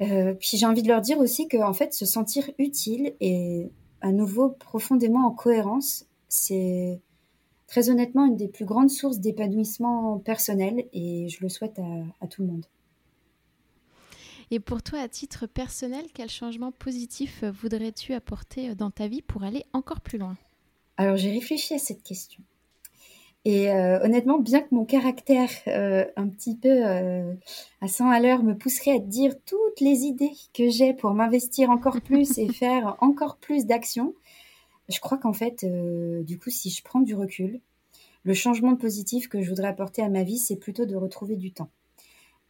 Euh, 0.00 0.34
puis 0.34 0.56
j'ai 0.56 0.66
envie 0.66 0.82
de 0.82 0.88
leur 0.88 1.00
dire 1.00 1.18
aussi 1.18 1.46
qu'en 1.46 1.72
fait, 1.72 1.94
se 1.94 2.06
sentir 2.06 2.50
utile 2.58 3.14
et 3.20 3.70
à 4.04 4.12
nouveau 4.12 4.50
profondément 4.50 5.26
en 5.26 5.30
cohérence. 5.30 6.04
C'est 6.28 7.00
très 7.66 7.88
honnêtement 7.88 8.26
une 8.26 8.36
des 8.36 8.48
plus 8.48 8.66
grandes 8.66 8.90
sources 8.90 9.18
d'épanouissement 9.18 10.18
personnel 10.18 10.84
et 10.92 11.28
je 11.30 11.38
le 11.40 11.48
souhaite 11.48 11.80
à, 12.20 12.26
tout 12.26 12.42
le 12.42 12.48
monde. 12.48 12.66
Et 14.50 14.60
pour 14.60 14.82
toi, 14.82 14.98
à 14.98 15.08
titre 15.08 15.46
personnel, 15.46 16.04
quel 16.12 16.28
changement 16.28 16.70
positif 16.70 17.44
voudrais-tu 17.44 18.12
apporter 18.12 18.74
dans 18.74 18.90
ta 18.90 19.08
vie 19.08 19.22
pour 19.22 19.42
aller 19.42 19.64
encore 19.72 20.02
plus 20.02 20.18
loin? 20.18 20.36
Alors 20.98 21.16
j'ai 21.16 21.30
réfléchi 21.30 21.72
à 21.72 21.78
cette 21.78 22.02
question. 22.02 22.42
Et 23.44 23.70
euh, 23.70 24.02
honnêtement, 24.02 24.38
bien 24.38 24.60
que 24.62 24.74
mon 24.74 24.86
caractère 24.86 25.50
euh, 25.66 26.06
un 26.16 26.28
petit 26.28 26.56
peu 26.56 26.68
euh, 26.70 27.34
à 27.82 27.88
100 27.88 28.08
à 28.08 28.18
l'heure 28.18 28.42
me 28.42 28.56
pousserait 28.56 28.92
à 28.92 28.98
dire 28.98 29.34
toutes 29.44 29.80
les 29.80 30.04
idées 30.04 30.32
que 30.54 30.70
j'ai 30.70 30.94
pour 30.94 31.12
m'investir 31.12 31.68
encore 31.68 32.00
plus 32.00 32.38
et 32.38 32.48
faire 32.52 32.96
encore 33.00 33.36
plus 33.36 33.66
d'actions, 33.66 34.14
je 34.88 34.98
crois 35.00 35.18
qu'en 35.18 35.32
fait, 35.32 35.64
du 36.24 36.38
coup, 36.38 36.50
si 36.50 36.70
je 36.70 36.82
prends 36.82 37.00
du 37.00 37.14
recul, 37.14 37.60
le 38.22 38.34
changement 38.34 38.76
positif 38.76 39.28
que 39.28 39.42
je 39.42 39.48
voudrais 39.48 39.68
apporter 39.68 40.02
à 40.02 40.08
ma 40.08 40.24
vie, 40.24 40.38
c'est 40.38 40.56
plutôt 40.56 40.84
de 40.84 40.94
retrouver 40.94 41.36
du 41.36 41.52
temps. 41.52 41.70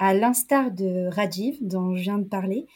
À 0.00 0.14
l'instar 0.14 0.72
de 0.72 1.08
Rajiv, 1.08 1.58
dont 1.60 1.94
je 1.94 2.02
viens 2.02 2.18
de 2.18 2.24
parler, 2.24 2.66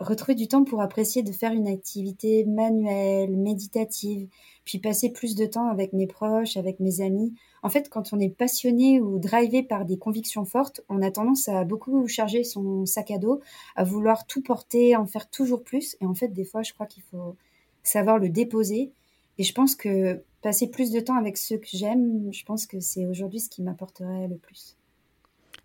retrouver 0.00 0.34
du 0.34 0.48
temps 0.48 0.64
pour 0.64 0.80
apprécier 0.80 1.22
de 1.22 1.32
faire 1.32 1.52
une 1.52 1.68
activité 1.68 2.44
manuelle, 2.44 3.36
méditative, 3.36 4.28
puis 4.64 4.78
passer 4.78 5.10
plus 5.10 5.34
de 5.34 5.46
temps 5.46 5.68
avec 5.68 5.92
mes 5.92 6.06
proches, 6.06 6.56
avec 6.56 6.80
mes 6.80 7.00
amis. 7.00 7.34
En 7.62 7.68
fait, 7.70 7.88
quand 7.88 8.12
on 8.12 8.20
est 8.20 8.28
passionné 8.28 9.00
ou 9.00 9.18
drivé 9.18 9.62
par 9.62 9.84
des 9.84 9.96
convictions 9.96 10.44
fortes, 10.44 10.82
on 10.88 11.00
a 11.00 11.10
tendance 11.10 11.48
à 11.48 11.64
beaucoup 11.64 12.06
charger 12.08 12.44
son 12.44 12.84
sac 12.86 13.10
à 13.10 13.18
dos, 13.18 13.40
à 13.76 13.84
vouloir 13.84 14.26
tout 14.26 14.42
porter, 14.42 14.96
en 14.96 15.06
faire 15.06 15.30
toujours 15.30 15.62
plus. 15.62 15.96
Et 16.00 16.06
en 16.06 16.14
fait, 16.14 16.28
des 16.28 16.44
fois, 16.44 16.62
je 16.62 16.72
crois 16.72 16.86
qu'il 16.86 17.02
faut 17.04 17.36
savoir 17.82 18.18
le 18.18 18.28
déposer. 18.28 18.92
Et 19.38 19.42
je 19.44 19.52
pense 19.52 19.74
que 19.74 20.22
passer 20.42 20.68
plus 20.68 20.90
de 20.90 21.00
temps 21.00 21.16
avec 21.16 21.38
ceux 21.38 21.56
que 21.56 21.68
j'aime, 21.72 22.30
je 22.32 22.44
pense 22.44 22.66
que 22.66 22.80
c'est 22.80 23.06
aujourd'hui 23.06 23.40
ce 23.40 23.48
qui 23.48 23.62
m'apporterait 23.62 24.28
le 24.28 24.36
plus. 24.36 24.76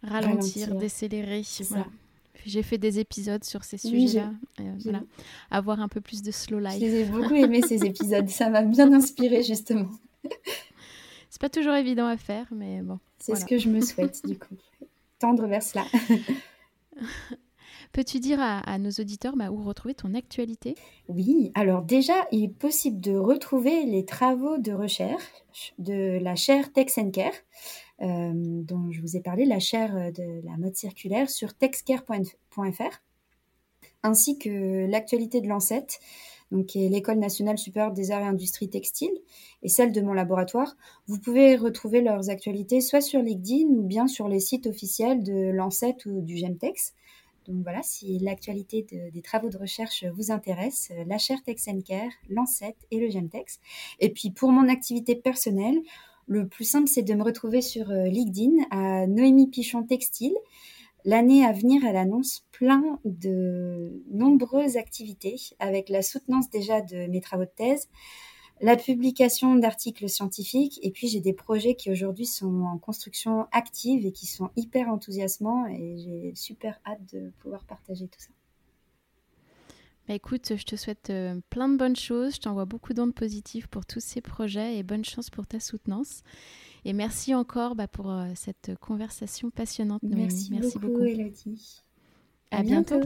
Ralentir, 0.02 0.76
décélérer. 0.76 1.44
Voilà. 1.68 1.86
J'ai 2.46 2.64
fait 2.64 2.78
des 2.78 3.00
épisodes 3.00 3.44
sur 3.44 3.64
ces 3.64 3.78
sujets-là. 3.78 4.32
Euh, 4.60 4.74
voilà. 4.84 5.02
Avoir 5.52 5.80
un 5.80 5.88
peu 5.88 6.02
plus 6.02 6.22
de 6.22 6.32
slow 6.32 6.60
life. 6.60 6.80
J'ai 6.80 7.06
beaucoup 7.06 7.36
aimé 7.36 7.62
ces 7.62 7.86
épisodes. 7.86 8.30
Ça 8.30 8.50
m'a 8.50 8.64
bien 8.64 8.92
inspiré, 8.94 9.44
justement. 9.44 9.90
C'est 11.30 11.42
pas 11.42 11.50
toujours 11.50 11.76
évident 11.76 12.08
à 12.08 12.18
faire, 12.18 12.48
mais 12.52 12.82
bon. 12.82 13.00
C'est 13.20 13.36
ce 13.36 13.46
que 13.46 13.58
je 13.58 13.70
me 13.70 13.82
souhaite, 13.82 14.22
du 14.28 14.38
coup. 14.38 14.56
Tendre 15.20 15.46
vers 15.48 15.62
cela. 15.62 15.86
Peux-tu 17.92 18.20
dire 18.20 18.40
à, 18.40 18.78
nos 18.78 18.92
auditeurs 18.92 19.36
bah, 19.36 19.52
où 19.52 19.64
retrouver 19.64 19.96
ton 19.96 20.14
actualité? 20.14 20.76
Oui, 21.08 21.52
alors 21.56 21.82
déjà, 21.82 22.14
il 22.32 22.44
est 22.44 22.48
possible 22.48 23.02
de 23.02 23.16
retrouver 23.16 23.86
les 23.86 24.06
travaux 24.06 24.58
de 24.58 24.72
recherche 24.72 25.74
de 25.80 26.20
la 26.22 26.36
chaire 26.36 26.72
Tex 26.72 27.00
Care 27.12 27.34
euh, 28.02 28.32
dont 28.34 28.92
je 28.92 29.02
vous 29.02 29.18
ai 29.18 29.22
parlé, 29.22 29.46
la 29.46 29.60
chaire 29.60 30.12
de 30.14 30.46
la 30.46 30.58
mode 30.58 30.76
circulaire 30.76 31.30
sur 31.30 31.54
texcare.fr, 31.54 33.02
ainsi 34.04 34.38
que 34.38 34.86
l'actualité 34.90 35.42
de 35.42 35.48
l'ANSET, 35.48 36.00
donc 36.52 36.74
l'École 36.74 37.20
nationale 37.20 37.58
supérieure 37.58 37.92
des 37.92 38.12
arts 38.12 38.22
et 38.22 38.28
industries 38.28 38.70
textiles, 38.70 39.18
et 39.62 39.70
celle 39.70 39.92
de 39.92 40.02
mon 40.02 40.14
laboratoire. 40.14 40.76
Vous 41.08 41.20
pouvez 41.20 41.56
retrouver 41.56 42.02
leurs 42.02 42.30
actualités 42.30 42.82
soit 42.82 43.02
sur 43.02 43.22
LinkedIn 43.22 43.68
ou 43.70 43.84
bien 43.84 44.08
sur 44.08 44.28
les 44.28 44.40
sites 44.40 44.66
officiels 44.66 45.22
de 45.22 45.52
l'ANSET 45.52 45.98
ou 46.06 46.22
du 46.22 46.38
GEMTEX. 46.38 46.94
Donc 47.48 47.64
voilà, 47.64 47.82
si 47.82 48.20
l'actualité 48.20 48.86
des 49.12 49.22
travaux 49.22 49.50
de 49.50 49.58
recherche 49.58 50.06
vous 50.14 50.32
intéresse, 50.32 50.92
la 51.08 51.18
chaire 51.18 51.42
Tex 51.44 51.68
Care, 51.88 52.12
et 52.92 53.00
le 53.00 53.10
GEMTEX. 53.10 53.60
Et 54.00 54.10
puis 54.10 54.30
pour 54.30 54.52
mon 54.52 54.70
activité 54.70 55.16
personnelle, 55.16 55.80
le 56.30 56.48
plus 56.48 56.64
simple, 56.64 56.88
c'est 56.88 57.02
de 57.02 57.14
me 57.16 57.24
retrouver 57.24 57.62
sur 57.62 57.90
euh, 57.90 58.06
LinkedIn 58.06 58.64
à 58.70 59.08
Noémie 59.08 59.48
Pichon 59.48 59.84
Textile. 59.84 60.36
L'année 61.04 61.44
à 61.44 61.52
venir, 61.52 61.84
elle 61.84 61.96
annonce 61.96 62.46
plein 62.52 63.00
de 63.04 64.04
nombreuses 64.12 64.78
activités 64.78 65.38
avec 65.58 65.90
la 65.90 66.04
soutenance 66.04 66.50
déjà 66.52 66.82
de 66.82 67.08
mes 67.08 67.20
travaux 67.20 67.46
de 67.46 67.52
thèse, 67.56 67.90
la 68.62 68.76
publication 68.76 69.56
d'articles 69.56 70.08
scientifiques 70.08 70.80
et 70.84 70.92
puis 70.92 71.08
j'ai 71.08 71.22
des 71.22 71.34
projets 71.34 71.74
qui 71.74 71.90
aujourd'hui 71.90 72.28
sont 72.28 72.62
en 72.64 72.78
construction 72.78 73.48
active 73.52 74.06
et 74.06 74.12
qui 74.12 74.28
sont 74.28 74.50
hyper 74.56 74.90
enthousiasmants 74.90 75.66
et 75.66 75.96
j'ai 75.98 76.34
super 76.36 76.80
hâte 76.86 77.12
de 77.12 77.32
pouvoir 77.40 77.64
partager 77.64 78.08
tout 78.08 78.20
ça. 78.20 78.39
Bah 80.10 80.16
écoute, 80.16 80.54
je 80.56 80.64
te 80.64 80.76
souhaite 80.76 81.12
euh, 81.12 81.40
plein 81.52 81.70
de 81.70 81.78
bonnes 81.78 81.96
choses. 81.96 82.34
Je 82.34 82.40
t'envoie 82.40 82.66
beaucoup 82.66 82.96
d'ondes 82.96 83.14
positives 83.14 83.70
pour 83.70 83.86
tous 83.86 84.00
ces 84.00 84.22
projets 84.22 84.76
et 84.76 84.82
bonne 84.82 85.06
chance 85.06 85.30
pour 85.30 85.46
ta 85.46 85.60
soutenance. 85.60 86.24
Et 86.84 86.94
merci 86.94 87.36
encore 87.36 87.76
bah, 87.76 87.88
pour 87.88 88.10
euh, 88.10 88.26
cette 88.34 88.72
conversation 88.82 89.52
passionnante. 89.52 90.02
Merci, 90.02 90.50
merci 90.52 90.80
beaucoup, 90.80 91.04
Elodie. 91.04 91.84
À, 92.50 92.64
bientôt. 92.64 93.02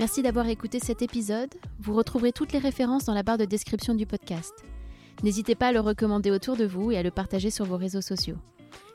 Merci 0.00 0.20
d'avoir 0.22 0.48
écouté 0.48 0.80
cet 0.80 1.00
épisode. 1.00 1.54
Vous 1.78 1.94
retrouverez 1.94 2.32
toutes 2.32 2.52
les 2.52 2.58
références 2.58 3.04
dans 3.04 3.14
la 3.14 3.22
barre 3.22 3.38
de 3.38 3.44
description 3.44 3.94
du 3.94 4.04
podcast. 4.04 4.52
N'hésitez 5.22 5.54
pas 5.54 5.68
à 5.68 5.72
le 5.72 5.78
recommander 5.78 6.32
autour 6.32 6.56
de 6.56 6.64
vous 6.64 6.90
et 6.90 6.98
à 6.98 7.04
le 7.04 7.12
partager 7.12 7.50
sur 7.50 7.66
vos 7.66 7.76
réseaux 7.76 8.00
sociaux. 8.00 8.38